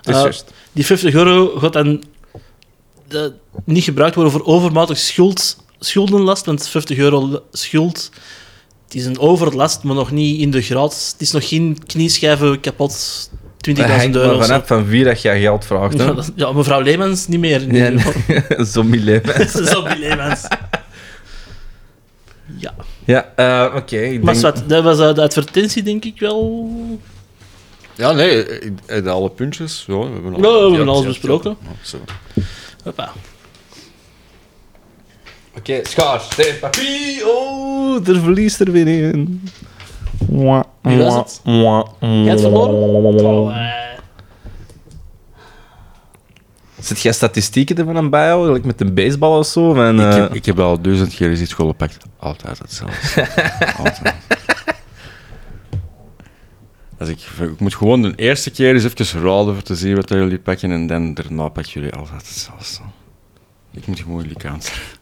Eh, 0.03 0.13
juist. 0.13 0.53
Die 0.73 0.87
50 0.87 1.15
euro 1.15 1.59
gaat 1.59 1.73
dan 1.73 2.03
eh, 3.09 3.21
niet 3.65 3.85
gebruikt 3.85 4.15
worden 4.15 4.33
voor 4.33 4.45
overmatig 4.45 4.99
schuld, 4.99 5.65
schuldenlast, 5.79 6.47
want 6.47 6.69
50 6.69 6.99
euro 6.99 7.43
schuld, 7.53 8.11
het 8.85 8.95
is 8.95 9.05
een 9.07 9.19
overlast, 9.19 9.83
maar 9.83 9.95
nog 9.95 10.11
niet 10.11 10.41
in 10.41 10.51
de 10.51 10.63
graad. 10.63 11.11
Het 11.13 11.21
is 11.21 11.31
nog 11.31 11.49
geen 11.49 11.79
knieschijven 11.87 12.61
kapot, 12.61 13.31
20.000 13.71 13.73
Dat 13.75 13.87
hangt 14.01 14.17
euro. 14.17 14.37
maar 14.39 14.47
vanaf 14.47 14.67
van 14.67 14.87
wie 14.87 15.05
dat 15.05 15.23
je 15.23 15.31
geld 15.31 15.65
vraagt. 15.65 15.99
Ja, 15.99 16.05
Hè? 16.05 16.15
dat- 16.15 16.33
ja, 16.35 16.53
mevrouw 16.53 16.81
Leemans 16.81 17.27
niet 17.27 17.41
meer. 17.41 17.67
Nee, 17.67 17.91
nee. 17.91 18.05
Zombie 18.73 19.01
leven. 19.01 19.49
Zombie 19.69 19.99
Leemans. 19.99 20.43
Ja. 22.59 22.75
Ja, 23.05 23.33
eh, 23.37 23.75
oké. 23.77 23.97
ik 23.97 24.23
Maar 24.23 24.35
denk- 24.35 24.47
Swat, 24.55 24.69
dat 24.69 24.83
was 24.85 24.99
eh, 24.99 25.15
de 25.15 25.23
advertentie, 25.23 25.83
denk 25.83 26.05
ik 26.05 26.21
wel. 26.21 26.71
Ja, 27.95 28.13
nee, 28.13 28.47
alle 29.07 29.31
puntjes. 29.31 29.85
Ja, 29.87 29.99
we 29.99 30.05
hebben, 30.13 30.35
al- 30.35 30.41
Ja, 30.41 30.49
we 30.55 30.61
hebben 30.61 30.81
ja, 30.87 30.91
alles 30.91 31.01
ja, 31.03 31.09
besproken. 31.09 31.57
ja, 31.63 31.69
zo. 31.83 31.99
Hoppa. 32.85 33.13
Oké, 35.57 35.81
schaar, 35.83 36.21
steen, 36.21 36.59
papier. 36.61 37.23
Oh, 37.27 38.09
er 38.09 38.21
verliest 38.21 38.61
er 38.61 38.73
weer 38.73 38.87
in. 38.87 39.43
Wie 40.83 40.99
was 40.99 41.15
het? 41.15 41.41
Jij 42.01 42.25
hebt 42.25 42.41
verloren? 42.41 43.55
Eh. 43.55 43.85
Zit 46.81 47.01
jij 47.01 47.13
statistieken 47.13 47.77
ervan 47.77 47.97
aan 47.97 48.11
bijhouden, 48.11 48.53
like 48.53 48.67
met 48.67 48.81
een 48.81 48.95
baseball 48.95 49.39
of 49.39 49.47
zo? 49.47 49.75
Van, 49.75 50.01
Ik, 50.01 50.07
eh, 50.07 50.15
heb, 50.15 50.35
ik 50.35 50.45
heb 50.47 50.59
al 50.59 50.81
duizend 50.81 51.15
keer 51.15 51.33
iets 51.33 51.53
gepakt. 51.53 51.97
Altijd 52.19 52.59
hetzelfde. 52.59 53.21
Altijd. 53.79 54.15
Als 56.99 57.09
ik, 57.09 57.19
ik 57.41 57.61
moet 57.61 57.75
gewoon 57.75 58.03
de 58.03 58.13
eerste 58.17 58.51
keer 58.51 58.75
eens 58.75 58.85
even 58.85 59.23
raden 59.23 59.55
voor 59.55 59.63
te 59.63 59.75
zien 59.77 59.95
wat 59.97 60.09
jullie 60.09 60.39
pakken 60.39 60.71
en 60.71 60.87
dan 60.87 61.15
daarna 61.15 61.49
pakken 61.49 61.73
jullie 61.73 61.93
altijd 61.93 62.27
hetzelfde. 62.29 62.83
Ik 63.73 63.87
moet 63.87 64.01
gewoon 64.01 64.23
jullie 64.23 64.37
counter. 64.37 64.97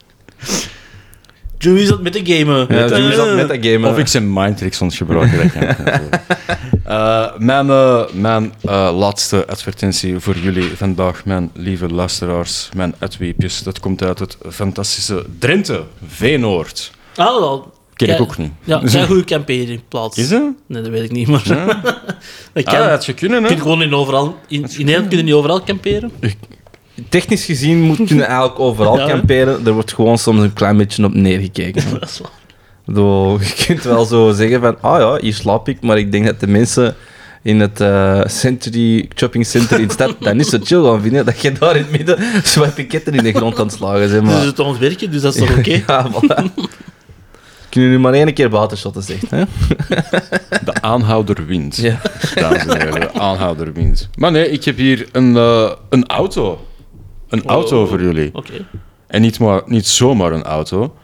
Joey 1.65 1.85
zat 1.85 2.01
met 2.01 2.13
de 2.13 2.21
gamen. 2.23 2.59
ja, 2.69 2.81
Met, 2.81 2.89
Joey 2.89 3.13
zat 3.13 3.35
met 3.35 3.47
dat 3.47 3.57
game. 3.65 3.89
Of 3.89 3.97
ik 3.97 4.07
zijn 4.07 4.33
mindtricks 4.33 4.79
het 4.79 4.93
gebruiken. 4.93 5.37
dat 5.37 5.51
kan. 5.51 6.01
Eh, 6.85 7.37
mijn 7.37 7.69
eh, 7.69 8.03
mijn 8.11 8.53
eh, 8.61 8.97
laatste 8.97 9.47
advertentie 9.47 10.19
voor 10.19 10.37
jullie 10.37 10.69
vandaag, 10.75 11.25
mijn 11.25 11.49
lieve 11.53 11.87
luisteraars, 11.87 12.69
mijn 12.75 12.95
uitweepjes. 12.99 13.63
Dat 13.63 13.79
komt 13.79 14.03
uit 14.03 14.19
het 14.19 14.37
fantastische 14.49 15.25
Drenthe, 15.39 15.83
Veenoord. 16.07 16.91
Ah, 17.15 17.39
wel. 17.39 17.73
Ken 17.93 18.09
ik 18.09 18.21
ook 18.21 18.37
niet. 18.37 18.51
Ja, 18.63 18.87
zijn 18.87 19.07
goede 19.07 19.23
kampeerplaats. 19.23 20.17
Is 20.17 20.29
dat? 20.29 20.53
Nee, 20.67 20.81
dat 20.81 20.91
weet 20.91 21.03
ik 21.03 21.11
niet, 21.11 21.27
maar... 21.27 21.41
Ja? 21.45 21.65
dat 22.53 22.63
kan. 22.63 22.73
Ah, 22.73 22.79
dat 22.79 22.89
had 22.89 23.05
je 23.05 23.13
kunnen, 23.13 23.59
gewoon 23.59 23.81
in 23.81 23.93
overal... 23.93 24.37
In, 24.47 24.61
in 24.61 24.85
Nederland 24.85 25.07
kun 25.07 25.17
je 25.17 25.23
niet 25.23 25.33
overal 25.33 25.61
kamperen. 25.61 26.11
Technisch 27.09 27.45
gezien 27.45 27.81
moet 27.81 28.09
je 28.09 28.23
eigenlijk 28.35 28.59
overal 28.59 28.99
Ja, 28.99 29.07
kamperen. 29.07 29.65
Er 29.65 29.73
wordt 29.73 29.93
gewoon 29.93 30.17
soms 30.17 30.41
een 30.41 30.53
klein 30.53 30.77
beetje 30.77 31.05
op 31.05 31.13
neergekeken. 31.13 31.83
Dat 31.99 32.03
is. 32.09 32.21
Zo, 32.95 33.39
je 33.39 33.65
kunt 33.65 33.83
wel 33.83 34.05
zo 34.05 34.31
zeggen 34.31 34.61
van, 34.61 34.81
ah 34.81 34.99
ja, 34.99 35.17
hier 35.21 35.33
slaap 35.33 35.69
ik, 35.69 35.81
maar 35.81 35.97
ik 35.97 36.11
denk 36.11 36.25
dat 36.25 36.39
de 36.39 36.47
mensen 36.47 36.95
in 37.41 37.59
het 37.59 37.81
eh, 37.81 38.21
Century 38.25 39.09
Shopping 39.15 39.45
Center 39.45 39.79
in 39.79 39.89
stad, 39.89 40.15
dan 40.19 40.39
is 40.39 40.51
het 40.51 40.67
chill 40.67 40.83
gaan 40.83 41.01
vinden 41.01 41.25
dat 41.25 41.41
je 41.41 41.51
daar 41.51 41.75
in 41.75 41.81
het 41.81 41.91
midden 41.91 42.17
zo'n 42.43 42.73
piketten 42.73 43.13
in 43.13 43.23
de 43.23 43.33
grond 43.33 43.59
aan 43.59 43.65
het 43.65 43.75
slagen 43.75 43.99
bent. 44.09 44.25
Dus 44.25 44.33
Maar... 44.33 44.45
het 44.45 44.59
ontwerken, 44.59 45.11
dus 45.11 45.21
dat 45.21 45.35
is 45.35 45.39
toch 45.39 45.57
oké? 45.57 45.83
ja, 45.87 46.09
voilà. 46.11 46.43
Kunnen 47.69 47.89
jullie 47.89 47.99
maar 47.99 48.13
één 48.13 48.33
keer 48.33 48.49
buitenshotten, 48.49 49.03
zegt, 49.03 49.29
hè? 49.29 49.43
De 50.63 50.81
aanhouder 50.81 51.45
wint. 51.45 51.75
Ja. 51.75 52.01
Dames 52.35 52.65
en 52.65 52.81
heren, 52.81 52.99
de 52.99 53.13
aanhouder 53.13 53.73
wint. 53.73 54.09
Maar 54.17 54.31
nee, 54.31 54.49
ik 54.49 54.63
heb 54.65 54.77
hier 54.77 55.07
een, 55.11 55.37
eh, 55.37 55.71
een 55.89 56.07
auto. 56.07 56.67
Een 57.29 57.43
Oh. 57.43 57.49
auto 57.51 57.85
voor 57.85 58.01
jullie. 58.01 58.29
Oké. 58.33 58.53
En 59.07 59.21
niet, 59.21 59.39
maar, 59.39 59.61
niet 59.65 59.87
zomaar 59.87 60.31
een 60.31 60.43
auto. 60.43 60.95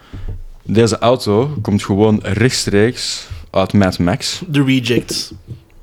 Deze 0.63 0.97
auto 0.99 1.57
komt 1.61 1.84
gewoon 1.84 2.19
rechtstreeks 2.24 3.28
uit 3.51 3.74
Mad 3.74 3.99
Max. 3.99 4.41
De 4.47 4.63
rejects. 4.63 5.32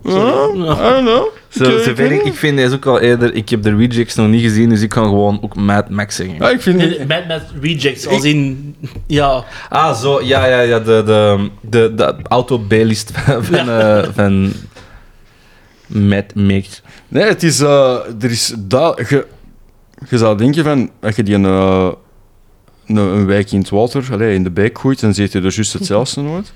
Ja, 0.05 0.11
I 0.11 0.15
don't 0.15 1.07
know. 1.07 1.25
Zo, 1.49 1.65
zover 1.79 2.13
ik, 2.13 2.23
ik 2.23 2.35
vind 2.35 2.57
deze 2.57 2.75
ook 2.75 2.87
al 2.87 3.01
eerder... 3.01 3.35
Ik 3.35 3.49
heb 3.49 3.63
de 3.63 3.77
rejects 3.77 4.15
nog 4.15 4.29
niet 4.29 4.43
gezien, 4.43 4.69
dus 4.69 4.81
ik 4.81 4.89
kan 4.89 5.05
gewoon 5.05 5.39
ook 5.43 5.57
Mad 5.57 5.91
Max 5.91 6.17
zeggen. 6.17 6.35
Ja, 6.37 6.51
ik 6.51 6.61
vind 6.61 6.77
Nee, 6.77 7.05
met, 7.07 7.27
met 7.29 7.43
rejects, 7.61 8.07
als 8.07 8.25
in... 8.25 8.75
Ja, 9.07 9.45
Ah, 9.69 10.01
zo, 10.01 10.23
ja, 10.23 10.47
ja, 10.47 10.61
ja, 10.61 10.79
de, 10.79 11.03
de, 11.07 11.49
de, 11.61 11.93
de 11.95 12.15
auto-B-list 12.29 13.11
van, 13.15 13.45
van, 13.45 13.69
eh, 13.71 14.09
van 14.15 14.53
Mad 15.87 16.35
Max. 16.35 16.83
Nee, 17.09 17.25
het 17.25 17.43
is... 17.43 17.61
eh, 17.61 17.99
er 18.21 18.31
is 18.31 18.55
da- 18.59 18.97
je, 19.09 19.27
je 20.09 20.19
zou 20.19 20.39
denken 20.39 20.65
van... 20.65 20.91
Als 21.01 21.17
je 21.17 21.23
die 21.23 21.35
een, 21.35 21.45
eh, 21.45 21.89
een, 22.87 22.97
een 22.97 23.27
wijk 23.27 23.53
in 23.53 23.59
het 23.59 23.69
water, 23.69 24.05
allee, 24.13 24.35
in 24.35 24.43
de 24.43 24.51
beek 24.51 24.79
gooit, 24.79 25.01
dan 25.01 25.15
zit 25.15 25.33
je 25.33 25.39
er 25.39 25.55
juist 25.55 25.73
hetzelfde 25.73 26.21
nooit. 26.31 26.53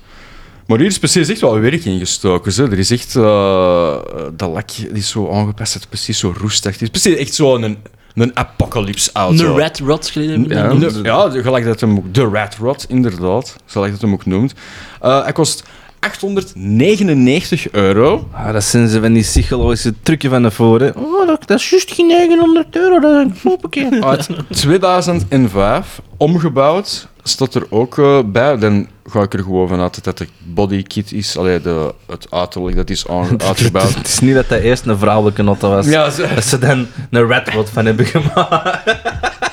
Maar 0.67 0.77
hier 0.77 0.87
is 0.87 0.99
precies 0.99 1.29
echt 1.29 1.41
wel 1.41 1.59
werk 1.59 1.85
in 1.85 1.99
gestoken. 1.99 2.51
Zo. 2.51 2.63
Er 2.63 2.79
is 2.79 2.91
echt... 2.91 3.15
eh 3.15 3.97
dat 4.35 4.49
lak 4.49 4.67
die 4.75 4.89
is 4.91 5.09
zo 5.09 5.31
aangepast, 5.31 5.73
het 5.73 5.81
is 5.81 5.87
precies 5.87 6.19
zo 6.19 6.33
roestig. 6.37 6.71
Het 6.71 6.81
is 6.81 6.89
precies 6.89 7.15
echt 7.15 7.33
zo 7.33 7.55
een, 7.55 7.77
een 8.15 8.37
apocalypse 8.37 9.09
auto. 9.13 9.45
een 9.45 9.57
rat 9.59 9.79
rot 9.79 10.09
geleden. 10.09 10.47
Ja. 10.47 10.71
Ja. 11.03 11.41
Gelijk 11.41 11.65
dat 11.65 11.79
hem 11.79 11.97
ook... 11.97 12.13
De 12.13 12.23
Rat 12.23 12.55
Rod, 12.55 12.85
inderdaad. 12.89 13.55
Gelijk 13.65 13.91
dat 13.91 14.01
hem 14.01 14.13
ook 14.13 14.25
noemt. 14.25 14.53
Eh, 15.01 15.23
hij 15.23 15.31
kost 15.31 15.63
899 16.03 17.71
euro. 17.71 18.27
Ah, 18.31 18.53
dat 18.53 18.63
zijn 18.63 18.87
ze 18.87 19.01
van 19.01 19.13
die 19.13 19.23
psychologische 19.23 19.93
trucken 20.03 20.29
van 20.29 20.43
de 20.43 20.51
voren. 20.51 20.95
Oh, 20.97 21.27
dat, 21.27 21.47
dat 21.47 21.59
is 21.59 21.69
juist 21.69 21.91
geen 21.91 22.07
900 22.07 22.75
euro, 22.75 22.99
dat 22.99 23.25
is 23.25 23.43
een. 23.91 24.03
Uit 24.09 24.27
2005, 24.49 26.01
omgebouwd, 26.17 27.07
staat 27.23 27.53
er 27.55 27.65
ook 27.69 27.97
eh, 27.97 28.19
bij. 28.25 28.57
Dan 28.57 28.87
ga 29.09 29.21
ik 29.21 29.33
er 29.33 29.39
gewoon 29.43 29.67
vanuit 29.67 30.03
dat 30.03 30.05
het 30.05 30.27
de 30.27 30.27
bodykit 30.53 31.11
is. 31.11 31.37
Allee, 31.37 31.61
de, 31.61 31.93
het 32.07 32.27
uiterlijk 32.29 32.75
dat 32.75 32.89
is 32.89 33.07
uitgebouwd. 33.47 33.95
Het 33.95 34.07
is 34.07 34.19
niet 34.19 34.35
dat 34.35 34.49
dat 34.49 34.59
eerst 34.59 34.85
een 34.85 34.97
vrouwelijke 34.97 35.41
notte 35.41 35.67
was. 35.67 35.85
ja, 35.87 36.09
zo- 36.09 36.27
Dat 36.35 36.43
ze 36.45 36.59
dan 36.59 36.87
een 37.09 37.43
rod 37.53 37.69
van 37.69 37.85
hebben 37.85 38.05
gemaakt. 38.05 38.81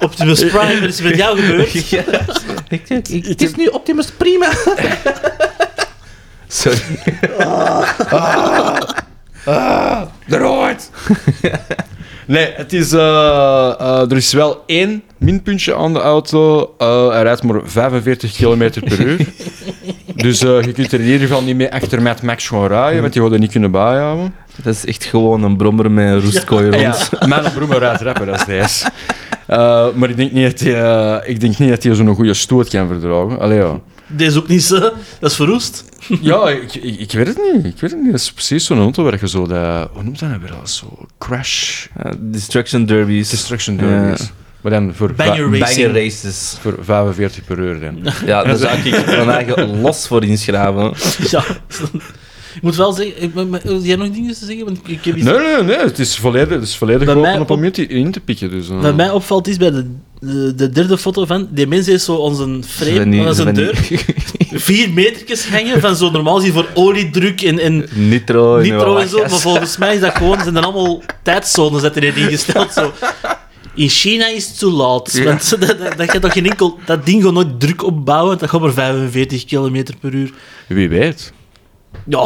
Optimus 0.00 0.38
Prime, 0.46 0.80
wat 0.80 0.88
is 0.88 0.98
er 0.98 1.04
met 1.04 1.16
jou 1.16 1.38
gebeurd? 1.40 1.88
Ja. 1.90 2.02
Ik, 2.68 2.88
ik, 2.88 3.08
ik- 3.08 3.26
het 3.26 3.42
is 3.42 3.54
nu 3.54 3.66
Optimus 3.66 4.10
Prima. 4.10 4.48
Sorry. 6.48 6.78
eruit! 10.28 10.90
Nee, 12.26 12.52
het 12.56 12.72
is, 12.72 12.92
eh, 12.92 13.00
eh, 13.80 14.10
er 14.10 14.16
is 14.16 14.32
wel 14.32 14.62
één 14.66 15.02
minpuntje 15.18 15.74
aan 15.76 15.92
de 15.92 15.98
auto. 16.00 16.74
Eh, 16.78 17.08
hij 17.08 17.22
rijdt 17.22 17.42
maar 17.42 17.60
45 17.64 18.32
km 18.36 18.70
per 18.84 19.00
uur. 19.00 19.26
Dus 20.14 20.42
eh, 20.42 20.62
je 20.62 20.72
kunt 20.72 20.92
er 20.92 21.00
in 21.00 21.06
ieder 21.06 21.26
geval 21.26 21.42
niet 21.42 21.56
mee 21.56 21.72
achter 21.72 22.02
Mad 22.02 22.22
Max 22.22 22.48
gaan 22.48 22.66
rijden, 22.66 23.00
want 23.02 23.14
je 23.14 23.22
gaat 23.22 23.32
er 23.32 23.38
niet 23.38 23.50
kunnen 23.50 23.70
bijhouden. 23.70 24.34
Dat 24.62 24.74
is 24.74 24.84
echt 24.84 25.04
gewoon 25.04 25.42
een 25.42 25.56
brommer 25.56 25.90
met 25.90 26.06
een 26.06 26.20
roestkooi 26.20 26.70
rond. 26.70 27.08
Ja, 27.20 27.26
mijn 27.26 27.52
broer 27.52 27.78
rijdt 27.78 28.00
rapper, 28.02 28.26
dat 28.26 28.36
is 28.38 28.44
deze. 28.44 28.90
Eh, 29.48 29.86
maar 29.94 30.10
ik 30.10 30.16
denk 30.16 30.32
niet 30.32 30.50
dat 30.50 30.60
hij, 30.60 30.82
eh, 30.82 31.28
ik 31.30 31.40
denk 31.40 31.58
niet 31.58 31.68
dat 31.68 31.82
hij 31.82 31.94
zo'n 31.94 32.14
goede 32.14 32.34
stoot 32.34 32.68
kan 32.68 32.86
verdragen. 32.88 33.38
Allee, 33.38 33.58
ja. 33.58 33.80
Deze 34.06 34.38
ook 34.38 34.48
niet 34.48 34.62
zo. 34.62 34.78
Dat 35.20 35.30
is 35.30 35.34
verroest. 35.36 35.84
Ja, 36.20 36.48
ik, 36.48 36.74
ik, 36.74 36.98
ik 37.00 37.12
weet 37.12 37.26
het 37.26 37.38
niet. 37.52 37.64
Ik 37.64 37.80
weet 37.80 37.90
het 37.90 38.00
niet. 38.00 38.10
Dat 38.10 38.20
is 38.20 38.32
precies 38.32 38.64
zo'n 38.64 38.78
auto 38.78 39.02
waar 39.02 39.18
je 39.20 39.28
zo 39.28 39.46
dat... 39.46 39.88
Hoe 39.92 40.02
noemt 40.02 40.18
dat 40.20 40.28
nou 40.28 40.40
weer 40.40 40.52
al? 40.54 40.66
Zo 40.66 41.06
crash... 41.18 41.86
Uh, 42.06 42.12
destruction 42.18 42.84
derbies. 42.86 43.28
Destruction 43.30 43.76
derbies. 43.76 44.30
Maar 44.60 44.72
dan 44.72 44.94
voor, 44.94 45.12
Banger 45.12 45.50
va- 45.50 45.58
racing. 45.58 45.86
Banger 45.86 46.02
races. 46.02 46.56
voor 46.60 46.78
45 46.82 47.44
per 47.44 47.58
uur 47.58 47.80
dan. 47.80 48.12
Ja, 48.26 48.42
daar 48.44 48.56
zou 48.56 48.78
ik 48.78 49.06
mijn 49.06 49.28
eigen 49.30 49.80
los 49.80 50.06
voor 50.06 50.24
inschrijven. 50.24 50.92
Ja. 51.30 51.44
Ik 52.58 52.64
moet 52.64 52.76
wel 52.76 52.92
zeggen... 52.92 53.22
Ik, 53.22 53.34
maar- 53.34 53.76
jij 53.82 53.96
nog 53.96 54.10
dingen 54.10 54.34
te 54.34 54.44
zeggen? 54.44 54.64
Want 54.64 54.78
ik 54.86 55.04
heb 55.04 55.16
iets... 55.16 55.24
Nee, 55.24 55.38
nee, 55.38 55.62
nee. 55.62 55.76
Het 55.76 55.98
is 55.98 56.16
volledig, 56.16 56.48
het 56.48 56.62
is 56.62 56.76
volledig 56.76 57.08
open 57.08 57.20
mij 57.20 57.38
op 57.38 57.50
om 57.50 57.64
je 57.64 57.70
te- 57.70 57.86
in 57.86 58.10
te 58.10 58.20
pikken. 58.20 58.50
Dus, 58.50 58.68
eh. 58.68 58.80
Wat 58.80 58.96
mij 58.96 59.10
opvalt 59.10 59.48
is 59.48 59.56
bij 59.56 59.70
de, 59.70 59.86
de, 60.20 60.54
de 60.54 60.70
derde 60.70 60.98
foto 60.98 61.24
van... 61.24 61.48
Die 61.50 61.66
mensen 61.66 61.92
is 61.92 62.04
zo 62.04 62.14
onze 62.14 62.60
frame, 62.66 63.28
is 63.30 63.38
een 63.38 63.54
deur, 63.54 63.74
vier 64.68 64.90
metertjes 64.92 65.48
hangen 65.48 65.80
van 65.80 65.96
zo 65.96 66.10
normaal 66.10 66.38
zie 66.38 66.46
je 66.46 66.52
voor 66.52 66.66
oliedruk 66.74 67.42
en, 67.42 67.58
en 67.58 67.86
Nitro. 67.94 68.56
en 68.56 68.62
nitro 68.62 68.96
en 68.96 69.08
zo. 69.08 69.18
Maar 69.18 69.30
volgens 69.30 69.76
mij 69.76 69.94
is 69.94 70.00
dat 70.00 70.14
gewoon... 70.16 70.38
Zijn 70.42 70.56
er 70.56 70.62
allemaal 70.62 71.02
tijdzones 71.22 71.82
dat 71.82 71.96
erin 71.96 72.16
ingesteld. 72.16 72.72
Zo. 72.72 72.92
In 73.74 73.88
China 73.88 74.28
is 74.28 74.46
het 74.46 74.58
te 74.58 74.70
laat. 74.70 75.12
Ja. 75.12 75.24
Want 75.24 75.50
dat, 75.50 75.60
dat, 75.60 75.78
dat 75.96 76.10
gaat 76.10 76.22
toch 76.22 76.32
geen 76.32 76.46
enkel... 76.50 76.78
Dat 76.86 77.06
ding 77.06 77.22
gaat 77.22 77.32
nooit 77.32 77.60
druk 77.60 77.84
opbouwen. 77.84 78.38
Dat 78.38 78.50
gaat 78.50 78.60
maar 78.60 78.72
45 78.72 79.44
km 79.44 79.84
per 80.00 80.14
uur. 80.14 80.30
Wie 80.66 80.88
weet. 80.88 81.32
Ja, 82.06 82.24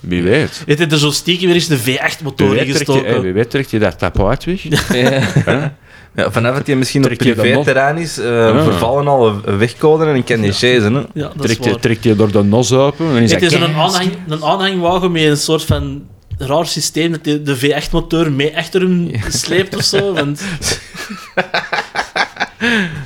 Wie 0.00 0.22
weet. 0.22 0.62
het 0.66 0.78
heeft 0.78 0.92
er 0.92 0.98
zo 0.98 1.10
stiekem 1.10 1.46
weer 1.46 1.54
eens 1.54 1.66
de 1.66 1.82
Wie 1.82 1.98
V8-motor 1.98 2.48
weet, 2.50 2.58
in 2.66 2.72
trekt 2.72 2.78
je, 2.78 2.92
gestoken. 2.92 3.10
hey, 3.12 3.20
wie 3.20 3.32
weet 3.32 3.50
trekt 3.50 3.70
je 3.70 3.78
daar 3.78 3.96
tap 3.96 4.24
uit 4.26 4.44
weg. 4.44 4.62
Ja. 4.92 5.78
Ja, 6.14 6.30
vanaf 6.30 6.56
dat 6.56 6.66
hij 6.66 6.76
misschien 6.76 7.04
op 7.04 7.10
je 7.10 7.16
privé-terrein 7.16 7.96
is, 7.98 8.18
eh, 8.18 8.46
Ah. 8.46 8.64
vervallen 8.64 9.08
alle 9.08 9.56
wegcoden 9.56 10.08
en 10.08 10.14
ik 10.14 10.24
kan 10.24 10.40
die 10.40 10.52
chasen. 10.52 10.94
Hè. 10.94 11.00
Ja, 11.14 11.26
is 11.36 11.40
Trekt 11.42 11.64
je, 11.64 11.78
trekt 11.78 12.04
je 12.04 12.16
door 12.16 12.32
de 12.32 12.42
nos 12.42 12.72
open. 12.72 13.06
En 13.16 13.22
is 13.22 13.30
Het 13.30 13.40
dat 13.40 13.52
is 13.52 13.58
een, 13.58 13.74
aanhang, 13.74 14.10
een 14.28 14.44
aanhangwagen 14.44 15.12
met 15.12 15.22
een 15.22 15.36
soort 15.36 15.64
van 15.64 16.02
raar 16.38 16.66
systeem 16.66 17.12
dat 17.12 17.24
de, 17.24 17.42
de 17.42 17.58
V8-motor 17.58 18.32
mee 18.32 18.56
achter 18.56 18.80
hem 18.80 19.10
sleept 19.28 19.76
of 19.76 19.82
zo. 19.82 20.12
Want, 20.14 20.42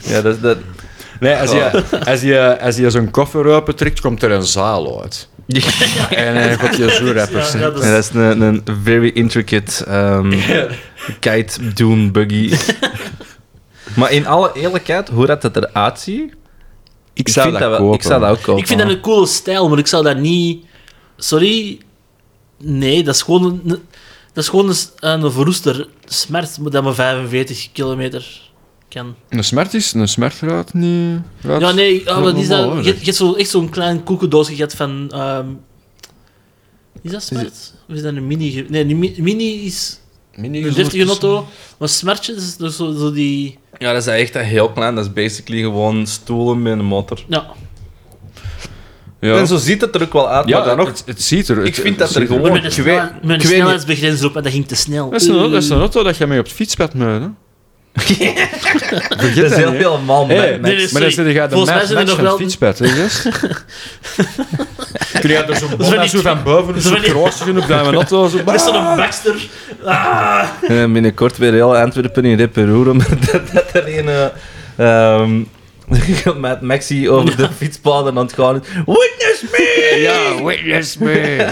Ja, 0.02 0.20
dat, 0.22 0.42
dat... 0.42 0.58
Nee, 1.20 1.34
als 1.34 1.50
je, 1.50 1.82
als 2.06 2.20
je, 2.20 2.58
als 2.60 2.76
je 2.76 2.90
zo'n 2.90 3.10
koffer 3.10 3.46
open 3.46 3.76
trekt, 3.76 4.00
komt 4.00 4.22
er 4.22 4.30
een 4.30 4.42
zaal 4.42 5.02
uit. 5.02 5.28
En 6.10 6.34
dan 6.48 6.58
gaat 6.58 6.76
je 6.76 6.90
zo 6.90 7.12
rappers. 7.12 7.52
ja, 7.52 7.58
dat 7.58 7.74
is- 7.82 7.90
dat 7.90 7.98
is 8.04 8.10
een, 8.14 8.40
een 8.40 8.62
very 8.82 9.08
intricate 9.08 9.90
um, 10.00 10.30
kite 11.20 11.72
dune 11.74 12.10
buggy. 12.10 12.54
maar 13.96 14.12
in 14.12 14.26
alle 14.26 14.50
eerlijkheid, 14.54 15.08
hoe 15.08 15.26
dat 15.26 15.42
het 15.42 15.56
eruit 15.56 16.00
ziet, 16.00 16.34
ik 17.12 17.28
zou 17.28 17.48
vind 17.48 17.58
dat 17.60 17.78
wel- 17.78 17.94
ik 17.94 18.02
zou 18.02 18.20
dat 18.20 18.30
ook 18.30 18.42
kopen. 18.42 18.60
ik 18.60 18.66
vind 18.66 18.80
dat 18.80 18.88
een 18.90 19.00
coole 19.00 19.26
stijl, 19.26 19.68
maar 19.68 19.78
ik 19.78 19.86
zou 19.86 20.04
dat 20.04 20.16
niet... 20.18 20.64
Sorry? 21.16 21.78
Nee, 22.58 23.02
dat 23.04 23.14
is 23.14 23.22
gewoon 23.22 23.44
een, 23.44 23.62
dat 24.32 24.44
is 24.44 24.48
gewoon 24.48 24.68
een, 24.68 24.76
een 25.24 25.32
verroester 25.32 25.88
smert 26.04 26.72
dat 26.72 26.82
maar 26.84 26.94
45 26.94 27.72
kilometer 27.72 28.43
kan. 28.94 29.14
Een 29.28 29.44
smert 29.44 29.74
is, 29.74 29.92
een 29.92 30.08
smert 30.08 30.34
gaat 30.34 30.74
niet... 30.74 31.20
Ja, 31.42 31.72
nee, 31.72 32.04
ja, 32.04 32.20
wat 32.20 32.36
is 32.36 32.48
normaal, 32.48 32.64
dat? 32.66 32.74
hoor. 32.74 32.84
Je, 32.84 32.94
je 32.98 33.04
hebt 33.04 33.16
zo, 33.16 33.32
echt 33.34 33.50
zo'n 33.50 33.68
klein 33.68 34.02
koekendoosje 34.02 34.54
gehad 34.54 34.74
van... 34.74 35.10
ehm, 35.12 35.46
is 37.02 37.10
dat 37.10 37.22
smert? 37.22 37.74
Of 37.88 37.94
is 37.94 38.02
dat 38.02 38.14
een 38.14 38.26
mini? 38.26 38.66
Nee, 38.68 38.86
die 38.86 38.96
mi- 38.96 39.14
mini 39.18 39.64
is 39.64 40.00
Mini 40.34 40.66
een 40.66 40.74
deftige 40.74 41.06
auto. 41.06 41.46
Maar 41.78 41.88
smertje 41.88 42.34
is 42.34 42.56
dus 42.56 42.76
zo, 42.76 42.92
zo 42.92 43.12
die... 43.12 43.58
Ja, 43.78 43.92
dat 43.92 44.02
is 44.02 44.08
echt 44.08 44.34
heel 44.34 44.70
klein. 44.72 44.94
Dat 44.94 45.04
is 45.04 45.12
basically 45.12 45.62
gewoon 45.62 46.06
stoelen 46.06 46.62
met 46.62 46.72
een 46.72 46.84
motor. 46.84 47.24
Ja, 47.28 47.46
Ja, 49.20 49.36
En 49.38 49.46
zo 49.46 49.56
ziet 49.56 49.80
het 49.80 49.94
er 49.94 50.02
ook 50.02 50.12
wel 50.12 50.28
uit, 50.28 50.48
ja 50.48 50.58
maar 50.58 50.66
dan 50.66 50.76
nog... 50.76 50.88
het, 50.88 51.02
het 51.06 51.22
ziet 51.22 51.48
er... 51.48 51.64
Ik 51.64 51.74
vind 51.74 51.86
het 51.88 51.98
dat 51.98 52.14
er 52.14 52.26
gewoon- 52.26 52.42
met 52.42 52.50
een, 52.50 52.56
ik 52.56 52.62
weet- 52.62 52.72
snel- 52.84 52.96
met 53.02 53.12
een 53.12 53.18
ik 53.22 53.28
weet 53.28 53.38
niet. 53.40 53.48
snelheidsbegrens 53.48 54.24
op 54.24 54.36
en 54.36 54.42
dat 54.42 54.52
ging 54.52 54.66
te 54.66 54.74
snel. 54.74 55.10
Dat 55.10 55.20
is, 55.20 55.26
een, 55.26 55.50
dat 55.50 55.62
is 55.62 55.68
een 55.68 55.78
auto 55.78 56.02
dat 56.02 56.16
je 56.16 56.26
mee 56.26 56.38
op 56.38 56.44
het 56.44 56.54
fietspad 56.54 56.94
moet, 56.94 57.06
hè? 57.06 57.26
Vergeet 57.94 59.36
Dat 59.36 59.50
is 59.50 59.56
heel 59.56 59.70
hè. 59.70 59.76
helemaal 59.76 60.26
Hey, 60.28 60.58
Maar 60.92 61.00
dan 61.00 61.10
zit 61.10 61.14
je 61.14 61.22
de 61.24 61.32
match, 61.74 61.90
er 61.90 61.94
nog 62.06 62.14
van 62.16 62.24
het 62.24 62.32
wel- 62.32 62.36
fietspad, 62.36 62.78
hè, 62.78 62.86
yes? 62.86 63.22
Kun 65.20 65.30
je 65.30 65.36
er 65.36 65.56
zo'n 65.56 65.76
die- 66.00 66.08
zo 66.08 66.20
van 66.20 66.42
boven, 66.42 66.74
zo 66.74 66.80
zo 66.80 66.94
van 66.94 67.00
die- 67.00 67.10
kroosigen 67.10 67.58
op 67.58 67.68
dat 67.68 67.86
auto, 67.94 68.28
zo... 68.28 68.42
Dat 68.44 68.54
is 68.54 68.62
zo'n 68.64 68.96
Baxter. 68.96 69.34
Ah. 69.84 70.44
En 70.68 70.92
binnenkort 70.92 71.36
weer 71.38 71.52
heel 71.52 71.76
Antwerpen 71.76 72.24
in 72.24 72.36
reperoer, 72.36 72.88
omdat 72.90 73.08
dat, 73.32 73.42
dat 73.52 73.64
er 73.72 73.98
een... 73.98 74.08
eh, 74.08 74.26
ehm, 74.76 75.42
met 76.40 76.60
Maxi 76.60 77.10
over 77.10 77.36
de 77.36 77.48
fietspaden 77.56 78.18
aan 78.18 78.24
het 78.24 78.32
gaan 78.32 78.60
is. 78.60 78.68
Witness 78.86 79.42
me! 79.52 79.98
Ja, 80.00 80.44
witness 80.44 80.98
me. 80.98 81.46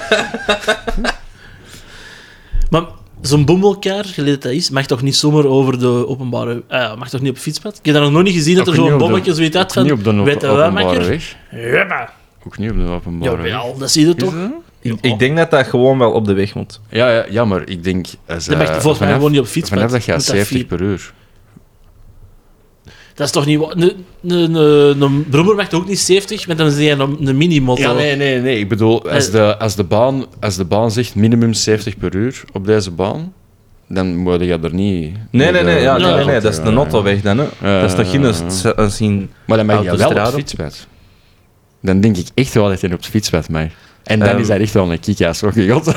Maar 2.70 2.82
zo'n 3.22 3.44
boemelkaar, 3.44 4.04
geleerd 4.04 4.42
dat 4.42 4.52
is, 4.52 4.70
mag 4.70 4.86
toch 4.86 5.02
niet 5.02 5.16
zomaar 5.16 5.44
over 5.44 5.78
de 5.78 6.08
openbare... 6.08 6.62
ah, 6.68 6.96
mag 6.98 7.08
toch 7.10 7.20
niet 7.20 7.28
op 7.28 7.34
het 7.34 7.44
fietspad? 7.44 7.78
Ik 7.78 7.84
heb 7.84 7.94
dat 7.94 8.02
nog 8.04 8.12
nooit 8.12 8.28
gezien, 8.28 8.56
dat 8.56 8.68
Ook 8.68 8.74
er 8.74 8.80
niet 8.80 8.88
zo'n 8.90 8.98
bommetje 8.98 9.34
zoiets 9.34 9.56
uit 9.56 9.78
Ook 9.78 9.84
niet 9.84 9.92
op 9.92 10.02
van... 10.02 10.16
de 10.16 10.22
Weet 10.22 10.40
je 10.40 10.48
op- 10.50 10.56
wel, 10.56 10.62
openbare 10.66 10.84
makker? 10.86 11.08
weg. 11.08 11.36
Ja, 11.50 11.84
maar... 11.84 12.12
Ook 12.46 12.58
niet 12.58 12.70
op 12.70 12.76
de 12.76 12.82
openbare 12.88 13.36
weg. 13.36 13.46
Jawel, 13.46 13.76
dat 13.78 13.90
zie 13.90 14.06
je 14.06 14.14
toch? 14.14 14.32
dat? 14.34 14.50
Ik, 14.80 14.94
ik 15.00 15.18
denk 15.18 15.36
dat 15.36 15.50
dat 15.50 15.66
gewoon 15.66 15.98
wel 15.98 16.12
op 16.12 16.24
de 16.24 16.32
weg 16.32 16.54
moet. 16.54 16.80
Ja, 16.90 17.10
ja, 17.10 17.24
ja, 17.30 17.44
maar 17.44 17.62
ik 17.68 17.84
denk... 17.84 18.06
Als, 18.28 18.44
Dan 18.44 18.58
mag 18.58 18.66
je 18.66 18.72
eh, 18.72 18.80
volgens 18.80 18.84
mij 18.84 18.94
vanaf- 18.96 19.14
gewoon 19.14 19.30
niet 19.30 19.40
op 19.40 19.46
fiets. 19.46 19.68
Vanaf 19.68 19.84
maar 19.84 19.92
dat 19.92 20.02
gaat 20.02 20.16
moet 20.16 20.26
dat 20.26 20.34
70 20.36 20.56
vier- 20.56 20.66
per 20.66 20.80
uur. 20.80 21.12
Dat 23.14 23.26
is 23.26 23.32
toch 23.32 23.46
niet... 23.46 23.60
Een, 23.68 24.04
een, 24.22 24.54
een, 24.54 25.00
een 25.00 25.26
brommer 25.30 25.54
mag 25.54 25.68
toch 25.68 25.80
ook 25.80 25.88
niet 25.88 25.98
70, 26.00 26.46
met 26.46 26.58
dan 26.58 26.70
zie 26.70 26.84
je 26.84 26.90
een, 26.90 27.26
een 27.28 27.36
mini-motor. 27.36 27.84
Ja, 27.84 27.92
nee, 27.92 28.16
nee, 28.16 28.40
nee. 28.40 28.58
Ik 28.58 28.68
bedoel, 28.68 29.10
als 29.10 29.26
Eh. 29.26 29.32
de, 29.32 29.58
als 29.58 29.74
de, 29.76 29.84
baan, 29.84 30.24
als 30.40 30.56
de 30.56 30.64
baan 30.64 30.90
zegt 30.90 31.14
minimum 31.14 31.52
70 31.52 31.96
per 31.98 32.14
uur 32.14 32.42
op 32.52 32.66
deze 32.66 32.90
baan, 32.90 33.32
dan 33.88 34.16
moet 34.16 34.40
je 34.40 34.58
er 34.62 34.74
niet... 34.74 35.16
Nee, 35.30 35.50
nee, 35.52 35.62
nee, 35.62 35.80
ja, 35.80 35.96
Ja, 35.96 36.14
nee, 36.16 36.24
nee, 36.24 36.40
dat 36.40 36.52
is 36.52 36.62
de 36.62 36.72
autoweg 36.72 37.20
dan. 37.20 37.38
Hè. 37.38 37.80
dat 37.80 37.90
is 37.90 37.96
toch 37.96 38.10
geen... 38.10 38.34
s- 38.50 38.96
zien. 38.96 39.30
Maar 39.46 39.56
dan 39.56 39.66
mag 39.66 39.82
je 39.82 39.96
wel 39.96 40.08
op 40.10 40.16
het 40.16 40.34
fietspad. 40.34 40.86
Dan 41.82 42.00
denk 42.00 42.16
ik 42.16 42.26
echt 42.34 42.54
wel 42.54 42.68
dat 42.68 42.80
je 42.80 42.86
op 42.86 42.92
het 42.92 43.06
fietspad 43.06 43.48
mag. 43.48 43.66
En 44.02 44.18
dan 44.18 44.28
Ehm. 44.28 44.38
is 44.38 44.46
dat 44.46 44.58
echt 44.58 44.72
wel 44.72 44.92
een 44.92 45.00
kick-ass, 45.00 45.42
ook 45.42 45.52
god. 45.68 45.84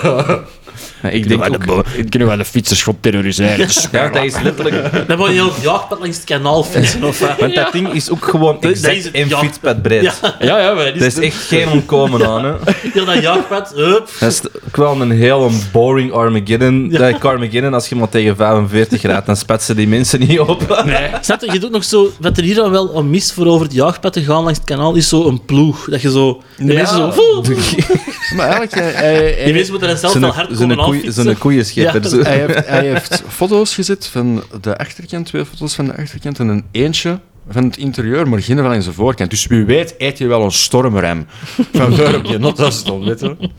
ik 1.13 1.27
denk 1.27 1.43
ook... 1.69 1.85
Kunnen 2.09 2.29
we 2.29 2.37
de 2.37 2.45
fietsers 2.45 2.83
gewoon 2.83 2.99
terroriseren? 2.99 3.67
Ja, 3.91 4.09
dat 4.09 4.23
is 4.23 4.39
letterlijk... 4.39 4.91
Dan 5.07 5.17
moet 5.17 5.27
je 5.27 5.33
heel 5.33 5.53
het 5.53 5.63
jaagpad 5.63 5.99
langs 5.99 6.15
het 6.15 6.25
kanaal 6.25 6.63
fietsen. 6.63 7.03
Of? 7.03 7.19
Want 7.39 7.55
dat 7.55 7.71
ding 7.71 7.93
is 7.93 8.09
ook 8.09 8.25
gewoon 8.25 8.57
dat 8.61 8.71
exact 8.71 9.11
één 9.11 9.29
ja. 9.29 9.37
fietspad 9.37 9.81
breed. 9.81 10.01
Ja, 10.01 10.35
ja, 10.39 10.59
ja, 10.59 10.73
maar 10.73 10.85
dat 10.85 10.99
Dat 10.99 11.07
is 11.07 11.19
echt 11.19 11.35
geen 11.41 11.69
ontkomen 11.69 12.27
aan, 12.27 12.45
hè. 12.45 12.53
heel 12.93 13.05
dat 13.05 13.21
jaagpad, 13.21 13.73
hup. 13.75 14.09
Dat 14.19 14.31
is 14.31 14.41
wel 14.71 15.01
een 15.01 15.11
heel 15.11 15.51
boring 15.71 16.11
Armageddon. 16.11 16.87
Ja. 16.91 17.11
Dat 17.11 17.23
Armageddon, 17.23 17.73
als 17.73 17.89
je 17.89 17.95
maar 17.95 18.09
tegen 18.09 18.35
45 18.35 19.01
rijdt, 19.01 19.25
dan 19.25 19.35
spetsen 19.37 19.75
die 19.75 19.87
mensen 19.87 20.19
niet 20.19 20.39
op. 20.39 20.85
Snap 21.21 21.41
je, 21.41 21.51
je 21.51 21.59
doet 21.59 21.71
nog 21.71 21.83
zo... 21.83 22.11
Wat 22.19 22.37
er 22.37 22.43
hier 22.43 22.55
dan 22.55 22.71
wel 22.71 22.97
aan 22.97 23.09
mist 23.09 23.31
voor 23.31 23.45
over 23.45 23.65
het 23.65 23.75
jaagpad 23.75 24.13
te 24.13 24.23
gaan 24.23 24.43
langs 24.43 24.57
het 24.57 24.67
kanaal, 24.67 24.95
is 24.95 25.09
zo 25.09 25.27
een 25.27 25.45
ploeg. 25.45 25.85
Dat 25.89 26.01
je 26.01 26.11
zo... 26.11 26.41
De 26.57 26.65
Ja. 26.65 26.73
mensen 26.73 27.13
zo... 27.13 27.43
Maar 28.35 28.47
eigenlijk, 28.47 28.73
hij, 28.73 28.91
hij, 28.91 29.43
Die 29.43 29.53
mensen 29.53 29.71
moeten 29.71 29.89
dan 29.89 29.97
zelf 29.97 30.13
wel 30.13 30.31
hard 30.33 30.57
komen 30.57 30.94
Zo'n 30.99 31.07
aanfietsen. 31.07 31.37
koeienschipper. 31.37 32.03
Ja. 32.03 32.09
zo. 32.09 32.21
hij, 32.21 32.39
heeft, 32.39 32.67
hij 32.67 32.87
heeft 32.87 33.23
foto's 33.27 33.75
gezet 33.75 34.07
van 34.07 34.43
de 34.61 34.77
achterkant, 34.77 35.25
twee 35.25 35.45
foto's 35.45 35.75
van 35.75 35.85
de 35.85 35.97
achterkant 35.97 36.39
en 36.39 36.47
een 36.47 36.65
eentje 36.71 37.19
van 37.49 37.63
het 37.63 37.77
interieur, 37.77 38.29
maar 38.29 38.41
geen 38.41 38.57
van 38.57 38.65
aan 38.65 38.81
zijn 38.81 38.95
voorkant. 38.95 39.29
Dus 39.29 39.47
wie 39.47 39.65
weet 39.65 39.95
eet 39.97 40.17
je 40.17 40.27
wel 40.27 40.43
een 40.43 40.51
stormrem 40.51 41.27
van 41.73 41.95
waar 41.97 42.15
op 42.15 42.25
je 42.25 42.37
nota 42.37 42.69
stond, 42.69 43.05
weet 43.05 43.19
je. 43.19 43.49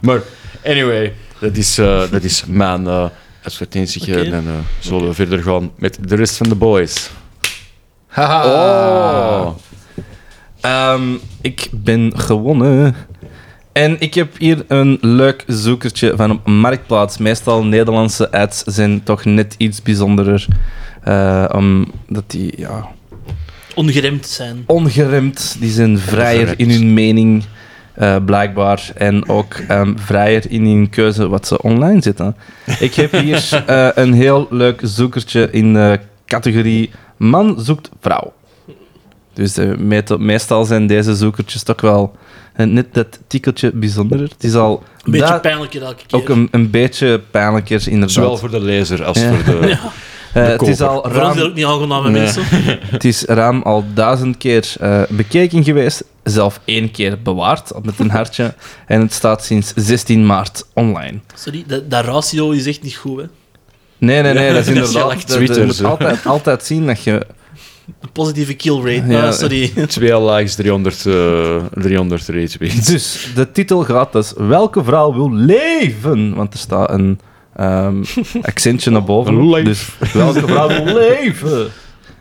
Maar 0.00 0.22
anyway, 0.64 1.12
dat 1.38 1.56
is, 1.56 1.78
eh, 1.78 2.02
dat 2.10 2.22
is 2.22 2.44
mijn 2.46 2.86
eh 2.86 3.04
advertentietje. 3.42 4.12
Oké. 4.12 4.24
En 4.24 4.30
dan 4.30 4.46
eh, 4.46 4.58
zullen 4.78 5.08
we 5.08 5.14
verder 5.14 5.42
gaan 5.42 5.72
met 5.76 5.98
de 6.08 6.14
rest 6.14 6.36
van 6.36 6.48
de 6.48 6.54
boys. 6.54 7.10
Haha. 8.06 8.44
Oh. 8.44 9.56
Ehm, 10.60 11.14
ik 11.40 11.68
ben 11.72 12.12
gewonnen. 12.16 12.94
En 13.80 13.96
ik 13.98 14.14
heb 14.14 14.38
hier 14.38 14.64
een 14.68 14.98
leuk 15.00 15.44
zoekertje 15.46 16.12
van 16.16 16.30
op 16.30 16.46
Marktplaats. 16.46 17.18
Meestal 17.18 17.64
Nederlandse 17.64 18.32
ads 18.32 18.62
zijn 18.66 19.02
toch 19.02 19.24
net 19.24 19.54
iets 19.58 19.82
bijzonderer. 19.82 20.46
eh, 21.02 21.44
omdat 21.52 22.30
die 22.30 22.52
ja, 22.56 22.88
Ongeremd 23.74 24.26
zijn. 24.26 24.64
ongeremd, 24.66 25.56
die 25.60 25.70
zijn 25.70 25.98
vrijer 25.98 26.38
Ongeremd. 26.40 26.58
in 26.60 26.70
hun 26.70 26.94
mening, 26.94 27.44
eh, 27.94 28.16
blijkbaar. 28.24 28.90
En 28.94 29.28
ook 29.28 29.54
ehm, 29.54 29.92
vrijer 29.96 30.50
in 30.50 30.64
hun 30.64 30.90
keuze 30.90 31.28
wat 31.28 31.46
ze 31.46 31.62
online 31.62 32.02
zetten. 32.02 32.36
Ik 32.80 32.94
heb 32.94 33.12
hier 33.12 33.48
eh, 33.66 33.88
een 33.94 34.12
heel 34.12 34.46
leuk 34.50 34.80
zoekertje 34.84 35.50
in 35.50 35.72
de 35.74 36.00
categorie 36.26 36.90
man 37.16 37.60
zoekt 37.60 37.90
vrouw. 38.00 38.32
Dus 39.32 39.56
eh, 39.56 40.16
meestal 40.18 40.64
zijn 40.64 40.86
deze 40.86 41.14
zoekertjes 41.14 41.62
toch 41.62 41.80
wel 41.80 42.16
eh, 42.60 42.66
net 42.66 42.94
dat 42.94 43.18
tikkeltje 43.26 43.70
bijzonderer. 43.74 44.28
Het 44.28 44.44
is 44.44 44.54
al 44.54 44.82
Een 45.04 45.10
beetje 45.12 45.26
daar 45.26 45.40
pijnlijker 45.40 45.82
elke 45.82 46.02
keer. 46.06 46.18
ook 46.20 46.28
een, 46.28 46.48
een 46.50 46.70
beetje 46.70 47.20
pijnlijker, 47.30 47.82
inderdaad. 47.84 48.10
Zowel 48.10 48.36
voor 48.36 48.50
de 48.50 48.60
lezer 48.60 49.04
als 49.04 49.18
Ja. 49.20 49.32
voor 49.34 49.60
de... 49.60 49.66
Ja. 49.68 49.78
Eh, 50.42 50.46
het, 50.46 50.62
is 50.62 50.80
al 50.80 51.02
dat 51.02 51.38
ook 51.40 51.54
niet 51.54 51.66
Nee. 51.88 52.10
mensen. 52.10 52.42
het 52.96 53.04
is 53.04 53.22
ruim 53.22 53.62
al 53.62 53.84
duizend 53.94 54.36
keer 54.36 54.72
eh, 54.80 55.02
bekeken 55.08 55.64
geweest. 55.64 56.04
Zelf 56.24 56.60
één 56.64 56.90
keer 56.90 57.22
bewaard 57.22 57.72
met 57.82 57.98
een 57.98 58.10
hartje. 58.10 58.54
En 58.86 59.00
het 59.00 59.12
staat 59.12 59.44
sinds 59.44 59.72
16 59.76 60.26
maart 60.26 60.66
online. 60.74 61.18
Sorry, 61.34 61.64
dat, 61.66 61.90
dat 61.90 62.04
ratio 62.04 62.50
is 62.50 62.66
echt 62.66 62.82
niet 62.82 62.96
goed, 62.96 63.20
hè. 63.20 63.26
Nee, 63.98 64.22
nee, 64.22 64.32
nee, 64.32 64.52
dat 64.52 64.66
is 64.66 64.74
Dat 64.74 64.76
is 64.76 64.94
inderdaad... 64.94 65.56
je 65.56 65.64
moet 65.64 65.74
zo. 65.74 65.86
altijd, 65.86 66.26
altijd 66.26 66.64
zien 66.64 66.86
dat 66.86 67.02
je... 67.02 67.26
Een 68.00 68.12
positieve 68.12 68.54
kill 68.54 68.76
rate. 68.76 69.12
Ja. 69.12 69.26
Ah, 69.26 69.32
sorry. 69.32 69.68
Twee 69.86 70.24
likes, 70.24 70.54
300, 70.54 71.06
eh 71.06 71.56
300 71.74 72.26
retweets. 72.26 72.86
Dus 72.86 73.32
de 73.34 73.52
titel 73.52 73.84
gaat 73.84 74.12
dus 74.12 74.32
Welke 74.36 74.84
vrouw 74.84 75.12
wil 75.14 75.32
leven? 75.32 76.34
Want 76.34 76.52
er 76.52 76.58
staat 76.58 76.90
een 76.90 77.20
ehm, 77.56 78.04
accentje 78.42 78.90
naar 78.90 79.04
boven. 79.04 79.50
Leef. 79.50 79.96
Dus 79.98 80.12
welke 80.12 80.46
vrouw 80.46 80.68
wil 80.68 80.94
leven? 80.94 81.70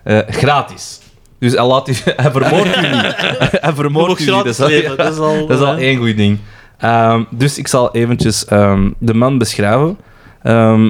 Eh, 0.04 0.20
gratis. 0.28 1.00
Dus 1.40 1.54
hij, 1.54 1.66
laat 1.66 1.88
u, 1.88 1.94
hij 2.24 2.32
vermoordt 2.32 2.78
u 2.78 2.82
niet. 2.82 3.16
Hij 3.16 3.60
Je 3.62 3.76
vermoordt 3.76 4.20
u 4.20 4.26
niet. 4.26 4.34
Dat 4.34 4.56
gratis 4.56 4.60
is 4.60 4.62
al, 4.62 4.68
leven. 4.68 4.98
Dat 4.98 5.14
is 5.14 5.20
al... 5.20 5.48
dat 5.48 5.60
is 5.60 5.66
al 5.66 5.76
één 5.76 5.98
goed 5.98 6.18
ding. 6.18 6.40
Ehm, 6.78 7.24
dus 7.30 7.58
ik 7.58 7.68
zal 7.68 7.92
eventjes 7.92 8.46
ehm, 8.46 8.90
de 9.00 9.14
man 9.14 9.38
beschrijven. 9.38 9.98
Ehm, 10.44 10.90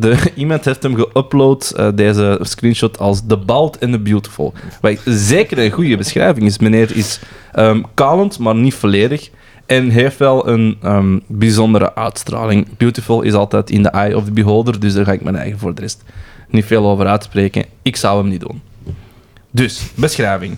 de, 0.00 0.16
iemand 0.34 0.64
heeft 0.64 0.82
hem 0.82 0.96
geüpload, 0.96 1.76
eh, 1.76 1.88
deze 1.94 2.38
screenshot, 2.42 2.98
als 2.98 3.22
The 3.26 3.36
Bald 3.36 3.80
and 3.80 3.92
the 3.92 3.98
Beautiful. 3.98 4.52
Wat 4.80 4.98
zeker 5.04 5.58
een 5.58 5.70
goede 5.70 5.96
beschrijving 5.96 6.46
is. 6.46 6.58
Meneer 6.58 6.96
is 6.96 7.20
ehm 7.52 7.82
kalend, 7.94 8.38
maar 8.38 8.54
niet 8.54 8.74
volledig. 8.74 9.30
En 9.66 9.88
heeft 9.88 10.18
wel 10.18 10.48
een 10.48 10.76
ehm, 10.82 11.18
bijzondere 11.26 11.94
uitstraling. 11.94 12.66
Beautiful 12.76 13.22
is 13.22 13.32
altijd 13.32 13.70
in 13.70 13.82
the 13.82 13.90
eye 13.90 14.16
of 14.16 14.24
the 14.24 14.30
beholder, 14.30 14.80
dus 14.80 14.94
daar 14.94 15.04
ga 15.04 15.12
ik 15.12 15.22
mijn 15.22 15.36
eigen 15.36 15.58
voor 15.58 15.74
de 15.74 15.80
rest 15.80 16.02
niet 16.48 16.64
veel 16.64 16.86
over 16.86 17.06
uitspreken. 17.06 17.64
Ik 17.82 17.96
zou 17.96 18.20
hem 18.20 18.28
niet 18.28 18.40
doen. 18.40 18.60
Dus, 19.50 19.90
beschrijving. 19.94 20.56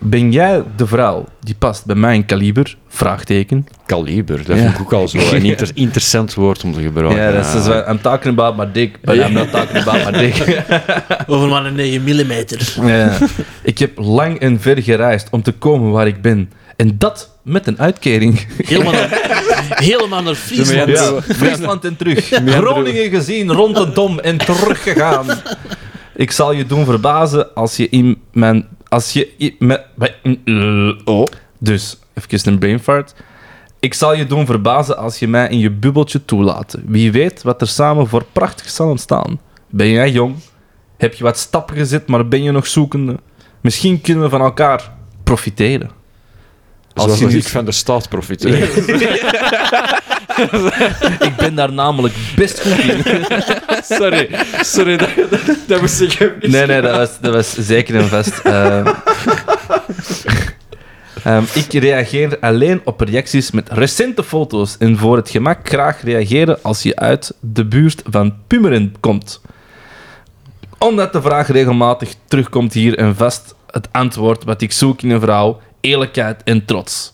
Ben 0.00 0.32
jij 0.32 0.62
de 0.76 0.86
vrouw 0.86 1.24
die 1.40 1.54
past 1.54 1.84
bij 1.84 1.96
mijn 1.96 2.26
kaliber? 2.26 2.76
Vraagteken. 2.88 3.66
Kaliber, 3.86 4.36
dat 4.44 4.56
Ja. 4.56 4.62
vind 4.62 4.74
ik 4.74 4.80
ook 4.80 4.92
al 4.92 5.08
zo 5.08 5.18
een 5.18 5.44
inter- 5.44 5.70
interessant 5.86 6.34
woord 6.34 6.64
om 6.64 6.72
te 6.72 6.82
gebruiken. 6.82 7.22
Ja, 7.22 7.32
dat 7.32 7.44
is 7.54 7.88
I'm 7.88 8.00
talking 8.00 8.38
about 8.38 8.56
my 8.56 8.72
dick, 8.72 8.98
but 9.00 9.14
I'm 9.16 9.32
not 9.32 9.50
talking 9.50 9.78
about 9.88 10.10
my 10.10 10.18
dick. 10.18 10.62
Over 11.26 11.48
maar 11.48 11.64
een 11.66 11.74
9 11.74 12.02
mm. 12.02 12.86
Ja. 12.88 13.18
Ik 13.62 13.78
heb 13.78 13.98
lang 13.98 14.38
en 14.38 14.60
ver 14.60 14.82
gereisd 14.82 15.28
om 15.30 15.42
te 15.42 15.52
komen 15.52 15.90
waar 15.90 16.06
ik 16.06 16.22
ben. 16.22 16.50
En 16.76 16.98
dat 16.98 17.30
met 17.42 17.66
een 17.66 17.78
uitkering. 17.78 18.46
Helemaal 18.56 18.92
naar, 18.92 19.08
helemaal 19.90 20.22
naar 20.22 20.34
Friesland. 20.34 20.88
Ja, 20.98 21.20
Friesland 21.22 21.84
en 21.84 21.96
terug. 21.96 22.28
Groningen 22.46 23.10
gezien, 23.10 23.52
rond 23.52 23.76
de 23.76 23.90
dom 23.92 24.18
en 24.18 24.36
teruggegaan. 24.38 25.26
Ik 26.16 26.30
zal 26.30 26.52
je 26.52 26.66
doen 26.66 26.84
verbazen 26.84 27.54
als 27.54 27.76
je 27.76 27.88
in 27.88 28.18
mijn... 28.32 28.66
Als 28.94 29.12
je 29.12 29.56
eh, 30.44 31.14
Oh, 31.14 31.26
Dus, 31.58 31.98
even 32.14 32.52
een 32.52 32.58
brain 32.58 32.80
fart. 32.80 33.14
Ik 33.80 33.94
zal 33.94 34.14
je 34.14 34.26
doen 34.26 34.46
verbazen 34.46 34.96
als 34.96 35.18
je 35.18 35.28
mij 35.28 35.48
in 35.48 35.58
je 35.58 35.70
bubbeltje 35.70 36.24
toelaat. 36.24 36.78
Wie 36.86 37.12
weet 37.12 37.42
wat 37.42 37.60
er 37.60 37.68
samen 37.68 38.06
voor 38.06 38.24
prachtig 38.32 38.70
zal 38.70 38.88
ontstaan. 38.88 39.40
Ben 39.70 39.88
jij 39.90 40.10
jong? 40.10 40.34
Heb 40.96 41.14
je 41.14 41.24
wat 41.24 41.38
stappen 41.38 41.76
gezet, 41.76 42.08
maar 42.08 42.28
ben 42.28 42.42
je 42.42 42.50
nog 42.50 42.66
zoekende? 42.66 43.18
Misschien 43.60 44.00
kunnen 44.00 44.24
we 44.24 44.30
van 44.30 44.40
elkaar 44.40 44.92
profiteren. 45.24 45.90
Als 46.94 47.18
zoals 47.18 47.32
je 47.32 47.38
ik 47.38 47.48
van 47.48 47.64
de 47.64 47.72
staat 47.72 48.08
profiteer. 48.08 48.62
Ik 51.20 51.36
ben 51.36 51.54
daar 51.54 51.72
namelijk 51.72 52.14
best 52.36 52.60
goed 52.60 52.78
in. 52.84 53.02
sorry, 53.98 54.28
sorry, 54.60 54.96
dat, 54.96 55.10
dat, 55.30 55.40
dat 55.66 55.80
moest 55.80 56.00
ik 56.00 56.12
even... 56.20 56.50
Nee, 56.50 56.66
nee, 56.66 56.80
dat 56.80 56.96
was, 56.96 57.20
dat 57.20 57.34
was 57.34 57.52
zeker 57.54 57.94
en 57.96 58.08
vast. 58.08 58.38
eh. 58.38 58.86
Ehm, 61.24 61.42
ik 61.54 61.72
reageer 61.72 62.38
alleen 62.40 62.80
op 62.84 63.00
reacties 63.00 63.50
met 63.50 63.68
recente 63.70 64.22
foto's 64.22 64.76
en 64.78 64.96
voor 64.98 65.16
het 65.16 65.30
gemak 65.30 65.68
graag 65.68 66.02
reageren 66.02 66.62
als 66.62 66.82
je 66.82 66.96
uit 66.96 67.34
de 67.40 67.64
buurt 67.64 68.02
van 68.10 68.34
Pumeren 68.46 68.94
komt. 69.00 69.40
Omdat 70.78 71.12
de 71.12 71.22
vraag 71.22 71.48
regelmatig 71.48 72.14
terugkomt 72.28 72.72
hier 72.72 72.98
en 72.98 73.16
vast 73.16 73.54
het 73.70 73.88
antwoord 73.92 74.44
wat 74.44 74.60
ik 74.62 74.72
zoek 74.72 75.02
in 75.02 75.10
een 75.10 75.20
vrouw, 75.20 75.60
eerlijkheid 75.84 76.40
en 76.44 76.64
trots. 76.64 77.12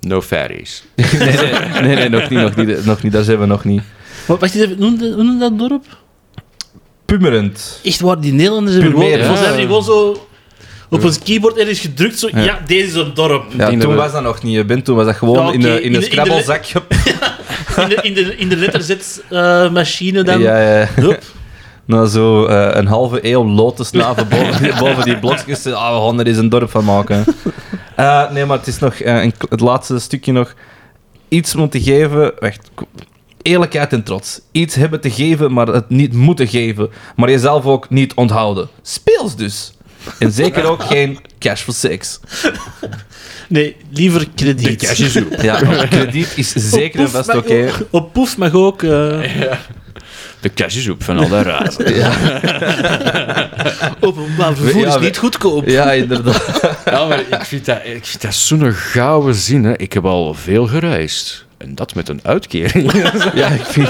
No 0.00 0.22
fatties. 0.22 0.84
nee, 0.96 1.06
nee, 1.18 1.80
nee, 1.82 1.94
nee, 1.94 2.08
nog 2.08 2.28
niet, 2.30 2.40
nog 2.40 2.56
niet, 2.56 2.84
nog 2.84 3.02
niet, 3.02 3.12
daar 3.12 3.22
zijn 3.24 3.38
we 3.38 3.46
nog 3.46 3.64
niet. 3.64 3.82
Wat, 4.26 4.40
wacht 4.40 4.54
even, 4.54 4.76
hoe 4.78 4.90
noemde 4.90 5.38
dat 5.38 5.58
dorp? 5.58 5.84
Pumerend. 7.04 7.80
Echt 7.84 8.00
waar, 8.00 8.20
die 8.20 8.32
Nederlanders 8.32 8.76
hebben 8.76 8.92
gewoon... 8.92 9.08
Volgens 9.10 9.28
mij 9.30 9.48
hebben 9.48 9.56
die 9.56 9.66
gewoon 9.66 9.84
zo... 9.84 10.26
Op 10.90 11.02
een 11.02 11.22
keyboard 11.24 11.56
ergens 11.56 11.80
gedrukt, 11.80 12.18
zo... 12.18 12.28
Ja, 12.34 12.60
deze 12.66 12.86
is 12.86 12.94
een 12.94 13.14
dorp. 13.14 13.44
Ja, 13.56 13.76
toen 13.76 13.94
was 13.94 14.12
dat 14.12 14.22
nog 14.22 14.42
niet, 14.42 14.66
Ben. 14.66 14.82
Toen 14.82 14.96
was 14.96 15.04
dat 15.06 15.16
gewoon 15.16 15.46
Ja, 15.46 15.52
in, 15.52 15.62
een, 15.64 15.82
in 15.82 15.82
in 15.82 15.92
de- 16.00 16.08
in 16.08 16.24
de-. 16.24 16.82
In 17.76 17.88
de, 17.88 17.94
in 18.08 18.14
de, 18.14 18.36
in 18.36 18.48
de 18.48 18.56
letterzetmachine 18.56 20.22
dan. 20.30 20.40
Ja, 20.40 20.78
ja. 20.78 20.88
Hup. 20.94 21.22
Na 21.86 22.04
zo 22.06 22.44
eh, 22.46 22.68
een 22.76 22.86
halve 22.86 23.18
eeuw 23.30 23.44
lotusnaven 23.44 24.28
boven, 24.38 24.62
die- 24.62 24.78
boven 24.78 25.04
die 25.04 25.18
blokjes. 25.18 25.66
Ah, 25.66 25.94
we 26.02 26.06
gaan 26.06 26.20
er 26.20 26.26
eens 26.26 26.36
een 26.38 26.48
dorp 26.48 26.70
van 26.70 26.84
maken. 26.84 27.24
Eh, 27.96 28.30
nee, 28.30 28.44
maar 28.44 28.58
het 28.58 28.66
is 28.66 28.78
nog 28.78 28.94
eh, 28.94 29.22
een, 29.22 29.32
het 29.48 29.60
laatste 29.60 29.98
stukje 29.98 30.32
nog. 30.32 30.54
iets 31.28 31.54
moeten 31.54 31.80
geven. 31.80 32.32
Wacht, 32.38 32.70
k- 32.74 32.82
eerlijkheid 33.42 33.92
en 33.92 34.02
trots. 34.02 34.40
Iets 34.52 34.74
hebben 34.74 35.00
te 35.00 35.10
geven, 35.10 35.52
maar 35.52 35.66
het 35.66 35.88
niet 35.90 36.12
moeten 36.12 36.48
geven. 36.48 36.90
Maar 37.16 37.30
jezelf 37.30 37.64
ook 37.66 37.90
niet 37.90 38.14
onthouden. 38.14 38.68
Speels 38.82 39.36
dus. 39.36 39.72
En 40.18 40.32
zeker 40.32 40.64
ook 40.64 40.82
geen 40.92 41.18
cash 41.38 41.60
for 41.62 41.74
seks. 41.74 42.20
Nee, 43.48 43.76
liever 43.90 44.28
krediet. 44.34 44.80
De 44.80 44.86
cash 44.86 45.00
is 45.00 45.16
op. 45.16 45.40
Ja, 45.42 45.56
krediet 45.90 46.32
is 46.36 46.52
zeker 46.52 47.00
en 47.00 47.10
poef 47.10 47.34
oké. 47.34 47.70
Op 47.90 48.12
poef 48.12 48.36
mag 48.38 48.52
ook... 48.54 48.82
eh, 48.82 49.20
De 50.46 50.52
cash 50.54 50.76
is 50.76 50.88
op 50.94 51.02
van 51.02 51.18
al 51.18 51.28
dat 51.28 51.44
razen. 51.44 51.94
Ja, 51.94 52.12
openbaar 54.00 54.54
vervoer 54.54 54.80
Ja, 54.80 54.94
is 54.94 55.00
niet 55.00 55.18
goedkoop. 55.18 55.68
ja, 55.68 55.92
inderdaad. 55.92 56.80
Ja, 56.84 57.06
maar 57.06 57.20
ik 57.20 57.44
vind 57.44 57.64
dat, 57.64 57.80
ik 57.84 58.06
vind 58.06 58.22
dat 58.22 58.34
zo'n 58.34 58.72
gouden 58.72 59.34
zin. 59.34 59.64
Hè. 59.64 59.76
Ik 59.76 59.92
heb 59.92 60.04
al 60.04 60.34
veel 60.34 60.66
gereisd. 60.66 61.46
En 61.58 61.74
dat 61.74 61.94
met 61.94 62.08
een 62.08 62.20
uitkering. 62.22 62.92
Ja, 63.34 63.48
ik 63.48 63.64
vind... 63.64 63.88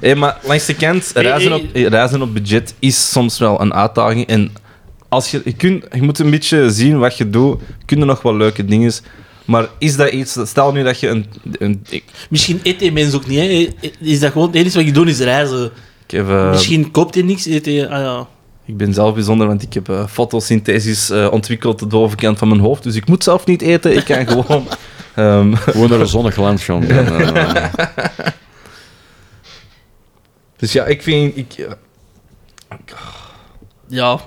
Hey, 0.00 0.14
maar 0.14 0.38
langs 0.42 0.66
de 0.66 0.74
kant, 0.74 1.10
reizen 1.14 1.52
op, 1.52 1.62
reizen 1.72 2.22
op 2.22 2.34
budget 2.34 2.74
is 2.78 3.10
soms 3.10 3.38
wel 3.38 3.60
een 3.60 3.74
uitdaging. 3.74 4.26
En 4.26 4.52
als 5.08 5.30
je, 5.30 5.40
je, 5.44 5.52
kunt, 5.52 5.84
je 5.92 6.02
moet 6.02 6.18
een 6.18 6.30
beetje 6.30 6.70
zien 6.70 6.98
wat 6.98 7.16
je 7.16 7.30
doet. 7.30 7.60
Kunnen 7.84 8.06
nog 8.06 8.22
wel 8.22 8.36
leuke 8.36 8.64
dingen. 8.64 8.92
Maar 9.44 9.68
is 9.78 9.96
dat 9.96 10.10
iets... 10.10 10.38
Stel 10.44 10.72
nu 10.72 10.82
dat 10.82 11.00
je 11.00 11.08
een... 11.08 11.26
een 11.58 11.84
ik, 11.88 12.04
Misschien 12.30 12.60
eet 12.62 12.80
hij 12.80 12.90
mensen 12.90 13.18
ook 13.18 13.26
niet. 13.26 13.38
Hè. 13.38 13.88
Is 14.00 14.20
dat 14.20 14.32
gewoon 14.32 14.46
het 14.46 14.56
enige 14.56 14.76
wat 14.76 14.86
je 14.86 14.92
doet 14.92 15.08
is 15.08 15.18
reizen? 15.18 15.70
Ik, 16.06 16.10
heb, 16.10 16.28
eh, 16.28 16.50
Misschien 16.50 16.90
koopt 16.90 17.14
hij 17.14 17.22
niks, 17.22 17.46
eet 17.46 17.66
hij... 17.66 17.88
Ah 17.88 18.00
ja. 18.00 18.26
ik 18.64 18.76
ben 18.76 18.94
zelf 18.94 19.14
bijzonder, 19.14 19.46
want 19.46 19.62
ik 19.62 19.72
heb 19.74 19.88
eh, 19.88 20.06
fotosynthesis 20.06 21.10
eh, 21.10 21.28
ontwikkeld 21.30 21.82
op 21.82 21.90
de 21.90 21.96
bovenkant 21.96 22.38
van 22.38 22.48
mijn 22.48 22.60
hoofd. 22.60 22.82
Dus 22.82 22.94
ik 22.94 23.06
moet 23.08 23.24
zelf 23.24 23.46
niet 23.46 23.62
eten. 23.62 23.96
Ik 23.96 24.04
kan 24.04 24.26
gewoon... 24.26 24.68
ehm, 25.14 25.54
Gewoon 25.54 25.90
naar 25.90 26.00
een 26.00 26.06
zonnig 26.06 26.36
land 26.36 26.60
gaan. 26.66 26.86
Dus 30.56 30.72
ja, 30.72 30.84
ik 30.84 31.02
vind... 31.02 31.36
Ik, 31.36 31.68
Ja. 33.88 34.20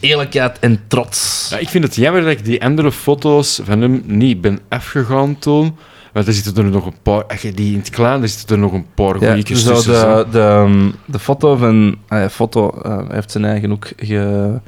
eerlijkheid 0.00 0.58
en 0.58 0.84
trots. 0.88 1.46
ja, 1.50 1.58
ik 1.58 1.68
vind 1.68 1.84
het 1.84 1.94
jammer 1.94 2.22
dat 2.22 2.30
ik 2.30 2.44
die 2.44 2.64
andere 2.64 2.92
foto's 2.92 3.60
van 3.64 3.80
hem 3.80 4.02
niet 4.06 4.40
ben 4.40 4.58
afgegaan 4.68 5.38
toen. 5.38 5.76
Want 6.12 6.26
er 6.26 6.32
zitten 6.32 6.56
er 6.64 6.70
nog 6.70 6.86
een 6.86 6.94
paar... 7.02 7.24
Als 7.24 7.42
je 7.42 7.52
die 7.52 7.72
in 7.72 7.78
het 7.78 7.90
klein, 7.90 8.22
er 8.22 8.28
zitten 8.28 8.56
er 8.56 8.62
nog 8.62 8.72
een 8.72 8.86
paar 8.94 9.20
Ja, 9.20 9.26
goeietjes 9.28 9.64
zo 9.64 9.74
tussen. 9.74 9.94
de, 9.94 10.26
de, 10.30 10.38
ehm, 10.40 10.90
de 11.04 11.18
foto 11.18 11.56
van... 11.56 11.96
eh, 12.08 12.26
foto 12.28 12.70
eh, 12.82 12.96
hij 12.96 13.04
heeft 13.08 13.30
zijn 13.30 13.44
eigen 13.44 13.72
ook 13.72 13.90
ge, 13.96 14.60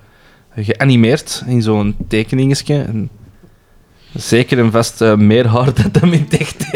geanimeerd 0.57 1.43
in 1.47 1.63
zo'n 1.63 1.97
tekeningetje. 2.09 2.83
En 2.83 3.11
zeker 4.13 4.59
en 4.59 4.71
vast 4.71 5.01
eh, 5.01 5.15
meer 5.15 5.47
haar 5.47 5.73
dan 5.75 5.91
hem 6.01 6.13
in 6.13 6.27
het 6.31 6.37
echt 6.39 6.67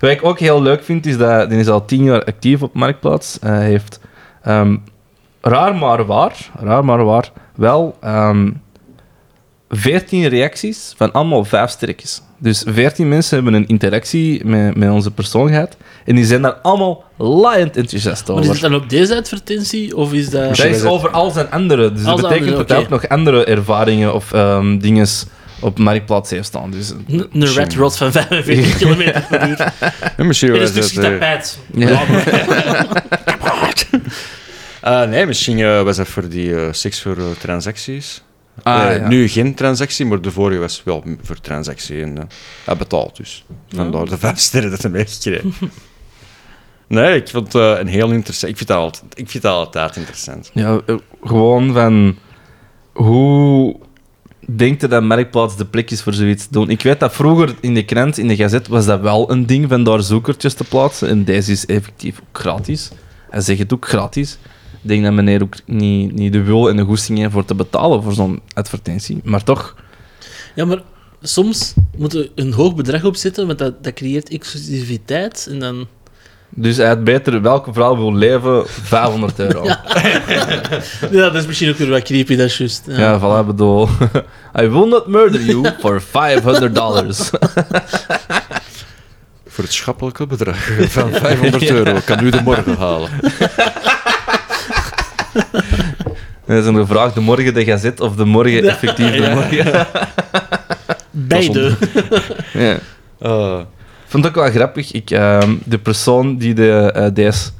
Wat 0.00 0.10
ik 0.10 0.24
ook 0.24 0.38
heel 0.38 0.62
leuk 0.62 0.84
vind, 0.84 1.06
is 1.06 1.16
dat 1.18 1.50
die 1.50 1.58
is 1.58 1.68
al 1.68 1.84
tien 1.84 2.04
jaar 2.04 2.24
actief 2.24 2.62
op 2.62 2.74
Marktplaats. 2.74 3.38
Eh, 3.38 3.50
Hij 3.50 3.64
heeft 3.66 4.00
ehm, 4.42 4.76
raar 5.40 5.74
maar 5.76 6.04
waar, 6.06 6.50
raar 6.60 6.84
maar 6.84 7.04
waar, 7.04 7.30
wel 7.54 7.96
ehm 8.00 8.50
14 9.70 10.28
reacties 10.28 10.94
van 10.96 11.12
allemaal 11.12 11.44
vijf 11.44 11.70
sterretjes. 11.70 12.22
Dus 12.38 12.62
14 12.66 13.08
mensen 13.08 13.34
hebben 13.34 13.54
een 13.54 13.66
interactie 13.66 14.44
met, 14.44 14.76
met 14.76 14.90
onze 14.90 15.10
persoon 15.10 15.48
gehad. 15.48 15.76
En 16.04 16.14
die 16.14 16.24
zijn 16.24 16.42
daar 16.42 16.52
allemaal 16.62 17.04
laaiend 17.16 17.76
enthousiast 17.76 18.28
Maar 18.28 18.36
is 18.36 18.42
het 18.48 18.56
over. 18.56 18.70
dan 18.70 18.80
op 18.80 18.88
deze 18.88 19.16
advertentie? 19.16 19.96
Of 19.96 20.12
is 20.12 20.30
dat... 20.30 20.56
Dat 20.56 20.66
is 20.66 20.82
over 20.82 21.10
al 21.10 21.30
zijn 21.30 21.50
andere. 21.50 21.92
Dus 21.92 22.02
dat 22.02 22.16
betekent 22.16 22.40
andere, 22.40 22.56
dat 22.56 22.68
hij 22.68 22.78
ook 22.78 22.88
nog 22.88 23.08
andere 23.08 23.44
ervaringen 23.44 24.14
of 24.14 24.32
ehm 24.32 24.78
dingen 24.78 25.06
op 25.60 25.78
Marktplaats 25.78 26.30
heeft 26.30 26.46
staan. 26.46 26.70
Dus, 26.70 26.92
Een 27.08 27.46
red 27.46 27.74
rod 27.74 27.96
van 27.96 28.12
45 28.12 28.76
km 28.78 29.22
per 29.28 29.48
uur. 29.48 29.72
Ja, 30.16 30.24
misschien 30.24 30.48
En 30.48 30.54
een 30.54 30.60
was 30.60 30.70
stukje 30.70 31.00
het, 31.00 31.04
eh, 31.06 31.12
tapijt. 31.12 31.58
Ja. 31.74 32.02
Ah, 34.80 35.08
nee, 35.08 35.26
misschien 35.26 35.58
eh, 35.58 35.82
was 35.82 35.96
dat 35.96 36.08
voor 36.08 36.28
die 36.28 36.54
seks 36.70 37.02
voor 37.02 37.16
transacties. 37.38 38.22
Ah, 38.62 38.90
Eh, 38.90 38.96
ja. 38.98 39.08
Nu 39.08 39.28
geen 39.28 39.54
transactie, 39.54 40.06
maar 40.06 40.20
de 40.20 40.30
vorige 40.30 40.60
was 40.60 40.82
wel 40.84 41.04
voor 41.22 41.40
transactie. 41.40 42.02
En, 42.02 42.18
eh, 42.18 42.24
hij 42.64 42.76
betaalt 42.76 43.16
dus. 43.16 43.44
Vandaar 43.68 44.04
de 44.04 44.18
vijf 44.18 44.38
sterren 44.38 44.70
dat 44.70 44.82
hij 44.82 44.90
meegekregen. 44.90 45.52
Nee, 46.88 47.16
ik 47.16 47.28
vond 47.28 47.52
het 47.52 47.62
eh, 47.62 47.78
een 47.80 47.86
heel 47.86 48.10
interessant. 48.10 48.52
Ik 48.52 48.56
vind 48.56 48.68
dat 48.68 48.78
altijd, 48.78 49.04
ik 49.14 49.30
vind 49.30 49.42
dat 49.42 49.52
altijd 49.54 49.96
interessant. 49.96 50.50
Ja, 50.54 50.80
gewoon 51.22 51.72
van 51.72 52.16
hoe 52.92 53.76
denkt 54.48 54.80
je 54.80 54.88
dat 54.88 55.02
Marktplaats 55.02 55.56
de 55.56 55.64
plek 55.64 55.90
is 55.90 56.02
voor 56.02 56.12
zoiets 56.14 56.46
te 56.46 56.52
doen? 56.52 56.70
Ik 56.70 56.82
weet 56.82 57.00
dat 57.00 57.12
vroeger 57.14 57.54
in 57.60 57.74
de 57.74 57.84
krant, 57.84 58.18
in 58.18 58.28
de 58.28 58.36
gazet, 58.36 58.68
was 58.68 58.86
dat 58.86 59.00
wel 59.00 59.30
een 59.30 59.46
ding 59.46 59.68
van 59.68 59.84
daar 59.84 60.02
zoekertjes 60.02 60.54
te 60.54 60.64
plaatsen. 60.64 61.08
En 61.08 61.24
deze 61.24 61.52
is 61.52 61.66
effectief 61.66 62.18
ook 62.20 62.38
gratis. 62.38 62.90
Hij 63.30 63.40
zegt 63.40 63.58
het 63.58 63.72
ook 63.72 63.88
gratis. 63.88 64.38
Ik 64.86 64.92
denk 64.92 65.04
dat 65.04 65.12
meneer 65.12 65.42
ook 65.42 65.54
niet, 65.64 66.12
niet 66.12 66.32
de 66.32 66.42
wil 66.42 66.68
en 66.68 66.76
de 66.76 66.82
goesting 66.82 67.18
heeft 67.18 67.32
voor 67.32 67.44
te 67.44 67.54
betalen 67.54 68.02
voor 68.02 68.12
zo'n 68.12 68.40
advertentie. 68.54 69.20
Maar 69.24 69.44
toch, 69.44 69.74
Ja, 70.54 70.64
maar 70.64 70.82
soms 71.22 71.74
moet 71.96 72.14
er 72.14 72.30
een 72.34 72.52
hoog 72.52 72.74
bedrag 72.74 73.04
opzetten, 73.04 73.46
want 73.46 73.58
dat, 73.58 73.84
dat 73.84 73.94
creëert 73.94 74.28
exclusiviteit. 74.28 75.46
En 75.50 75.58
dan... 75.58 75.86
dus 76.48 76.76
hij 76.76 76.86
had 76.86 77.04
beter 77.04 77.42
welke 77.42 77.72
vrouw 77.72 77.96
wil 77.96 78.14
leven, 78.14 78.62
500 78.66 79.38
euro. 79.38 79.64
ja. 79.66 79.80
Ja, 81.10 81.30
dat 81.30 81.34
is 81.34 81.46
misschien 81.46 81.70
ook 81.70 81.76
weer 81.76 81.90
wat 81.90 82.02
creepy, 82.02 82.36
dat 82.36 82.46
is 82.46 82.58
juist. 82.58 82.82
Ja. 82.86 82.98
Ja, 82.98 83.18
voilà, 83.18 83.46
bedoel. 83.46 83.88
I 84.62 84.66
will 84.66 84.88
not 84.88 85.06
murder 85.06 85.40
you 85.40 85.70
for 85.78 86.02
500 86.02 86.74
dollars. 86.74 87.18
Voor 89.46 89.64
het 89.64 89.72
schappelijke 89.72 90.26
bedrag 90.26 90.68
van 90.80 91.10
500 91.12 91.70
euro 91.70 91.98
kan 92.04 92.24
u 92.24 92.30
de 92.30 92.40
morgen 92.42 92.76
halen. 92.76 93.10
Dat 96.46 96.56
is 96.58 96.66
een 96.66 96.76
gevraagd 96.76 97.14
de 97.14 97.20
morgen 97.20 97.54
de 97.54 97.64
gazet 97.64 98.00
of 98.00 98.16
de 98.16 98.24
morgen 98.24 98.68
effectief 98.68 99.10
de 99.10 99.30
morgen. 99.34 99.86
Beide. 101.10 101.74
Ja. 102.52 102.78
Ik 104.06 104.12
vond 104.12 104.24
het 104.24 104.26
ook 104.26 104.42
wel 104.42 104.52
grappig. 104.52 104.92
Ik, 104.92 105.10
ehm, 105.10 105.54
de 105.64 105.78
persoon 105.78 106.36
die 106.36 106.54
de, 106.54 106.92
eh, 106.94 107.06
deze 107.12 107.50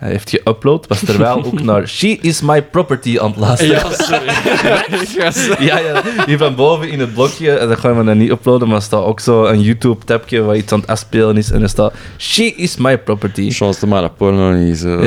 eh, 0.00 0.08
heeft 0.08 0.36
geüpload, 0.36 0.86
was 0.88 1.00
terwijl 1.04 1.44
ook 1.44 1.62
naar 1.62 1.88
She 1.98 2.18
is 2.20 2.40
my 2.40 2.62
property 2.62 3.18
aan 3.18 3.30
het 3.30 3.36
luisteren. 3.38 3.74
ja, 3.74 5.30
sorry. 5.30 5.64
Ja, 5.68 5.78
ja, 5.78 6.02
hier 6.26 6.38
van 6.38 6.54
boven 6.54 6.90
in 6.90 7.00
het 7.00 7.14
blokje, 7.14 7.50
en 7.52 7.68
dat 7.68 7.78
gaan 7.78 7.98
we 7.98 8.04
dan 8.04 8.18
niet 8.18 8.30
uploaden, 8.30 8.68
maar 8.68 8.76
er 8.76 8.82
staat 8.82 9.04
ook 9.04 9.20
zo 9.20 9.44
een 9.44 9.60
YouTube-tabje 9.60 10.42
waar 10.42 10.56
iets 10.56 10.72
aan 10.72 10.80
het 10.80 10.88
afspelen 10.88 11.36
is 11.36 11.50
en 11.50 11.62
er 11.62 11.68
staat 11.68 11.92
She 12.18 12.42
is 12.54 12.76
my 12.76 12.98
property. 12.98 13.50
Chance 13.50 13.80
dat 13.80 13.88
maar 13.88 14.10
porno 14.10 14.50
niet 14.50 14.78
zo. 14.78 14.98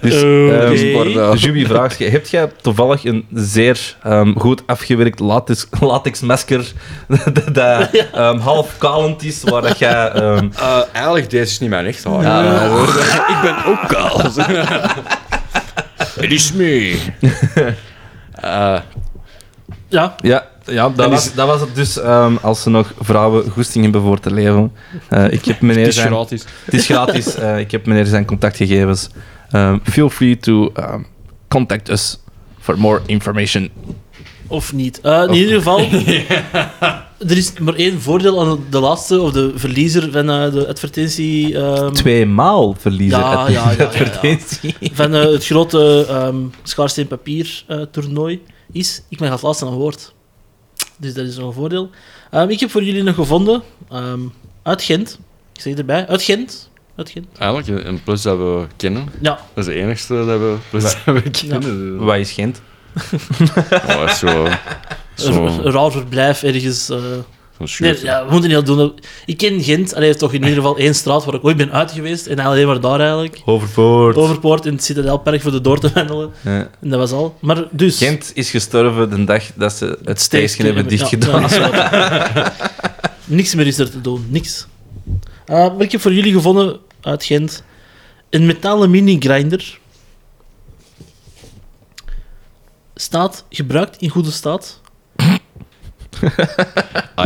Dus, 0.00 0.14
Oké. 0.22 0.58
ehm, 0.58 0.92
Porno. 0.92 1.34
Juby 1.34 1.66
vraagt 1.66 1.98
je, 1.98 2.04
heb 2.08 2.26
jij 2.26 2.50
toevallig 2.62 3.04
een 3.04 3.26
zeer 3.34 3.96
ehm, 4.02 4.32
goed 4.38 4.62
afgewerkt 4.66 5.18
latex, 5.20 5.66
latexmasker 5.80 6.72
dat 7.52 7.88
ehm, 8.12 8.38
half 8.38 8.78
kalend 8.78 9.24
is, 9.24 9.42
waar 9.42 9.62
dat 9.62 9.78
jij... 9.78 10.08
ehm, 10.10 10.48
Eh, 10.56 10.78
eigenlijk, 10.92 11.30
deze 11.30 11.42
is 11.42 11.58
niet 11.60 11.70
mijn 11.70 11.86
echt 11.86 12.04
haar. 12.04 12.22
Ja. 12.22 12.64
Eh, 12.64 13.14
ik 13.28 13.36
ben 13.42 13.54
ook 13.68 13.88
kaal. 13.88 14.20
Het 16.20 16.30
is 16.32 16.52
me. 16.52 16.98
Eh, 18.32 18.78
Ja, 19.88 20.14
Ja, 20.20 20.46
ja 20.64 20.88
dat, 20.88 21.10
was, 21.10 21.26
is- 21.26 21.34
dat 21.34 21.46
was 21.46 21.60
het 21.60 21.74
dus 21.74 21.98
ehm, 21.98 22.36
als 22.42 22.62
ze 22.62 22.70
nog 22.70 22.92
vrouwen 23.00 23.50
goesting 23.50 23.84
hebben 23.84 24.02
voor 24.02 24.20
te 24.20 24.32
leven. 24.34 24.72
Eh, 25.08 25.30
ik 25.32 25.44
heb 25.44 25.60
meneer 25.60 25.78
het 25.86 25.88
is 25.88 25.94
zijn, 25.94 26.08
gratis. 26.12 26.44
het 26.64 26.74
is 26.74 26.84
gratis. 26.86 27.34
eh, 27.36 27.58
ik 27.58 27.70
heb 27.70 27.86
meneer 27.86 28.04
zijn 28.06 28.24
contactgegevens. 28.24 29.08
Ehm, 29.50 29.78
feel 29.82 30.10
free 30.10 30.36
to 30.36 30.70
ehm, 30.74 31.00
contact 31.48 31.88
us 31.90 32.18
for 32.60 32.78
more 32.78 33.00
information. 33.06 33.70
of 34.46 34.72
niet. 34.72 35.00
Eh, 35.00 35.22
in 35.22 35.34
ieder 35.34 35.54
geval, 35.56 35.80
er 37.18 37.36
is 37.36 37.52
maar 37.58 37.74
één 37.74 38.00
voordeel 38.00 38.40
aan 38.40 38.64
de 38.70 38.78
laatste, 38.80 39.20
of 39.20 39.32
de 39.32 39.52
verliezer 39.54 40.10
van 40.12 40.30
eh, 40.30 40.52
de 40.52 40.68
advertentie. 40.68 41.58
ehm, 41.58 41.92
Tweemaal 41.92 42.74
verliezen 42.78 43.18
Ja, 43.18 43.32
ja, 43.32 43.48
ja, 43.48 43.70
ja, 43.70 43.76
ja. 43.78 43.84
advertentie. 43.84 44.74
van 44.92 45.14
eh, 45.14 45.22
het 45.32 45.46
grote 45.46 46.06
ehm 46.08 46.36
schaarsteen 46.62 47.06
papier 47.06 47.64
eh, 47.66 47.80
toernooi 47.90 48.42
is, 48.72 49.02
ik 49.08 49.20
mag 49.20 49.30
als 49.30 49.42
laatste 49.42 49.66
aan 49.66 49.72
woord. 49.72 50.14
Dus 50.96 51.14
dat 51.14 51.26
is 51.26 51.36
nog 51.36 51.46
een 51.46 51.52
voordeel. 51.52 51.90
Ehm, 52.30 52.48
ik 52.48 52.60
heb 52.60 52.70
voor 52.70 52.82
jullie 52.84 53.02
nog 53.02 53.14
gevonden, 53.14 53.62
ehm, 53.90 54.20
uit 54.62 54.82
Gent. 54.82 55.18
Ik 55.54 55.60
zeg 55.60 55.74
erbij, 55.74 56.06
uit 56.06 56.22
Gent. 56.22 56.70
Uit 56.96 57.10
Gent. 57.10 57.26
Eigenlijk 57.38 57.86
een 57.86 58.02
plus 58.02 58.22
dat 58.22 58.38
we 58.38 58.66
kennen. 58.76 59.08
Ja, 59.20 59.30
Dat 59.54 59.66
is 59.66 59.74
de 59.74 59.80
enigste 59.80 60.14
dat 60.14 60.38
we, 60.38 60.56
plus 60.70 60.82
dat 60.82 61.14
we 61.22 61.30
kennen. 61.30 61.96
Wat 62.04 62.16
is 62.16 62.32
Gent? 62.32 62.60
Oh, 63.72 63.86
dat 64.00 64.10
is 64.10 64.18
zo... 64.18 64.46
Zo, 65.16 65.90
verblijf 65.90 66.42
ergens. 66.42 66.86
zo'n 66.86 67.24
Nee, 67.78 67.98
ja, 68.02 68.24
we 68.24 68.30
moeten 68.30 68.48
niet 68.48 68.58
al 68.58 68.76
doen. 68.76 68.92
Ik 69.26 69.36
ken 69.36 69.62
Gent, 69.62 69.94
alleen 69.94 70.16
toch 70.16 70.32
in 70.32 70.42
ieder 70.42 70.56
geval 70.56 70.76
één 70.76 70.94
straat 70.94 71.24
waar 71.24 71.34
ik 71.34 71.44
ooit 71.44 71.56
ben 71.56 71.72
uit 71.72 71.92
geweest. 71.92 72.26
En 72.26 72.38
alleen 72.38 72.66
maar 72.66 72.80
daar 72.80 73.00
eigenlijk. 73.00 73.42
Overvoort. 73.44 74.16
Overpoort 74.16 74.66
in 74.66 74.72
het 74.72 74.84
Citadelpark 74.84 75.42
voor 75.42 75.50
de 75.50 75.60
door 75.60 75.78
te 75.80 75.90
wandelen. 75.94 76.30
Ja. 76.44 76.70
En 76.80 76.90
dat 76.90 76.98
was 76.98 77.12
al. 77.12 77.36
Maar 77.40 77.64
dus... 77.70 77.98
Gent 77.98 78.30
is 78.34 78.50
gestorven 78.50 79.10
de 79.10 79.24
dag 79.24 79.44
dat 79.54 79.72
ze 79.72 79.98
het 80.04 80.20
station 80.20 80.66
hebben 80.66 80.88
dichtgedaan. 80.88 81.42
Ja, 81.48 81.68
ja, 81.72 82.52
Niks 83.24 83.54
meer 83.54 83.66
is 83.66 83.78
er 83.78 83.90
te 83.90 84.00
doen, 84.00 84.26
niks. 84.28 84.66
Eh, 85.44 85.56
maar 85.56 85.80
ik 85.80 85.92
heb 85.92 86.00
voor 86.00 86.12
jullie 86.12 86.32
gevonden 86.32 86.78
uit 87.00 87.24
Gent 87.24 87.62
een 88.30 88.46
metalen 88.46 88.90
mini-grinder. 88.90 89.78
Staat 92.94 93.44
gebruikt 93.50 93.96
in 94.00 94.08
goede 94.08 94.30
staat. 94.30 94.80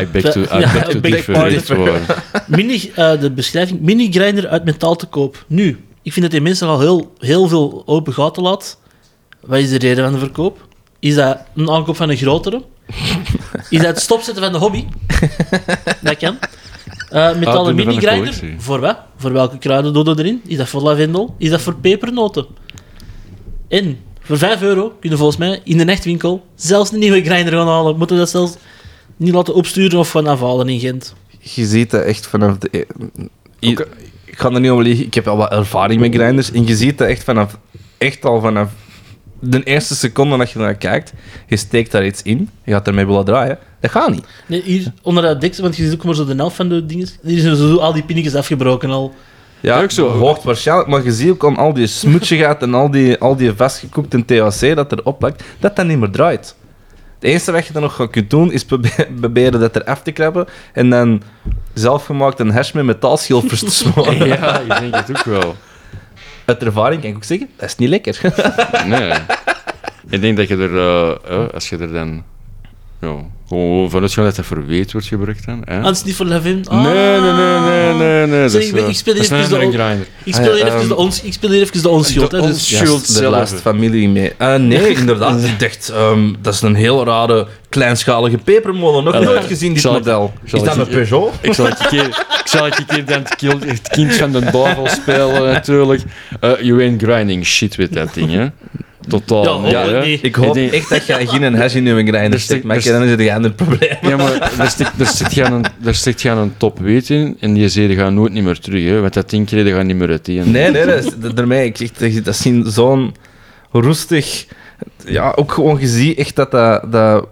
I 0.01 0.07
beg 0.13 0.33
to, 0.33 0.41
I 0.41 0.61
Ja, 0.61 0.73
beg 0.73 0.85
to 0.85 1.01
differ. 1.01 1.77
waar. 1.85 2.25
Mini, 2.47 2.91
eh, 2.95 3.21
de 3.21 3.31
beschrijving: 3.31 3.81
mini-grinder 3.81 4.49
uit 4.49 4.65
metaal 4.65 4.97
te 4.97 5.07
koop. 5.07 5.45
Nu, 5.47 5.85
ik 6.03 6.13
vind 6.13 6.25
dat 6.25 6.31
die 6.31 6.41
mensen 6.41 6.69
al 6.69 6.81
heel, 6.81 7.13
heel 7.19 7.49
veel 7.49 7.83
open 7.87 8.13
gaten 8.13 8.43
laat. 8.43 8.79
Wat 9.41 9.59
is 9.59 9.71
de 9.71 9.79
reden 9.79 10.05
van 10.05 10.13
de 10.13 10.19
verkoop? 10.19 10.67
Is 10.99 11.15
dat 11.15 11.39
een 11.55 11.71
aankoop 11.71 11.97
van 11.97 12.11
een 12.11 12.17
grotere? 12.17 12.63
Is 13.71 13.79
dat 13.79 13.87
het 13.87 14.01
stopzetten 14.01 14.43
van 14.43 14.53
de 14.53 14.59
hobby? 14.59 14.85
Dat 16.03 16.17
kan. 16.17 16.39
Eh 17.09 17.37
metalen 17.37 17.77
de 17.77 17.85
mini-grinder. 17.85 18.35
Voor 18.59 18.81
wat? 18.81 18.99
Voor 19.17 19.33
welke 19.33 19.59
kruiden 19.59 19.93
doe 19.93 20.05
je 20.05 20.15
erin? 20.19 20.41
Is 20.47 20.57
dat 20.57 20.69
voor 20.69 20.83
lavendel? 20.83 21.35
Is 21.39 21.51
dat 21.51 21.61
voor 21.61 21.75
pepernoten? 21.75 22.47
En 23.69 23.99
voor 24.21 24.39
5 24.39 24.63
euro 24.63 24.93
kun 25.01 25.11
je 25.11 25.17
volgens 25.17 25.39
mij 25.39 25.61
in 25.65 25.79
de 25.79 25.85
echtwinkel 25.85 26.47
zelfs 26.55 26.93
een 26.93 26.99
nieuwe 26.99 27.23
grinder 27.25 27.53
gaan 27.53 27.67
halen. 27.69 27.97
Moeten 27.97 28.17
we 28.17 28.23
dat 28.23 28.31
zelfs 28.31 28.55
niet 29.21 29.35
laten 29.35 29.55
opsturen 29.55 29.99
of 29.99 30.11
gaan 30.11 30.27
afhalen 30.27 30.69
in 30.69 30.81
Gent? 30.81 31.15
Je 31.39 31.65
ziet 31.67 31.91
dat 31.91 32.03
echt 32.05 32.27
vanaf 32.27 32.59
de... 32.59 32.87
I-. 33.61 33.77
Ik 34.25 34.39
ga 34.39 34.51
er 34.51 34.61
niet 34.61 34.71
om 34.71 34.83
liegen, 34.83 35.07
ik 35.07 35.15
heb 35.15 35.27
al 35.29 35.37
wat 35.37 35.51
ervaring 35.53 36.01
met 36.01 36.15
grinders. 36.15 36.53
En 36.53 36.67
je 36.67 36.77
ziet 36.77 36.99
dat 36.99 37.09
echt, 37.09 37.25
vanaf, 37.25 37.59
echt 37.99 38.25
al 38.25 38.41
vanaf 38.41 38.71
de 39.41 39.63
eerste 39.63 39.95
seconde 39.95 40.37
dat 40.37 40.51
je 40.51 40.59
naar 40.59 40.75
kijkt. 40.75 41.13
Je 41.47 41.57
steekt 41.57 41.93
daar 41.93 42.07
iets 42.07 42.23
in, 42.23 42.49
je 42.65 42.73
gaat 42.73 42.87
ermee 42.87 43.07
willen 43.07 43.25
draaien. 43.25 43.59
Dat 43.81 43.91
gaat 43.91 44.11
niet. 44.11 44.25
Nee, 44.47 44.63
hier 44.63 44.93
onder 45.03 45.23
dat 45.23 45.41
dek, 45.41 45.57
want 45.57 45.77
je 45.77 45.85
ziet 45.85 45.95
ook 45.95 46.05
maar 46.05 46.15
zo 46.15 46.25
de 46.25 46.35
helft 46.35 46.57
van 46.57 46.69
de 46.69 46.87
dingen. 46.87 47.09
Hier 47.23 47.41
zijn 47.41 47.57
zo 47.57 47.77
al 47.77 47.93
die 47.93 48.03
pinnetjes 48.03 48.35
afgebroken 48.35 48.91
al. 48.91 49.15
Ja, 49.61 49.83
Ook 49.83 49.91
zo. 49.91 50.09
hoogstwaarschijnlijk. 50.09 50.89
Maar 50.89 51.05
je 51.05 51.13
ziet 51.13 51.31
ook 51.31 51.45
aan 51.45 51.57
al 51.57 51.73
die 51.73 51.87
smoetsigheid 51.87 52.63
en 52.63 52.75
al 52.75 52.91
die, 52.91 53.19
al 53.19 53.37
die 53.37 53.53
vastgekoekte 53.53 54.25
THC 54.25 54.75
dat 54.77 54.93
erop 54.93 55.19
plakt, 55.19 55.43
dat 55.59 55.77
dat 55.77 55.87
niet 55.87 55.99
meer 55.99 56.11
draait. 56.11 56.55
Het 57.21 57.31
enige 57.31 57.53
wat 57.53 57.67
je 57.67 57.73
dan 57.73 57.83
nog 57.83 58.11
kunnen 58.11 58.31
doen, 58.31 58.53
is 58.53 58.65
probe- 58.65 59.09
proberen 59.21 59.61
dat 59.61 59.77
er 59.77 59.85
af 59.85 60.03
te 60.03 60.13
krabben 60.13 60.47
en 60.73 60.91
dan 60.91 61.23
zelfgemaakt 61.75 62.39
een 62.39 62.51
hash 62.51 62.73
met 62.73 62.85
metaalschilfers 62.85 63.61
te 63.61 63.71
smoren. 63.71 64.27
Ja, 64.29 64.59
ik 64.61 64.79
denk 64.79 64.95
het 64.95 65.11
ook 65.11 65.25
wel. 65.25 65.57
Uit 66.45 66.63
ervaring 66.63 67.01
kan 67.01 67.11
ik 67.11 67.17
ook 67.17 67.25
zeggen, 67.25 67.49
dat 67.57 67.69
is 67.69 67.77
niet 67.77 67.89
lekker. 67.89 68.21
Nee. 68.87 69.13
Ik 70.09 70.21
denk 70.21 70.37
dat 70.37 70.49
je 70.49 70.57
er, 70.57 70.77
eh, 70.79 71.11
eh, 71.37 71.49
als 71.55 71.69
je 71.69 71.79
er 71.79 71.93
dan 71.93 72.25
ja, 73.01 73.15
gewoon 73.49 73.91
vanuit 73.91 74.13
gaat 74.13 74.25
dat 74.25 74.37
dat 74.37 74.45
voor 74.45 74.67
weet 74.67 74.93
wordt 74.93 75.07
gebruikt 75.07 75.47
dan. 75.47 75.63
Hè? 75.65 75.77
Anders 75.77 76.05
niet 76.05 76.15
voor 76.17 76.27
Levin. 76.27 76.65
Nee, 76.71 76.81
nee, 76.81 77.21
nee, 77.21 77.59
nee, 77.59 77.95
nee, 77.95 78.27
nee. 78.27 78.49
Dat 78.49 78.63
ik 78.63 78.73
ben- 78.73 78.83
eh, 78.83 78.89
ik 78.89 78.95
speel 78.97 79.15
dat 79.15 79.23
is 79.23 79.31
even 79.31 79.45
een 79.63 79.71
de 79.71 79.77
grinder. 79.79 80.07
Ik 80.25 80.35
speel 80.35 80.55
hier 80.55 80.65
Ah, 80.65 80.75
even 80.75 80.89
de 80.89 80.95
ehm, 80.95 81.03
ons, 81.03 81.23
ik 81.23 81.33
speel 81.33 81.51
hier 81.51 81.61
even 81.63 81.83
de 81.83 81.89
onschuld. 81.89 82.31
dus- 82.31 82.41
ons- 82.41 82.71
Ja, 82.71 82.77
Schuld 82.79 83.17
de 83.19 83.29
laatste 83.29 83.57
familie 83.57 84.09
mee. 84.09 84.33
Eh, 84.37 84.55
nee, 84.55 84.89
inderdaad. 84.95 85.43
Ik 85.45 85.59
dacht, 85.61 85.89
ehm, 85.89 86.33
dat 86.41 86.55
is 86.55 86.61
een 86.63 86.75
heel 86.75 87.05
rare, 87.05 87.47
kleinschalige 87.69 88.39
pepermolen. 88.39 89.05
Nog 89.05 89.21
nooit 89.25 89.45
gezien, 89.45 89.75
dit 89.75 89.85
model. 89.85 90.33
zal 90.45 90.59
Is 90.61 90.65
dat 90.67 90.77
een 90.77 90.87
Peugeot? 90.89 91.33
Ik 91.41 91.55
zal 91.55 91.65
het 91.67 91.81
een 91.81 91.87
keer, 91.89 92.07
ik 92.07 92.43
zal 92.45 92.65
het 92.65 92.79
een 92.79 92.87
keer 92.87 93.05
dan 93.05 93.23
het, 93.67 93.89
kind 93.89 94.15
van 94.15 94.33
de 94.33 94.41
duivel 94.51 94.87
spelen, 94.89 95.43
natuurlijk. 95.53 96.03
Eh 96.41 96.61
you 96.61 96.83
ain't 96.83 97.03
grinding 97.03 97.47
shit 97.47 97.77
with 97.77 97.93
that 97.93 98.15
ding, 98.15 98.31
hè. 98.33 98.47
Totaal 99.09 99.69
Ja. 99.69 100.01
Ik 100.03 100.35
hoop 100.35 100.55
denk- 100.55 100.73
echt 100.73 100.89
dat 100.89 101.07
je 101.07 101.27
geen 101.27 101.55
hash 101.55 101.75
in 101.75 101.85
je 101.85 101.93
grinder 101.95 102.31
Dus 102.31 102.43
steekt, 102.43 102.61
de- 102.61 102.67
maar 102.67 102.83
dan 102.83 103.03
is 103.03 103.11
het 103.11 103.21
een 103.21 103.31
ander 103.31 103.53
probleem. 103.53 103.97
Ja, 104.03 104.17
maar 104.17 104.53
daar 104.57 104.71
zit, 104.77 104.91
daar 104.97 105.07
zit 105.07 105.33
gaan 105.33 105.53
een, 105.53 105.65
daar 105.79 105.95
zit 105.95 106.21
gaan 106.21 106.39
een 106.39 106.55
top 106.57 106.79
weet 106.79 107.11
in 107.11 107.37
en 107.41 107.53
die 107.55 107.69
zeden 107.69 107.97
gaan 107.97 108.15
nooit 108.15 108.33
niet 108.33 108.45
meer 108.45 108.59
terug, 108.59 108.85
hè. 108.85 109.01
Want 109.01 109.15
dat 109.15 109.31
ding 109.31 109.47
kreeg 109.47 109.75
gaat 109.75 109.85
niet 109.85 109.97
meer 109.97 110.09
uiteen. 110.09 110.51
Nee, 110.51 110.71
nee, 110.71 110.87
dat 110.87 111.05
is, 111.05 111.11
dat- 111.17 111.37
daarmee, 111.37 111.65
ik 111.67 111.77
zeg, 111.77 111.91
dat, 112.23 112.35
is 112.35 112.73
zo'n 112.75 113.15
roestig... 113.73 114.47
Ja, 115.05 115.33
ook 115.37 115.53
gewoon, 115.53 115.81
je 115.81 115.87
ziet 115.87 116.19
echt 116.19 116.37
dat, 116.37 116.51
dat, 116.51 116.93
dat 116.93 117.27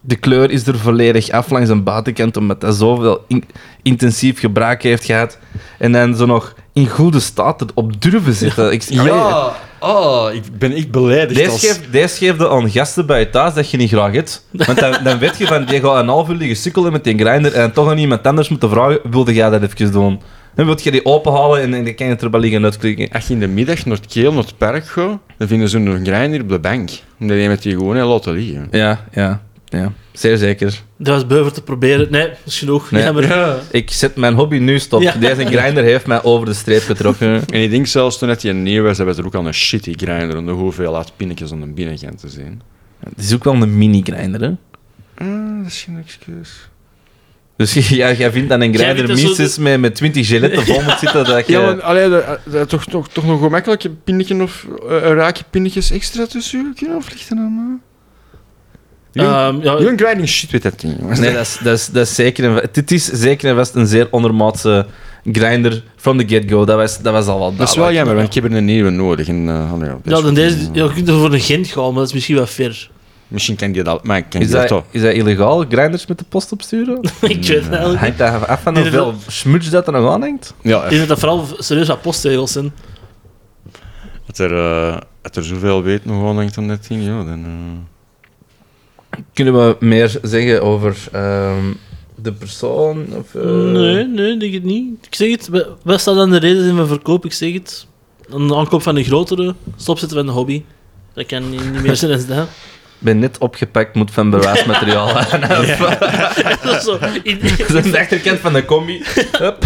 de 0.00 0.16
kleur 0.16 0.50
is 0.50 0.66
er 0.66 0.78
volledig 0.78 1.30
af 1.30 1.50
langs 1.50 1.68
een 1.68 1.82
buitenkant, 1.84 2.36
omdat 2.36 2.60
dat 2.60 2.74
zoveel 2.76 3.24
in- 3.28 3.44
intensief 3.82 4.40
gebruik 4.40 4.82
heeft 4.82 5.04
gehad. 5.04 5.38
En 5.78 5.92
dan 5.92 6.16
zo 6.16 6.26
nog 6.26 6.54
in 6.72 6.88
goede 6.88 7.20
staat 7.20 7.60
het 7.60 7.74
op 7.74 8.02
durven 8.02 8.34
zitten. 8.34 8.72
Ik, 8.72 8.84
allee, 8.96 9.04
Ja, 9.12 9.52
oh, 9.80 10.28
ik 10.32 10.42
ben 10.58 10.72
echt 10.72 10.90
beledigd 10.90 11.34
Deze 11.34 11.50
als... 11.50 11.60
geeft, 11.60 11.92
deze 11.92 12.16
geeft 12.16 12.38
je 12.38 12.48
aan 12.48 12.70
gasten 12.70 13.06
bij 13.06 13.18
je 13.18 13.30
thuis 13.30 13.54
dat 13.54 13.70
je 13.70 13.76
niet 13.76 13.90
graag 13.90 14.12
hebt. 14.12 14.46
Want 14.50 14.80
dan, 14.80 14.94
dan 15.04 15.18
weet 15.18 15.38
je 15.38 15.46
van, 15.46 15.64
die 15.64 15.80
gaat 15.80 16.02
een 16.02 16.08
half 16.08 16.28
uur 16.28 16.36
liggen 16.36 16.56
sukkelen 16.56 16.92
met 16.92 17.04
die 17.04 17.18
grinder 17.18 17.54
en 17.54 17.72
toch 17.72 17.90
aan 17.90 17.98
iemand 17.98 18.26
anders 18.26 18.48
moeten 18.48 18.70
vragen, 18.70 19.00
wilde 19.10 19.34
jij 19.34 19.50
dat 19.50 19.62
even 19.62 19.92
doen? 19.92 20.20
Dan 20.54 20.66
wil 20.66 20.78
je 20.82 20.90
die 20.90 21.04
openhalen 21.04 21.60
en, 21.60 21.74
en 21.74 21.84
dan 21.84 21.94
kan 21.94 22.06
je 22.06 22.12
het 22.12 22.22
er 22.22 22.30
wel 22.30 22.40
liggen 22.40 22.64
uitklikken. 22.64 23.08
Als 23.12 23.26
je 23.26 23.32
in 23.32 23.40
de 23.40 23.48
middag 23.48 23.84
naar 23.84 23.96
het 23.96 24.06
keel, 24.06 24.32
naar 24.32 24.42
het 24.42 24.58
park 24.58 24.86
gaat, 24.86 25.18
dan 25.38 25.48
vinden 25.48 25.68
ze 25.68 25.78
een 25.78 26.06
grinder 26.06 26.40
op 26.40 26.48
de 26.48 26.58
bank. 26.58 26.90
Omdat 27.20 27.36
je 27.36 27.48
met 27.48 27.62
die 27.62 27.72
gewoon 27.72 27.96
heel 27.96 28.08
laten 28.08 28.32
liggen. 28.32 28.68
Ja, 28.70 29.04
ja, 29.12 29.42
ja. 29.70 29.92
Zeer 30.12 30.36
zeker. 30.36 30.80
Dat 30.96 31.14
was 31.14 31.26
beuver 31.26 31.52
te 31.52 31.62
proberen. 31.62 32.06
Nee, 32.10 32.26
dat 32.28 32.36
is 32.44 32.58
genoeg. 32.58 32.90
Nee. 32.90 33.02
Ja, 33.02 33.12
maar- 33.12 33.56
Ik 33.70 33.90
zet 33.90 34.16
mijn 34.16 34.34
hobby 34.34 34.56
nu 34.58 34.78
stop. 34.78 35.02
Ja. 35.02 35.12
Deze 35.12 35.46
grinder 35.46 35.84
heeft 35.84 36.06
mij 36.06 36.22
over 36.22 36.46
de 36.46 36.54
streep 36.54 36.82
getrokken. 36.82 37.42
En 37.52 37.62
ik 37.62 37.70
denk 37.70 37.86
zelfs 37.86 38.18
toen 38.18 38.28
dat 38.28 38.42
hij 38.42 38.52
nieuw 38.52 38.82
was, 38.82 38.96
dat 38.96 39.06
was 39.06 39.18
er 39.18 39.26
ook 39.26 39.34
al 39.34 39.46
een 39.46 39.54
shitty 39.54 39.92
grinder 39.96 40.36
om 40.38 40.46
de 40.46 40.52
hoeveelheid 40.52 41.12
pinnetjes 41.16 41.52
aan 41.52 41.60
de 41.60 41.66
binnenkant 41.66 42.18
te 42.20 42.28
zien. 42.28 42.60
Het 43.04 43.24
is 43.24 43.34
ook 43.34 43.44
wel 43.44 43.54
een 43.54 43.78
mini-grinder, 43.78 44.40
hè? 44.40 44.48
Ah, 45.14 45.58
dat 45.62 45.66
is 45.66 45.82
geen 45.82 45.98
excuus. 45.98 46.68
Dus 47.56 47.72
ja, 47.88 48.12
jij 48.12 48.32
vindt 48.32 48.48
dat 48.48 48.60
een 48.60 48.74
grinder 48.74 49.06
minstens 49.24 49.58
met, 49.58 49.80
met 49.80 49.94
20 49.94 50.26
geletten 50.26 50.64
vol 50.66 50.82
moet 50.82 50.98
zitten, 50.98 51.24
dat 51.24 51.46
je... 51.46 51.52
Ja, 51.52 51.60
maar 51.60 51.82
allee, 51.82 52.08
dat- 52.08 52.38
dat- 52.44 52.68
toch, 52.68 52.84
toch, 52.84 53.08
toch 53.08 53.24
nog 53.26 53.40
gemakkelijk 53.42 53.84
een 53.84 54.00
pinnetje 54.04 54.42
of 54.42 54.66
eh, 54.88 54.94
een 54.94 55.14
raakje 55.14 55.44
pinnetjes 55.50 55.90
extra 55.90 56.26
tussen 56.26 56.58
je 56.58 56.72
kunnen 56.74 56.96
aflichten 56.96 57.36
dan? 57.36 57.80
Uh. 59.12 59.46
Ehm, 59.46 59.60
ja, 59.98 60.26
shit 60.26 60.52
met 60.52 60.62
dat 60.62 60.82
jongens. 60.82 61.18
Nee, 61.18 61.32
dat 61.32 61.40
is, 61.40 61.58
dat 61.62 61.78
is, 61.78 61.86
dat 61.86 62.06
is 62.06 62.14
zeker 62.14 62.44
een, 62.44 62.68
dit 62.72 62.90
is 62.90 63.04
zeker 63.04 63.50
en 63.50 63.56
vast 63.56 63.74
een 63.74 63.86
zeer 63.86 64.08
ondermaatse 64.10 64.86
grinder 65.32 65.82
from 65.96 66.18
the 66.18 66.28
get-go. 66.28 66.64
Dat 66.64 66.76
was, 66.76 67.00
dat 67.02 67.12
was 67.12 67.26
al 67.26 67.38
wel 67.38 67.56
Dat 67.56 67.68
is 67.68 67.76
wel 67.76 67.92
jammer, 67.92 68.14
want 68.14 68.26
ik 68.26 68.34
heb 68.34 68.44
er 68.44 68.56
een 68.56 68.64
nieuwe 68.64 68.90
nodig. 68.90 69.28
En, 69.28 69.36
uh, 69.46 69.72
ja, 69.80 69.98
dat 70.02 70.16
ja, 70.18 70.20
dan 70.22 70.34
deze, 70.34 70.56
ja, 70.72 70.84
je 70.84 70.92
kunt 70.92 71.08
er 71.08 71.14
voor 71.14 71.32
een 71.32 71.40
Gent 71.40 71.66
gaan, 71.66 71.84
maar 71.84 71.92
dat 71.94 72.06
is 72.06 72.12
misschien 72.12 72.36
wat 72.36 72.50
ver. 72.50 72.90
Misschien 73.28 73.56
kan 73.56 73.72
die 73.72 73.82
dat, 73.82 74.04
maar 74.04 74.22
kan 74.22 74.40
Is 74.40 74.46
die 74.46 74.56
dat 74.56 74.68
dat, 74.68 74.78
toch? 74.78 74.84
is 74.90 75.02
dat 75.02 75.12
illegaal, 75.12 75.64
grinders 75.68 76.06
met 76.06 76.18
de 76.18 76.24
post 76.28 76.52
opsturen? 76.52 77.00
ik 77.02 77.10
weet 77.20 77.48
het 77.48 77.50
eigenlijk 77.70 77.90
niet. 77.90 77.98
Hangt 78.00 78.18
dat 78.18 78.46
af 78.46 78.62
van 78.62 78.76
hoeveel 78.78 79.04
dat- 79.04 79.32
smuts 79.32 79.70
dat 79.70 79.86
er 79.86 79.92
nog 79.92 80.10
aan 80.12 80.20
hangt? 80.20 80.54
Ja, 80.62 80.82
Ik 80.84 80.88
denk 80.88 81.00
dat 81.00 81.08
dat 81.08 81.18
vooral 81.18 81.46
serieus 81.58 81.88
wat 81.88 82.02
posttegels 82.02 82.52
zijn. 82.52 82.72
als 84.26 84.38
er, 84.38 84.52
eh, 84.56 84.96
als 85.22 85.36
er 85.36 85.44
zoveel 85.44 85.82
weet 85.82 86.04
nog 86.04 86.28
aan 86.28 86.36
hangt 86.36 86.58
aan 86.58 86.68
dat 86.68 86.86
ding, 86.88 87.04
ja, 87.04 87.24
dan... 87.24 87.44
eh, 87.44 87.88
Kunnen 89.32 89.54
we 89.54 89.76
meer 89.80 90.18
zeggen 90.22 90.62
over 90.62 90.96
ehm, 91.12 91.64
de 92.14 92.32
persoon? 92.32 93.06
Of, 93.16 93.34
eh, 93.34 93.42
Nee, 93.50 94.04
nee, 94.06 94.36
denk 94.36 94.52
het 94.54 94.64
niet. 94.64 95.06
Ik 95.06 95.14
zeg 95.14 95.30
het, 95.30 95.48
wa- 95.48 95.66
wat 95.82 96.00
staat 96.00 96.14
dan 96.16 96.30
de 96.30 96.38
reden 96.38 96.74
mijn 96.74 96.86
verkoop? 96.86 97.24
Ik 97.24 97.32
zeg 97.32 97.52
het. 97.52 97.86
Een 98.28 98.54
aankoop 98.54 98.82
van 98.82 98.96
een 98.96 99.04
grotere, 99.04 99.54
stopzetten 99.76 100.16
van 100.18 100.26
de 100.26 100.32
hobby. 100.32 100.62
Dat 101.14 101.26
kan 101.26 101.50
niet 101.50 101.82
meer 101.82 101.96
zijn 101.96 102.26
dat. 102.26 102.48
Ik 103.00 103.06
ben 103.06 103.18
net 103.18 103.38
opgepakt, 103.38 103.94
moet 103.94 104.10
van 104.10 104.30
bewijsmateriaal 104.30 105.08
aan. 105.18 105.40
Dat 106.64 106.76
is 106.76 106.84
zo, 106.84 106.98
in, 107.22 107.40
Dat 107.72 107.84
de 107.84 107.98
achterkant 107.98 108.38
van 108.38 108.52
de 108.52 108.64
combi. 108.64 109.02
Hup. 109.38 109.64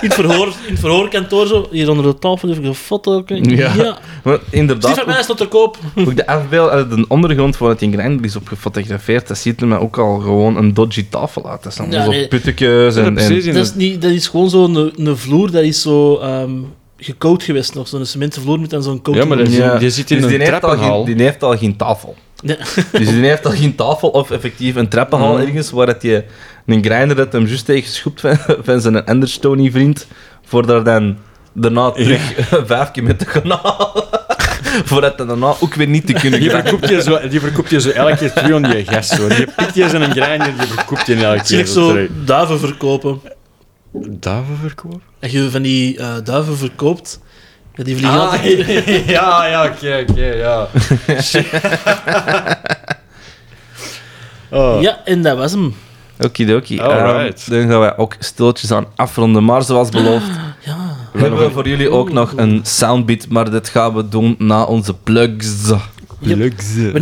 in, 0.00 0.08
het 0.08 0.14
verhoor, 0.14 0.46
in 0.46 0.70
het 0.70 0.80
verhoorkantoor, 0.80 1.46
zo, 1.46 1.68
hier 1.70 1.90
onder 1.90 2.04
de 2.04 2.18
tafel, 2.18 2.48
even 2.50 2.64
een 2.64 2.74
foto. 2.74 3.22
Ja. 3.26 3.72
ja. 3.74 3.98
Maar 4.22 4.38
Zie 4.50 4.58
inderdaad, 4.58 4.98
van 4.98 5.06
mij 5.06 5.18
is 5.18 5.26
tot 5.26 5.36
te 5.36 5.46
koop. 5.46 5.78
ook, 5.94 6.16
de 6.16 6.26
afbeeld 6.26 6.70
uit 6.70 6.90
de 6.90 7.04
ondergrond 7.08 7.56
voor 7.56 7.68
het 7.68 7.82
in 7.82 7.92
grinder 7.92 8.24
is 8.24 8.36
opgefotografeerd, 8.36 9.28
dat 9.28 9.38
ziet 9.38 9.60
er 9.60 9.66
me 9.66 9.78
ook 9.78 9.98
al 9.98 10.18
gewoon 10.18 10.56
een 10.56 10.74
dodgy 10.74 11.06
tafel 11.08 11.50
uit. 11.50 11.62
Dat 11.62 11.74
zijn 11.74 11.90
Ja, 11.90 11.96
allemaal 11.96 12.14
nee. 12.14 12.28
puttekjes 12.28 12.96
en... 12.96 13.18
en 13.18 13.44
Dat 13.52 13.64
is, 13.64 13.74
niet, 13.74 14.02
dat 14.02 14.10
is 14.10 14.28
gewoon 14.28 14.50
zo'n 14.50 14.74
een, 14.74 14.92
een 14.96 15.16
vloer, 15.16 15.50
dat 15.50 15.62
is 15.62 15.82
zo 15.82 16.18
ehm 16.18 16.50
gecoat 17.04 17.42
geweest 17.42 17.74
nog. 17.74 17.88
Zo'n 17.88 18.06
cementen 18.06 18.42
vloer 18.42 18.60
met 18.60 18.70
dan 18.70 18.82
zo'n 18.82 19.02
coating. 19.02 19.28
Ja, 19.28 19.34
maar 19.36 19.48
Ja. 19.50 19.78
die 19.78 19.90
zit 19.90 20.10
in 20.10 20.16
dus 20.16 20.24
een 20.24 20.30
die 20.30 20.38
heeft, 20.38 20.52
al 20.52 20.58
trappenhal. 20.60 21.04
geen, 21.04 21.16
die 21.16 21.24
heeft 21.24 21.42
al 21.42 21.56
geen 21.56 21.76
tafel. 21.76 22.16
Dus 22.92 23.08
die 23.08 23.24
heeft 23.26 23.46
al 23.46 23.52
geen 23.52 23.74
tafel 23.74 24.08
of 24.08 24.30
effectief 24.30 24.74
een 24.76 24.88
trappenhal 24.88 25.32
Mhm. 25.38 25.46
ergens 25.46 25.70
waar 25.70 25.86
dat 25.86 26.02
je 26.02 26.24
een 26.66 26.84
grinder 26.84 27.16
dat 27.16 27.32
hem 27.32 27.46
juist 27.46 27.64
tegen 27.64 27.82
geschopt 27.82 28.20
van, 28.20 28.38
van 28.62 28.80
zijn 28.80 29.04
Anderstony 29.04 29.70
vriend, 29.70 30.06
voor 30.44 30.66
daar 30.66 30.84
dan 30.84 31.18
daarna 31.52 31.90
terug 31.90 32.20
vijf 32.66 32.90
keer 32.90 33.02
met 33.02 33.18
te 33.18 33.24
gaan 33.26 33.50
halen. 33.50 34.04
voor 34.88 35.00
dat 35.00 35.18
dan 35.18 35.26
daarna 35.26 35.54
ook 35.60 35.74
weer 35.74 35.86
niet 35.86 36.06
te 36.06 36.12
kunnen 36.12 36.40
Die 36.40 36.50
verkoopt 36.50 36.88
je 36.88 37.02
zo, 37.02 37.28
die 37.28 37.40
verkoopt 37.40 37.70
je 37.70 37.80
zo 37.80 37.90
elke 37.90 38.16
keer 38.16 38.32
twee 38.32 38.54
aan 38.54 38.62
die 38.62 38.84
gast. 38.86 39.10
Zo. 39.14 39.28
Die 39.28 39.46
pikt 39.56 39.74
je 39.74 39.88
zijn 39.88 40.10
grinder, 40.10 40.52
die 40.58 40.66
verkoopt 40.66 41.06
je 41.06 41.14
elke 41.14 41.42
keer. 41.42 41.58
ik 41.58 41.66
zo 41.66 41.88
terug. 41.88 42.08
duiven 42.24 42.58
verkopen. 42.58 43.20
Duiven 43.92 44.56
verkopen? 44.56 45.00
Als 45.22 45.32
je 45.32 45.50
van 45.50 45.62
die 45.62 45.98
eh, 45.98 46.14
duiven 46.24 46.56
verkoopt, 46.56 47.20
ja, 47.74 47.84
die 47.84 47.96
vliegen 47.96 48.20
Ah, 48.20 48.30
altijd... 48.32 48.66
ja, 49.16 49.46
ja, 49.46 49.64
oké, 49.66 50.04
oké, 50.08 50.24
ja. 50.24 50.68
oh. 54.58 54.80
Ja, 54.82 55.00
en 55.04 55.22
dat 55.22 55.36
was 55.36 55.52
hem. 55.52 55.74
Okidoki. 56.20 56.80
Alright. 56.80 57.42
Ehm, 57.48 57.50
dan 57.60 57.68
gaan 57.70 57.80
wij 57.80 57.96
ook 57.96 58.16
stiltjes 58.18 58.70
aan 58.72 58.86
afronden. 58.96 59.44
Maar 59.44 59.62
zoals 59.62 59.88
beloofd, 59.88 60.26
Ja. 60.64 60.96
hebben 61.16 61.38
we 61.38 61.50
voor 61.50 61.68
jullie 61.68 61.90
ook 61.90 62.12
nog 62.12 62.32
een 62.36 62.60
soundbeat. 62.62 63.28
Maar 63.28 63.50
dit 63.50 63.68
gaan 63.68 63.94
we 63.94 64.08
doen 64.08 64.34
na 64.38 64.64
onze 64.64 64.94
plugs. 64.94 65.66
Wanneer, 66.20 66.52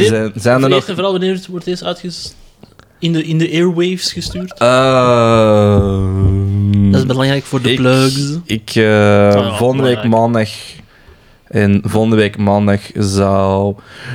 Zijn, 0.08 0.32
zijn 0.34 0.62
er 0.62 0.68
nog... 0.68 0.84
vooral, 0.84 1.10
wanneer 1.12 1.44
wordt 1.48 1.64
deze 1.64 1.84
uitges... 1.84 2.34
In 3.00 3.12
de, 3.12 3.24
in 3.24 3.38
de 3.38 3.50
airwaves 3.52 4.12
gestuurd? 4.12 4.52
Ehm, 4.58 6.10
Dat 6.90 7.00
is 7.00 7.06
belangrijk 7.06 7.44
voor 7.44 7.62
de 7.62 7.70
ik- 7.70 7.76
plugs. 7.76 8.38
Ik, 8.44 8.68
ja, 8.68 9.56
volgende 9.56 9.82
week 9.82 10.04
maandag. 10.04 10.48
En 11.44 11.82
volgende 11.84 12.16
week 12.16 12.36
maandag 12.38 12.80
zou 12.94 13.74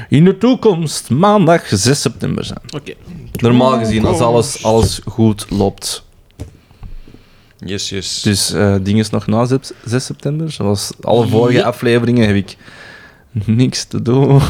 in 0.10 0.26
de 0.26 0.38
toekomst 0.38 1.10
maandag 1.10 1.62
6 1.68 2.02
september 2.02 2.46
zijn. 2.46 2.60
Oké. 2.76 2.94
Normaal 3.34 3.78
gezien, 3.78 4.06
als 4.06 4.20
alles, 4.20 4.64
alles 4.64 5.02
goed 5.06 5.46
loopt. 5.50 6.04
Yes, 7.66 7.90
yes. 7.90 8.22
Dus 8.22 8.54
eh 8.54 8.76
ding 8.82 9.00
is 9.00 9.10
nog 9.10 9.28
na 9.28 9.46
zep- 9.46 9.72
6 9.86 10.06
september. 10.06 10.52
Zoals 10.52 10.92
alle 11.02 11.28
vorige 11.28 11.58
Ja. 11.58 11.64
afleveringen 11.66 12.28
heb 12.28 12.36
ik 12.36 12.58
niks 13.46 13.84
te 13.84 14.02
doen. 14.02 14.42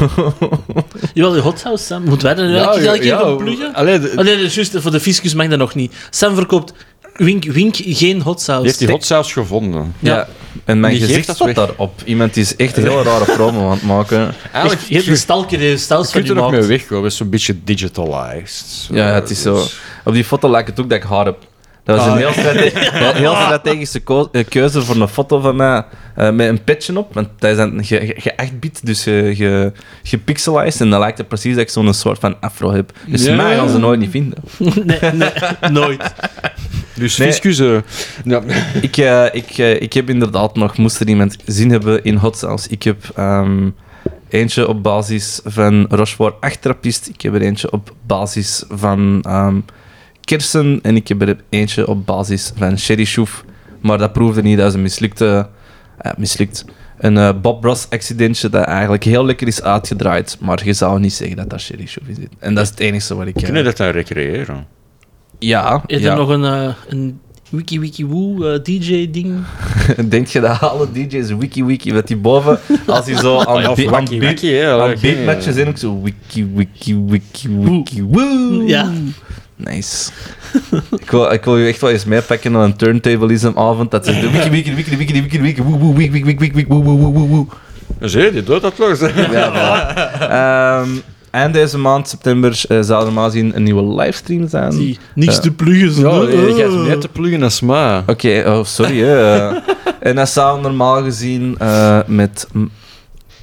Jawel, 1.14 1.32
de 1.32 1.40
Hot 1.40 1.62
House, 1.62 1.84
Sam. 1.84 2.04
Moeten 2.04 2.26
wij 2.26 2.34
daar 2.34 2.46
nu 2.46 2.56
elke 2.56 2.86
elke 2.86 2.98
keer 2.98 3.18
van 3.18 3.36
pluggen? 3.36 3.74
Allee, 3.74 3.98
de- 4.00 4.48
juist, 4.54 4.72
voor 4.80 4.90
de 4.90 5.00
fiscus 5.00 5.34
mag 5.34 5.48
dat 5.48 5.58
nog 5.58 5.74
niet. 5.74 5.94
Sam 6.10 6.34
verkoopt 6.34 6.72
wink, 7.14 7.44
wink 7.44 7.76
geen 7.78 8.20
hot 8.22 8.36
die 8.36 8.44
sauce. 8.44 8.64
heeft 8.66 8.78
die 8.78 8.88
hot 8.90 9.04
sauce 9.04 9.32
gevonden. 9.32 9.94
ja. 9.98 10.28
En 10.64 10.80
mijn 10.80 10.92
Die 10.92 11.02
gezicht 11.02 11.26
dat 11.26 11.36
staat 11.36 11.54
daarop. 11.54 12.00
Iemand 12.04 12.36
is 12.36 12.56
echt 12.56 12.76
een 12.76 12.82
hele 12.82 13.02
rare 13.02 13.24
promo 13.36 13.64
aan 13.66 13.70
het 13.72 13.82
maken. 13.82 14.34
Eigenlijk, 14.52 14.82
je 14.88 14.94
hebt 14.94 15.06
een 15.06 15.16
stalker 15.16 15.58
die 15.58 15.76
saus 15.76 15.88
je 16.06 16.12
van 16.12 16.12
kunt 16.12 16.24
die 16.26 16.34
er 16.34 16.42
nog 16.42 16.50
mee 16.50 16.62
wegkomen. 16.62 17.02
Het 17.04 17.12
is 17.12 17.18
zo'n 17.18 17.30
beetje 17.30 17.54
digitalized. 17.64 18.88
Ja, 18.92 19.06
het 19.06 19.30
is 19.30 19.42
zo. 19.42 19.54
Dus- 19.54 19.78
Op 20.04 20.12
die 20.12 20.24
foto 20.24 20.50
lijkt 20.50 20.68
het 20.68 20.80
ook 20.80 20.88
dat 20.90 20.98
ik 20.98 21.04
haar 21.04 21.24
heb. 21.24 21.36
Dat 21.86 21.96
was 21.96 22.06
Ah, 22.06 22.12
een 22.12 22.18
heel, 22.18 22.32
strate- 22.32 22.72
een 23.08 23.16
heel 23.16 23.34
strategische 23.34 24.02
eh, 24.32 24.44
keuze 24.48 24.82
voor 24.82 24.96
een 24.96 25.08
foto 25.08 25.40
van 25.40 25.56
mij 25.56 25.84
eh, 26.14 26.30
met 26.30 26.48
een 26.48 26.64
petje 26.64 26.98
op. 26.98 27.14
Want 27.14 27.28
dat 27.38 27.50
is 27.50 27.56
dan 27.56 27.84
ge- 27.84 28.12
ge- 28.16 28.20
ge-8-bit, 28.20 28.86
dus 28.86 29.02
ge- 29.02 29.32
ge- 29.34 29.72
gepixelized. 30.02 30.80
En 30.80 30.90
dan 30.90 31.00
lijkt 31.00 31.18
het 31.18 31.28
precies 31.28 31.52
dat 31.54 31.62
ik 31.62 31.68
zo'n 31.70 31.94
soort 31.94 32.18
van 32.18 32.40
afro 32.40 32.72
heb. 32.72 32.92
Dus 33.06 33.24
Ja. 33.24 33.34
mij 33.34 33.56
gaan 33.56 33.68
ze 33.68 33.78
nooit 33.78 34.00
niet 34.00 34.10
vinden. 34.10 34.38
nee, 34.84 34.98
nee, 35.12 35.30
nooit. 35.70 36.12
Dus 36.94 37.16
Nee. 37.16 37.32
eh, 37.40 37.78
ja. 38.24 38.42
Ik, 38.82 38.96
ik, 39.32 39.58
ik 39.80 39.92
heb 39.92 40.10
inderdaad 40.10 40.56
nog, 40.56 40.76
moest 40.76 41.00
er 41.00 41.08
iemand 41.08 41.36
zin 41.44 41.70
hebben 41.70 42.04
in 42.04 42.16
Hot 42.16 42.38
Sauce. 42.38 42.68
Ik 42.70 42.82
heb 42.82 43.04
ehm, 43.14 43.68
eentje 44.28 44.68
op 44.68 44.82
basis 44.82 45.40
van 45.44 45.86
Rochefort 45.88 46.34
achterapist. 46.40 47.08
Ik 47.08 47.20
heb 47.20 47.34
er 47.34 47.42
eentje 47.42 47.70
op 47.70 47.90
basis 48.06 48.64
van 48.68 49.22
ehm, 49.28 49.56
kersen. 50.26 50.78
En 50.82 50.96
ik 50.96 51.08
heb 51.08 51.22
er 51.22 51.36
eentje 51.48 51.86
op 51.88 52.06
basis 52.06 52.52
van 52.56 52.78
sherry 52.78 53.04
chouf. 53.04 53.44
Maar 53.80 53.98
dat 53.98 54.12
proefde 54.12 54.42
niet, 54.42 54.58
dat 54.58 54.68
is 54.68 54.74
een 54.74 54.82
mislukte... 54.82 55.48
eh, 55.98 56.12
mislukt. 56.16 56.64
Een 56.98 57.16
eh, 57.16 57.30
Bob 57.42 57.64
Ross 57.64 57.86
accidentje 57.90 58.48
dat 58.48 58.64
eigenlijk 58.64 59.04
heel 59.04 59.24
lekker 59.24 59.46
is 59.46 59.62
uitgedraaid. 59.62 60.36
Maar 60.40 60.60
je 60.64 60.72
zou 60.72 61.00
niet 61.00 61.12
zeggen 61.12 61.36
dat 61.36 61.50
daar 61.50 61.60
sherry 61.60 61.86
chouf 61.86 62.08
in 62.08 62.14
zit. 62.14 62.28
En 62.38 62.54
dat 62.54 62.64
is 62.64 62.70
het 62.70 62.80
enige 62.80 63.14
wat 63.14 63.26
ik... 63.26 63.36
eh, 63.36 63.42
Kunnen 63.44 63.64
dat 63.64 63.76
dan 63.76 63.88
recreëren? 63.90 64.66
Ja, 65.38 65.82
Is 65.86 66.00
ja. 66.00 66.10
er 66.10 66.16
nog 66.16 66.28
een, 66.28 66.74
een 66.88 67.20
wiki 67.50 67.80
wiki 67.80 68.06
woo 68.06 68.60
DJ 68.62 69.10
ding? 69.10 69.44
Denk 70.08 70.26
je 70.26 70.40
dat 70.40 70.60
alle 70.60 70.86
DJ's 70.92 71.28
wiki 71.38 71.64
wiki 71.64 71.92
met 71.92 72.06
die 72.06 72.16
boven, 72.16 72.58
als 72.86 73.04
die 73.04 73.16
zo 73.18 73.38
aan, 73.38 73.60
Ja, 73.62 73.70
of 73.70 73.76
be- 73.76 73.96
aan, 73.96 74.94
beatmatches 75.00 75.54
zijn 75.54 75.68
ook 75.68 75.76
zo 75.78 76.02
wiki 76.02 76.46
wiki 76.54 76.96
wiki 77.06 77.48
wiki 77.58 78.02
woo. 78.04 78.62
Ja. 78.66 78.92
Nice. 79.56 80.10
ik, 81.00 81.10
wil, 81.10 81.32
ik 81.32 81.44
wil 81.44 81.56
je 81.58 81.68
echt 81.68 81.80
wel 81.80 81.90
eens 81.90 82.04
meepakken 82.04 82.52
naar 82.52 82.62
een 82.62 82.76
turntablism 82.76 83.52
avond. 83.54 83.90
Dat 83.90 84.06
is 84.06 84.20
de 84.20 84.30
wiki 84.30 84.50
wiki 84.50 84.74
wiki 84.74 84.96
wiki 84.96 85.22
wiki 85.22 85.40
wiki 85.40 85.62
woe 85.62 85.78
woe 85.78 85.94
wiki 85.94 86.10
wiki 86.24 86.36
wiki 86.38 86.54
wiki 86.54 86.66
woe 86.68 86.82
woe 86.82 86.96
woe 86.96 87.12
woe 87.12 87.28
woe. 87.28 87.46
Zie 88.00 88.22
je, 88.22 88.32
die 88.32 88.42
doet 88.42 88.62
dat 88.62 88.78
los. 88.78 88.98
Ja. 89.30 90.80
Ehm, 90.80 90.88
en 91.30 91.52
deze 91.52 91.78
maand, 91.78 92.08
september, 92.08 92.62
eh, 92.68 92.78
zou 92.80 92.98
er 92.98 93.04
normaal 93.04 93.24
gezien 93.30 93.56
een 93.56 93.62
nieuwe 93.62 93.94
livestream 93.94 94.48
zijn. 94.48 94.70
Die, 94.70 94.98
niks 95.14 95.34
Ja. 95.34 95.40
te 95.40 95.50
pluggen. 95.52 96.02
Ja, 96.02 96.20
je 96.22 96.54
gaat 96.58 96.86
meer 96.86 96.98
te 96.98 97.08
pluggen 97.08 97.42
als 97.42 97.60
mij. 97.60 98.02
Oké, 98.06 98.42
oh, 98.46 98.64
sorry. 98.64 99.02
Eh, 99.04 99.50
en 100.00 100.14
dat 100.16 100.28
zou 100.28 100.60
normaal 100.60 101.02
gezien 101.02 101.54
eh, 101.58 101.98
met... 102.06 102.46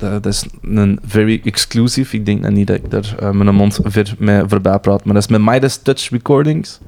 m- 0.03 0.11
dat 0.21 0.25
is 0.25 0.45
een 0.61 0.99
very 1.05 1.41
exclusive. 1.43 2.15
Ik 2.15 2.25
denk 2.25 2.41
dat 2.43 2.51
niet 2.51 2.67
dat 2.67 2.75
ik 2.75 2.91
daar 2.91 3.15
eh, 3.19 3.29
mijn 3.31 3.55
mond 3.55 3.79
ver 3.83 4.15
mee 4.17 4.41
voorbij 4.47 4.79
praat. 4.79 5.03
Maar 5.05 5.13
dat 5.13 5.23
is 5.23 5.29
met 5.37 5.41
Midas 5.53 5.77
Touch 5.77 6.09
Recordings. 6.09 6.79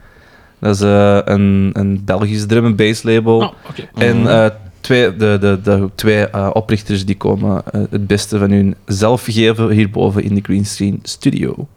Dat 0.60 0.76
is 0.76 0.82
eh, 0.82 1.20
een, 1.26 1.70
een 1.74 2.02
Belgisch 2.06 2.46
drum 2.46 2.66
and 2.66 2.76
bass 2.76 3.04
label. 3.04 3.38
Oh. 3.38 3.54
En 4.02 4.28
eh, 4.28 4.46
twee, 4.82 5.16
de, 5.16 5.38
de, 5.42 5.60
de 5.64 5.90
twee 5.96 6.28
eh, 6.30 6.50
oprichters 6.54 7.06
die 7.06 7.18
komen 7.18 7.62
eh, 7.72 7.82
het 7.90 8.08
beste 8.08 8.38
van 8.38 8.52
hun 8.52 8.76
zelf 8.86 9.24
geven 9.30 9.70
hierboven 9.70 10.24
in 10.24 10.36
de 10.36 10.42
Green 10.42 10.66
Screen 10.66 11.00
Studio. 11.04 11.68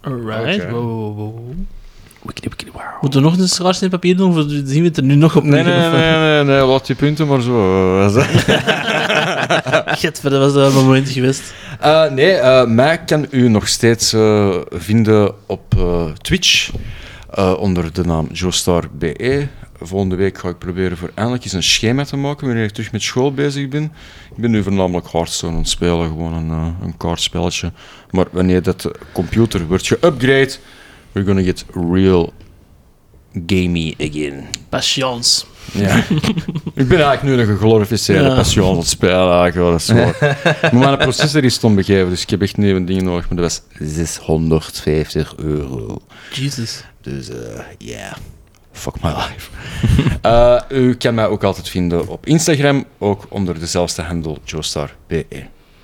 Alright. 0.00 0.62
Oké. 0.62 0.70
Wow, 0.70 0.84
wow, 0.88 1.16
wow. 1.16 1.38
Wauw. 2.72 2.98
Moeten 3.00 3.22
we 3.22 3.28
nog 3.28 3.38
een 3.38 3.48
schaarsteen 3.48 3.90
papier 3.90 4.16
doen? 4.16 4.38
Of 4.38 4.44
zien 4.48 4.82
we 4.82 4.88
het 4.88 4.96
er 4.96 5.02
nu 5.02 5.14
nog 5.14 5.36
op? 5.36 5.44
Nee, 5.44 5.64
nee, 5.64 5.90
nee, 5.90 6.18
nee, 6.18 6.44
nee, 6.44 6.60
laat 6.60 6.86
die 6.86 6.96
punten 6.96 7.26
maar 7.26 7.40
zo. 7.40 8.08
Get, 9.86 10.20
dat 10.22 10.32
was 10.44 10.52
dat 10.52 10.72
moment 10.72 11.08
geweest. 11.08 11.54
Eh, 11.80 12.10
nee, 12.10 12.32
eh, 12.32 12.66
mij 12.66 13.04
kan 13.04 13.26
u 13.30 13.48
nog 13.48 13.68
steeds 13.68 14.12
eh, 14.12 14.56
vinden 14.70 15.34
op 15.46 15.74
eh, 15.76 16.04
Twitch 16.10 16.70
eh, 17.30 17.54
onder 17.58 17.92
de 17.92 18.04
naam 18.04 18.28
JoestarBE. 18.32 19.48
Volgende 19.82 20.16
week 20.16 20.38
ga 20.38 20.48
ik 20.48 20.58
proberen 20.58 20.96
voor 20.96 21.10
eindelijk 21.14 21.44
eens 21.44 21.52
een 21.52 21.62
schema 21.62 22.04
te 22.04 22.16
maken 22.16 22.46
wanneer 22.46 22.64
ik 22.64 22.70
terug 22.70 22.92
met 22.92 23.02
school 23.02 23.32
bezig 23.34 23.68
ben. 23.68 23.82
Ik 24.34 24.36
ben 24.36 24.50
nu 24.50 24.62
voornamelijk 24.62 25.12
Hearthstone 25.12 25.52
aan 25.52 25.58
het 25.58 25.68
spelen, 25.68 26.08
gewoon 26.08 26.32
een, 26.32 26.50
een 26.82 26.96
kaartspelletje. 26.96 27.72
Maar 28.10 28.26
wanneer 28.30 28.62
dat 28.62 28.90
computer 29.12 29.66
wordt 29.66 29.86
geupgrade, 29.86 30.52
we're 31.12 31.26
gonna 31.26 31.42
get 31.42 31.64
real 31.92 32.32
gamey 33.46 33.94
again. 33.98 34.44
Patience. 34.68 35.44
Ja. 35.72 35.96
ik 36.74 36.88
ben 36.88 37.00
eigenlijk 37.02 37.22
nu 37.22 37.32
een 37.32 37.46
geglorificeerde 37.46 38.28
Ja. 38.28 38.34
passion 38.34 38.70
aan 38.72 38.78
het 38.78 38.88
spelen. 38.88 39.32
Eigenlijk, 39.40 39.54
wel, 39.54 39.70
dat 39.70 39.80
is 39.80 39.88
waar. 39.88 40.38
maar 40.74 40.84
mijn 40.84 40.98
processor 40.98 41.44
is 41.44 41.54
stom 41.54 41.74
begeven, 41.74 42.08
dus 42.10 42.22
ik 42.22 42.30
heb 42.30 42.42
echt 42.42 42.56
nieuwe 42.56 42.84
dingen 42.84 43.04
nodig. 43.04 43.28
Maar 43.28 43.38
dat 43.42 43.62
was 43.78 43.88
650 43.94 45.34
euro. 45.36 45.98
Jesus. 46.32 46.84
Dus 47.00 47.28
eh, 47.28 47.60
ja, 47.78 48.16
fuck 48.72 49.02
my 49.02 49.10
life. 49.10 49.50
Eh, 50.20 50.60
u 50.68 50.94
kan 50.94 51.14
mij 51.14 51.26
ook 51.26 51.44
altijd 51.44 51.68
vinden 51.68 52.08
op 52.08 52.26
Instagram, 52.26 52.84
ook 52.98 53.26
onder 53.28 53.58
dezelfde 53.60 54.02
handle 54.02 54.36
joestar.be. 54.44 55.24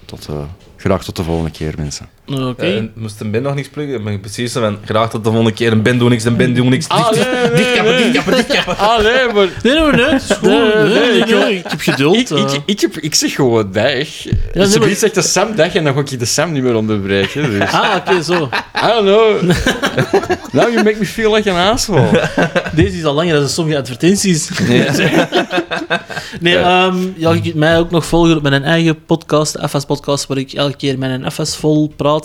Tot, 0.04 0.26
eh, 0.28 0.42
graag 0.76 1.04
tot 1.04 1.16
de 1.16 1.22
volgende 1.22 1.50
keer, 1.50 1.74
mensen. 1.76 2.08
Oké. 2.34 2.62
Eh, 2.66 2.82
moest 2.94 3.20
een 3.20 3.30
Ben 3.30 3.42
nog 3.42 3.54
niks 3.54 3.68
pluggen? 3.68 4.04
Ben 4.04 4.12
ik 4.12 4.20
precies 4.20 4.52
zo 4.52 4.60
van, 4.60 4.78
graag 4.84 5.10
tot 5.10 5.24
de 5.24 5.28
volgende 5.30 5.52
keer. 5.54 5.72
Een 5.72 5.82
Ben 5.82 5.98
doe 5.98 6.08
niks, 6.08 6.24
een 6.24 6.36
Ben 6.36 6.54
doe 6.54 6.68
niks. 6.68 6.88
Ah, 6.88 7.10
Dicht- 7.12 7.32
nee, 7.32 7.42
nee, 7.42 7.52
dichtkappen, 7.54 7.92
nee. 7.94 8.02
dichtkappen, 8.12 8.34
dichtkappen. 8.34 8.78
Ah, 8.78 9.02
nee, 9.02 9.32
maar... 9.34 9.48
Nee, 9.62 9.74
nee, 9.80 9.92
nee, 9.92 10.04
het 10.12 10.22
is 10.22 10.36
goed. 10.36 10.48
Nee, 10.48 10.58
Nee, 10.60 10.84
nee, 10.84 10.98
nee, 11.10 11.18
ik- 11.18 11.26
nee, 11.28 11.54
ik 11.58 11.64
heb 11.68 11.80
geduld. 11.80 12.16
Ik, 12.16 12.30
ik, 12.30 12.50
eh. 12.50 12.58
ik, 12.66 12.80
heb, 12.80 12.96
ik 12.98 13.14
zeg 13.14 13.32
gewoon 13.34 13.72
dag. 13.72 13.84
nee, 13.84 14.08
Ja, 14.52 14.78
maar- 14.78 14.88
zegt 14.96 15.14
de 15.14 15.22
Sam 15.22 15.56
dag 15.56 15.74
en 15.74 15.84
dan 15.84 15.94
ga 15.94 16.00
ik 16.00 16.18
de 16.18 16.24
Sam 16.24 16.52
niet 16.52 16.62
meer 16.62 16.74
onderbreken. 16.76 17.50
Dus. 17.50 17.72
Ah, 17.72 17.96
oké, 17.96 18.22
zo. 18.22 18.48
I 18.76 18.86
don't 18.86 19.04
know. 19.06 19.42
Now 20.52 20.68
you 20.72 20.82
make 20.84 20.96
me 20.98 21.06
feel 21.06 21.34
like 21.34 21.50
an 21.52 21.72
asshole. 21.72 22.28
Deze 22.74 22.96
is 22.98 23.04
al 23.04 23.14
langer 23.14 23.34
dan 23.38 23.48
sommige 23.48 23.78
advertenties. 23.78 24.48
Nee, 26.40 26.54
Ja. 26.54 26.86
ehm, 26.86 26.96
ja, 27.16 27.32
je 27.32 27.40
kunt 27.40 27.54
mij 27.54 27.78
ook 27.78 27.90
nog 27.90 28.06
volgen 28.06 28.36
op 28.36 28.42
mijn 28.42 28.64
eigen 28.64 29.04
podcast, 29.04 29.52
de 29.60 29.68
FS-podcast, 29.68 30.26
waar 30.26 30.36
ik 30.38 30.52
elke 30.52 30.76
keer 30.76 30.98
met 30.98 31.10
een 31.10 31.30
FS 31.30 31.56
vol 31.56 31.92
praat. 31.96 32.15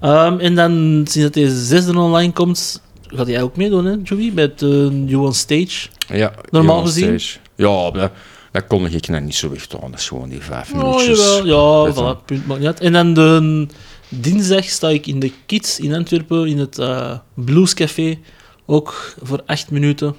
Ehm, 0.00 0.38
en 0.38 0.54
dan, 0.54 0.72
sinds 0.94 1.14
dat 1.14 1.32
deze 1.32 1.64
zesde 1.64 1.98
online 1.98 2.32
komt, 2.32 2.82
gaat 3.06 3.26
jij 3.26 3.42
ook 3.42 3.56
meedoen, 3.56 3.84
hè, 3.84 3.96
Joey? 4.02 4.30
Met 4.34 4.62
uh, 4.62 4.70
You 5.08 5.16
on 5.16 5.34
Stage. 5.34 5.88
Ja, 6.08 6.32
Normaal 6.50 6.84
gezien? 6.84 7.20
Stage. 7.20 7.38
Ja, 7.56 7.90
dat, 7.90 8.12
dat 8.52 8.66
kon 8.66 8.86
ik 8.86 9.08
nou 9.08 9.22
niet 9.22 9.34
zo 9.34 9.50
weg 9.50 9.66
doen. 9.66 9.80
Dat 9.90 9.98
is 10.00 10.08
gewoon 10.08 10.28
die 10.28 10.40
vijf 10.40 10.72
Oh, 10.72 10.78
minuutjes. 10.78 11.18
jawel. 11.18 11.86
Ja, 11.86 11.92
voilà, 11.92 12.24
punt, 12.24 12.46
maakt 12.46 12.60
niet 12.60 12.68
uit. 12.68 12.80
En 12.80 12.92
dan 12.92 13.14
de 13.14 13.66
dinsdag 14.08 14.64
sta 14.64 14.88
ik 14.88 15.06
in 15.06 15.20
de 15.20 15.32
Kids 15.46 15.80
in 15.80 15.94
Antwerpen, 15.94 16.46
in 16.46 16.58
het 16.58 16.78
eh 16.78 17.18
Blues 17.34 17.74
Café. 17.74 18.18
Ook 18.66 19.14
voor 19.22 19.42
acht 19.46 19.70
minuten. 19.70 20.14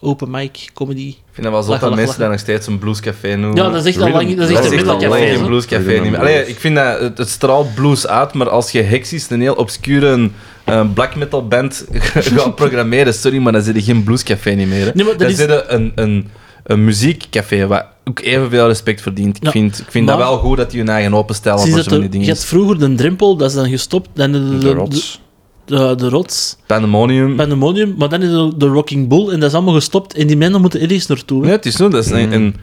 Open 0.00 0.30
mic, 0.30 0.70
comedy. 0.74 1.00
Ik 1.08 1.16
vind 1.32 1.46
dat 1.46 1.52
wel 1.66 1.78
zo 1.78 1.86
dat 1.86 1.94
mensen 1.96 2.18
daar 2.18 2.30
nog 2.30 2.38
steeds 2.38 2.66
een 2.66 2.78
bluescafé 2.78 3.34
noemen. 3.36 3.56
Ja, 3.64 3.70
dat 3.70 3.86
is 3.86 3.94
echt 3.94 3.96
al 4.00 4.02
Rhythm- 4.06 4.16
lang... 4.26 4.36
Dat 4.38 4.48
is 4.50 4.56
echt 4.56 4.64
een 4.70 4.74
middelcafé. 4.76 5.26
geen 5.26 5.46
bluescafé 5.46 5.82
Rhythm 5.88 6.02
niet 6.02 6.10
meer. 6.10 6.20
Allee, 6.20 6.46
ik 6.46 6.58
vind 6.60 6.76
dat 6.76 7.00
het, 7.00 7.18
het 7.18 7.28
straalt 7.28 7.74
blues 7.74 8.06
uit, 8.06 8.32
maar 8.32 8.48
als 8.48 8.70
je 8.70 8.82
Hexis, 8.82 9.30
een 9.30 9.40
heel 9.40 9.54
obscure 9.54 10.30
eh, 10.64 10.84
black 10.94 11.16
metal 11.16 11.46
band, 11.48 11.84
gaat 11.92 12.54
programmeren, 12.54 13.14
sorry, 13.14 13.38
maar 13.38 13.52
dan 13.52 13.62
zit 13.62 13.74
je 13.74 13.82
geen 13.82 14.04
bluescafé 14.04 14.50
niet 14.50 14.68
meer. 14.68 14.84
hè. 14.86 14.90
Nee, 14.94 15.04
maar 15.04 15.16
dat 15.16 15.18
dan 15.18 15.28
is- 15.30 15.36
zit 15.36 15.48
je 15.48 15.64
een, 15.68 15.92
een, 15.94 16.28
een 16.64 16.84
muziekcafé, 16.84 17.66
wat 17.66 17.84
ook 18.04 18.20
evenveel 18.20 18.66
respect 18.66 19.00
verdient. 19.00 19.36
Ik 19.36 19.42
Ja, 19.44 19.50
vind, 19.50 19.78
ik 19.78 19.90
vind 19.90 20.06
maar- 20.06 20.16
dat 20.16 20.28
wel 20.28 20.38
goed 20.38 20.56
dat 20.56 20.70
die 20.70 20.80
hun 20.80 20.88
eigen 20.88 21.14
openstellen 21.14 21.58
voor 21.60 21.76
dat 21.76 21.84
zo'n 21.84 22.00
dingen. 22.00 22.26
je 22.26 22.32
had 22.32 22.44
vroeger 22.44 22.78
de 22.78 22.94
drempel, 22.94 23.36
dat 23.36 23.48
is 23.48 23.56
dan 23.56 23.68
gestopt. 23.68 24.08
Dan 24.14 24.32
de, 24.32 24.44
de, 24.44 24.50
De 24.50 24.58
de- 24.58 24.72
rots. 24.72 25.20
De, 25.68 25.94
de 25.96 26.08
rots, 26.08 26.56
Pandemonium. 26.66 27.36
Pandemonium, 27.36 27.94
maar 27.98 28.08
dan 28.08 28.22
is 28.22 28.30
er 28.32 28.58
de 28.58 28.66
Rocking 28.66 29.08
Bull 29.08 29.28
en 29.28 29.40
dat 29.40 29.48
is 29.48 29.54
allemaal 29.54 29.74
gestopt 29.74 30.14
en 30.14 30.26
die 30.26 30.36
mensen 30.36 30.60
moeten 30.60 30.80
ergens 30.80 31.06
naartoe. 31.06 31.44
Ja, 31.44 31.50
het 31.50 31.66
is 31.66 31.74
zo. 31.76 31.88
Dat 31.88 32.04
is 32.04 32.10
een, 32.10 32.32
een, 32.32 32.54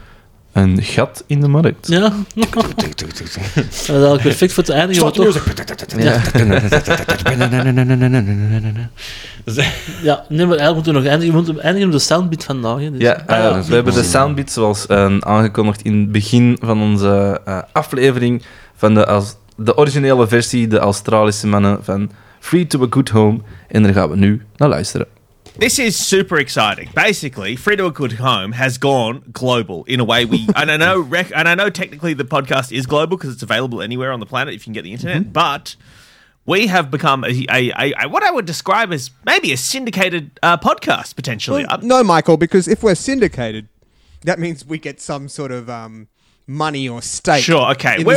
een 0.53 0.81
gat 0.83 1.23
in 1.27 1.41
de 1.41 1.47
markt. 1.47 1.87
Ja. 1.87 1.99
dat 2.35 3.19
is 3.71 3.87
eigenlijk 3.89 4.21
perfect 4.21 4.53
voor 4.53 4.63
eindigen. 4.63 5.03
maar 5.03 5.11
toch, 5.11 5.43
Ja. 5.97 6.21
ja, 10.01 10.25
nee, 10.29 10.45
maar 10.45 10.57
eigenlijk 10.57 10.73
moeten 10.73 10.93
we 10.93 10.99
nog 10.99 11.07
eindigen. 11.07 11.33
We 11.35 11.41
moeten 11.41 11.59
eindigen 11.63 11.87
op 11.87 11.93
de 11.95 11.99
soundbit 11.99 12.43
van 12.43 12.59
nou. 12.59 12.83
hè. 12.83 12.91
Dus- 12.91 13.01
Ja, 13.01 13.23
Ah, 13.27 13.45
eh, 13.57 13.61
we 13.63 13.73
hebben 13.73 13.93
de 13.93 14.03
soundbit 14.03 14.51
zoals 14.51 14.85
eh, 14.85 15.17
aangekondigd 15.19 15.81
in 15.81 15.99
het 15.99 16.11
begin 16.11 16.57
van 16.61 16.81
onze 16.81 17.41
eh, 17.45 17.59
aflevering 17.71 18.43
van 18.75 18.93
de, 18.93 19.05
als, 19.05 19.35
de 19.55 19.77
originele 19.77 20.27
versie, 20.27 20.67
de 20.67 20.77
Australische 20.79 21.47
mannen 21.47 21.79
van 21.83 22.11
Free 22.45 22.65
to 22.67 22.83
a 22.83 22.87
Good 22.89 23.09
Home. 23.09 23.41
En 23.67 23.83
daar 23.83 23.93
gaan 23.93 24.09
we 24.09 24.15
nu 24.15 24.41
naar 24.57 24.69
luisteren. 24.69 25.07
This 25.57 25.79
is 25.79 26.07
super 26.07 26.37
exciting. 26.37 26.93
Basically, 26.93 27.57
Free 27.57 27.75
to 27.75 27.85
a 27.85 27.91
Good 27.93 28.13
Home 28.17 28.55
has 28.55 28.77
gone 28.79 29.21
global 29.31 29.83
in 29.85 29.99
a 29.99 30.03
way 30.03 30.25
we 30.25 30.45
and 30.53 30.69
I 30.69 30.77
know 30.77 31.07
rec- 31.09 31.35
and 31.35 31.47
I 31.47 31.55
know 31.55 31.69
technically 31.69 32.15
the 32.15 32.23
podcast 32.23 32.71
is 32.71 32.85
global 32.85 33.17
because 33.17 33.33
it's 33.33 33.43
available 33.43 33.81
anywhere 33.81 34.11
on 34.11 34.19
the 34.19 34.25
planet 34.27 34.53
if 34.53 34.59
you 34.61 34.63
can 34.63 34.73
get 34.73 34.83
the 34.83 34.91
internet, 34.91 35.33
but 35.33 35.75
we 36.45 36.67
have 36.67 36.91
become 36.91 37.23
a, 37.23 37.45
a, 37.49 37.71
a, 37.77 37.93
a 38.03 38.07
what 38.09 38.23
I 38.23 38.29
would 38.29 38.45
describe 38.45 38.93
as 38.93 39.09
maybe 39.23 39.51
a 39.51 39.57
syndicated 39.57 40.39
uh, 40.43 40.57
podcast 40.57 41.15
potentially. 41.15 41.65
Well, 41.67 41.79
no, 41.81 42.03
Michael, 42.03 42.37
because 42.37 42.71
if 42.71 42.83
we're 42.83 42.95
syndicated, 42.95 43.67
that 44.21 44.37
means 44.37 44.63
we 44.63 44.77
get 44.77 45.01
some 45.01 45.29
sort 45.29 45.51
of 45.51 45.67
um, 45.67 46.07
money 46.47 46.87
or 46.87 47.01
stake. 47.01 47.43
Sure, 47.43 47.71
okay. 47.71 48.03
We're, 48.03 48.13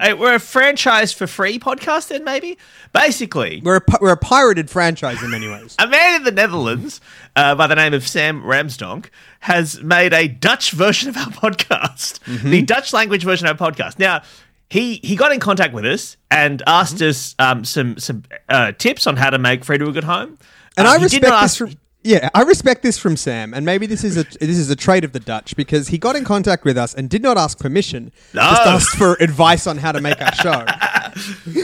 a, 0.00 0.14
we're 0.14 0.34
a 0.36 0.40
franchise 0.40 1.12
for 1.12 1.26
free 1.26 1.58
podcast 1.58 2.08
then 2.08 2.24
maybe. 2.24 2.56
Basically, 2.92 3.60
we're 3.64 3.76
a 3.76 3.82
we're 4.00 4.12
a 4.12 4.16
pirated 4.16 4.70
franchise 4.70 5.22
in 5.22 5.30
many 5.30 5.46
ways. 5.48 5.76
A 5.78 5.86
man 5.86 6.14
in 6.16 6.24
the 6.24 6.32
Netherlands 6.32 7.00
uh, 7.36 7.54
by 7.54 7.66
the 7.66 7.74
name 7.76 7.92
of 7.94 8.06
Sam 8.08 8.42
Ramsdonk 8.42 9.06
has 9.40 9.82
made 9.82 10.12
a 10.14 10.26
Dutch 10.26 10.70
version 10.72 11.10
of 11.10 11.16
our 11.18 11.26
podcast, 11.52 12.20
the 12.42 12.62
Dutch 12.62 12.92
language 12.92 13.24
version 13.24 13.46
of 13.46 13.60
our 13.60 13.70
podcast. 13.72 13.98
Now, 13.98 14.22
he 14.70 15.00
he 15.04 15.14
got 15.16 15.32
in 15.32 15.40
contact 15.40 15.74
with 15.74 15.84
us 15.84 16.16
and 16.30 16.62
asked 16.66 17.02
us 17.02 17.34
um, 17.38 17.64
some 17.64 17.98
some 17.98 18.22
uh, 18.48 18.72
tips 18.72 19.06
on 19.06 19.16
how 19.16 19.30
to 19.30 19.38
make 19.38 19.64
Free 19.64 19.78
to 19.78 19.86
a 19.88 19.92
Good 19.92 20.04
Home. 20.04 20.38
And 20.78 20.86
Uh, 20.86 20.92
I 20.92 20.96
respect 20.96 21.24
not 21.24 21.42
this 21.42 21.52
ask- 21.52 21.58
from 21.58 21.72
yeah, 22.08 22.30
I 22.34 22.40
respect 22.40 22.82
this 22.82 22.96
from 22.96 23.18
Sam, 23.18 23.52
and 23.52 23.66
maybe 23.66 23.84
this 23.84 24.02
is 24.02 24.16
a 24.16 24.24
this 24.40 24.56
is 24.56 24.70
a 24.70 24.76
trait 24.76 25.04
of 25.04 25.12
the 25.12 25.20
Dutch 25.20 25.54
because 25.56 25.88
he 25.88 25.98
got 25.98 26.16
in 26.16 26.24
contact 26.24 26.64
with 26.64 26.78
us 26.78 26.94
and 26.94 27.10
did 27.10 27.22
not 27.22 27.36
ask 27.36 27.58
permission, 27.58 28.12
just 28.32 28.62
asked 28.62 28.96
for 28.96 29.14
advice 29.20 29.66
on 29.66 29.76
how 29.76 29.92
to 29.92 30.00
make 30.00 30.20
our 30.20 30.34
show. 30.34 30.64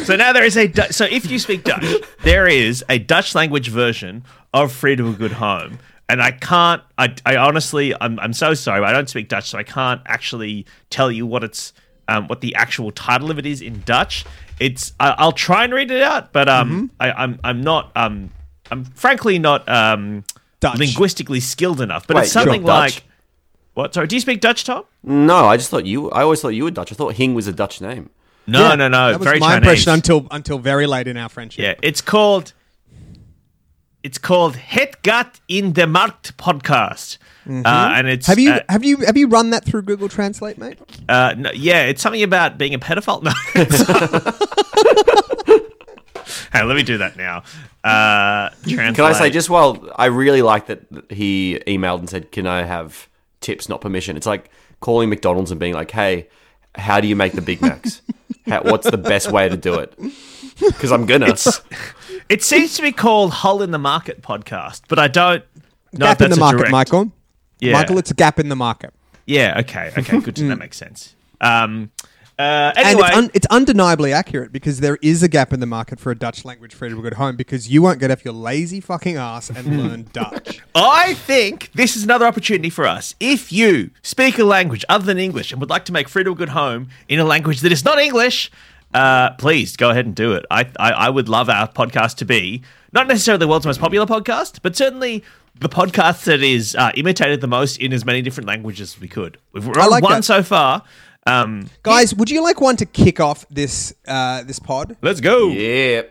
So 0.04 0.16
now 0.16 0.32
there 0.32 0.44
is 0.44 0.56
a 0.56 0.66
Du- 0.66 0.92
so 0.92 1.04
if 1.04 1.30
you 1.30 1.38
speak 1.38 1.62
Dutch, 1.62 1.84
there 2.24 2.48
is 2.48 2.84
a 2.88 2.98
Dutch 2.98 3.34
language 3.36 3.68
version 3.68 4.24
of 4.52 4.72
Free 4.72 4.96
to 4.96 5.08
a 5.08 5.12
Good 5.12 5.32
Home. 5.32 5.78
And 6.08 6.20
I 6.20 6.32
can't. 6.32 6.82
I, 6.98 7.14
I 7.24 7.36
honestly, 7.36 7.94
I'm, 8.00 8.18
I'm 8.18 8.32
so 8.32 8.54
sorry. 8.54 8.80
but 8.80 8.88
I 8.88 8.92
don't 8.92 9.08
speak 9.08 9.28
Dutch, 9.28 9.50
so 9.50 9.58
I 9.58 9.62
can't 9.62 10.00
actually 10.06 10.66
tell 10.90 11.12
you 11.12 11.24
what 11.24 11.44
it's, 11.44 11.72
um, 12.08 12.26
what 12.26 12.40
the 12.40 12.54
actual 12.56 12.90
title 12.90 13.30
of 13.30 13.38
it 13.38 13.46
is 13.46 13.60
in 13.62 13.82
Dutch. 13.82 14.24
It's. 14.58 14.92
I, 14.98 15.14
I'll 15.18 15.32
try 15.32 15.62
and 15.64 15.72
read 15.72 15.90
it 15.90 16.02
out, 16.02 16.32
but 16.32 16.48
um, 16.48 16.90
I, 16.98 17.12
I'm, 17.12 17.38
I'm 17.44 17.60
not. 17.60 17.92
Um, 17.94 18.30
I'm 18.70 18.84
frankly 18.84 19.38
not 19.38 19.68
um, 19.68 20.24
Dutch. 20.64 20.78
linguistically 20.78 21.40
skilled 21.40 21.80
enough. 21.80 22.06
But 22.06 22.16
Wait, 22.16 22.22
it's 22.24 22.32
something 22.32 22.60
you're 22.62 22.66
Dutch? 22.66 22.96
like. 22.96 23.04
What? 23.74 23.94
Sorry. 23.94 24.06
Do 24.06 24.16
you 24.16 24.20
speak 24.20 24.40
Dutch, 24.40 24.64
Tom? 24.64 24.84
No, 25.02 25.46
I 25.46 25.56
just 25.56 25.70
thought 25.70 25.86
you. 25.86 26.10
I 26.10 26.22
always 26.22 26.40
thought 26.40 26.54
you 26.58 26.64
were 26.64 26.70
Dutch. 26.70 26.92
I 26.92 26.94
thought 26.94 27.14
Hing 27.14 27.34
was 27.34 27.46
a 27.46 27.52
Dutch 27.52 27.80
name. 27.80 28.10
No, 28.46 28.68
Yeah, 28.68 28.74
no, 28.76 28.88
no. 28.88 29.10
That 29.12 29.20
was 29.20 29.26
very 29.26 29.38
my 29.40 29.46
Chinese. 29.54 29.62
impression 29.62 29.92
until 29.94 30.26
until 30.30 30.58
very 30.58 30.86
late 30.86 31.08
in 31.08 31.16
our 31.16 31.28
friendship. 31.28 31.62
Yeah, 31.62 31.74
it's 31.82 32.00
called. 32.00 32.52
It's 34.02 34.18
called 34.18 34.56
Het 34.56 35.02
Gat 35.02 35.40
in 35.48 35.72
de 35.72 35.86
Markt 35.86 36.36
podcast, 36.36 37.16
uh, 37.48 37.62
and 37.96 38.06
it's 38.06 38.26
Have 38.26 38.38
you 38.38 38.52
uh, 38.52 38.60
have 38.68 38.84
you 38.84 38.98
have 38.98 39.16
you 39.16 39.28
run 39.28 39.48
that 39.50 39.64
through 39.64 39.80
Google 39.82 40.10
Translate, 40.10 40.58
mate? 40.58 40.78
uh, 41.08 41.34
no, 41.38 41.50
yeah, 41.54 41.84
it's 41.86 42.02
something 42.02 42.22
about 42.22 42.58
being 42.58 42.74
a 42.74 42.78
pedophile. 42.78 43.22
No. 43.22 43.32
hey, 46.52 46.62
let 46.62 46.76
me 46.76 46.82
do 46.82 46.98
that 46.98 47.16
now. 47.16 47.42
Uh, 47.82 48.50
translate. 48.66 48.96
Can 48.96 49.04
I 49.04 49.12
say 49.12 49.30
just 49.30 49.50
while 49.50 49.90
I 49.96 50.06
really 50.06 50.42
like 50.42 50.66
that 50.66 50.80
he 51.10 51.60
emailed 51.66 51.98
and 51.98 52.08
said, 52.10 52.32
"Can 52.32 52.46
I 52.46 52.62
have 52.62 53.08
tips, 53.40 53.68
not 53.68 53.80
permission?" 53.80 54.16
It's 54.16 54.26
like 54.26 54.50
calling 54.80 55.08
McDonald's 55.10 55.50
and 55.50 55.60
being 55.60 55.74
like, 55.74 55.90
"Hey, 55.90 56.28
how 56.74 57.00
do 57.00 57.08
you 57.08 57.16
make 57.16 57.32
the 57.32 57.42
Big 57.42 57.60
Macs? 57.60 58.00
how, 58.46 58.62
what's 58.62 58.90
the 58.90 58.98
best 58.98 59.30
way 59.30 59.48
to 59.48 59.56
do 59.56 59.74
it?" 59.74 59.94
Because 60.58 60.92
I'm 60.92 61.06
gonna. 61.06 61.34
It 62.28 62.42
seems 62.42 62.74
to 62.76 62.82
be 62.82 62.92
called 62.92 63.32
Hull 63.32 63.60
in 63.60 63.70
the 63.70 63.78
Market 63.78 64.22
podcast, 64.22 64.82
but 64.88 64.98
I 64.98 65.08
don't 65.08 65.44
know 65.92 66.06
if 66.06 66.18
gap 66.18 66.22
in 66.22 66.30
the 66.30 66.36
a 66.36 66.40
market, 66.40 66.56
direct- 66.58 66.72
Michael. 66.72 67.12
Yeah. 67.60 67.72
Michael, 67.72 67.98
it's 67.98 68.10
a 68.10 68.14
gap 68.14 68.38
in 68.38 68.48
the 68.48 68.56
market. 68.56 68.94
Yeah. 69.26 69.60
Okay. 69.60 69.92
Okay. 69.96 70.20
Good 70.20 70.36
to 70.36 70.48
that 70.48 70.58
makes 70.58 70.76
sense. 70.76 71.14
Um. 71.40 71.90
Uh. 72.38 72.72
And 72.76 72.98
it's, 72.98 73.16
un- 73.16 73.30
it's 73.34 73.46
undeniably 73.46 74.12
accurate 74.12 74.52
because 74.52 74.80
there 74.80 74.98
is 75.02 75.22
a 75.22 75.28
gap 75.28 75.52
in 75.52 75.60
the 75.60 75.66
market 75.66 76.00
for 76.00 76.10
a 76.10 76.16
Dutch 76.16 76.44
language 76.44 76.74
free 76.74 76.88
to 76.88 76.98
a 76.98 77.02
good 77.02 77.14
home 77.14 77.36
because 77.36 77.68
you 77.68 77.80
won't 77.80 78.00
get 78.00 78.10
off 78.10 78.24
your 78.24 78.34
lazy 78.34 78.80
fucking 78.80 79.16
ass 79.16 79.50
and 79.50 79.78
learn 79.82 80.08
Dutch. 80.12 80.60
I 80.74 81.14
think 81.14 81.70
this 81.72 81.96
is 81.96 82.02
another 82.02 82.26
opportunity 82.26 82.70
for 82.70 82.86
us. 82.86 83.14
If 83.20 83.52
you 83.52 83.90
speak 84.02 84.38
a 84.38 84.44
language 84.44 84.84
other 84.88 85.04
than 85.04 85.18
English 85.18 85.52
and 85.52 85.60
would 85.60 85.70
like 85.70 85.84
to 85.84 85.92
make 85.92 86.08
Free 86.08 86.24
to 86.24 86.32
a 86.32 86.34
Good 86.34 86.50
Home 86.50 86.88
in 87.08 87.20
a 87.20 87.24
language 87.24 87.60
that 87.60 87.70
is 87.70 87.84
not 87.84 87.98
English, 87.98 88.50
uh, 88.94 89.30
please 89.34 89.76
go 89.76 89.90
ahead 89.90 90.06
and 90.06 90.14
do 90.14 90.32
it. 90.32 90.44
I, 90.50 90.66
I, 90.78 90.92
I 90.92 91.10
would 91.10 91.28
love 91.28 91.48
our 91.48 91.68
podcast 91.68 92.16
to 92.16 92.24
be 92.24 92.62
not 92.92 93.08
necessarily 93.08 93.40
the 93.40 93.48
world's 93.48 93.66
most 93.66 93.80
popular 93.80 94.06
podcast, 94.06 94.60
but 94.62 94.76
certainly 94.76 95.22
the 95.58 95.68
podcast 95.68 96.24
that 96.24 96.42
is 96.42 96.74
uh, 96.74 96.90
imitated 96.94 97.40
the 97.40 97.46
most 97.46 97.78
in 97.78 97.92
as 97.92 98.04
many 98.04 98.22
different 98.22 98.48
languages 98.48 98.94
as 98.94 99.00
we 99.00 99.08
could. 99.08 99.38
We've 99.52 99.66
run 99.66 99.90
like 99.90 100.02
one 100.02 100.14
that. 100.14 100.24
so 100.24 100.42
far. 100.42 100.82
Um, 101.26 101.68
Guys, 101.82 102.14
would 102.14 102.30
you 102.30 102.42
like 102.42 102.60
one 102.60 102.76
to 102.76 102.86
kick 102.86 103.18
off 103.20 103.46
this 103.48 103.94
uh, 104.06 104.42
this 104.44 104.58
pod? 104.58 104.96
let's 105.02 105.20
go. 105.20 105.48
yeah. 105.48 106.02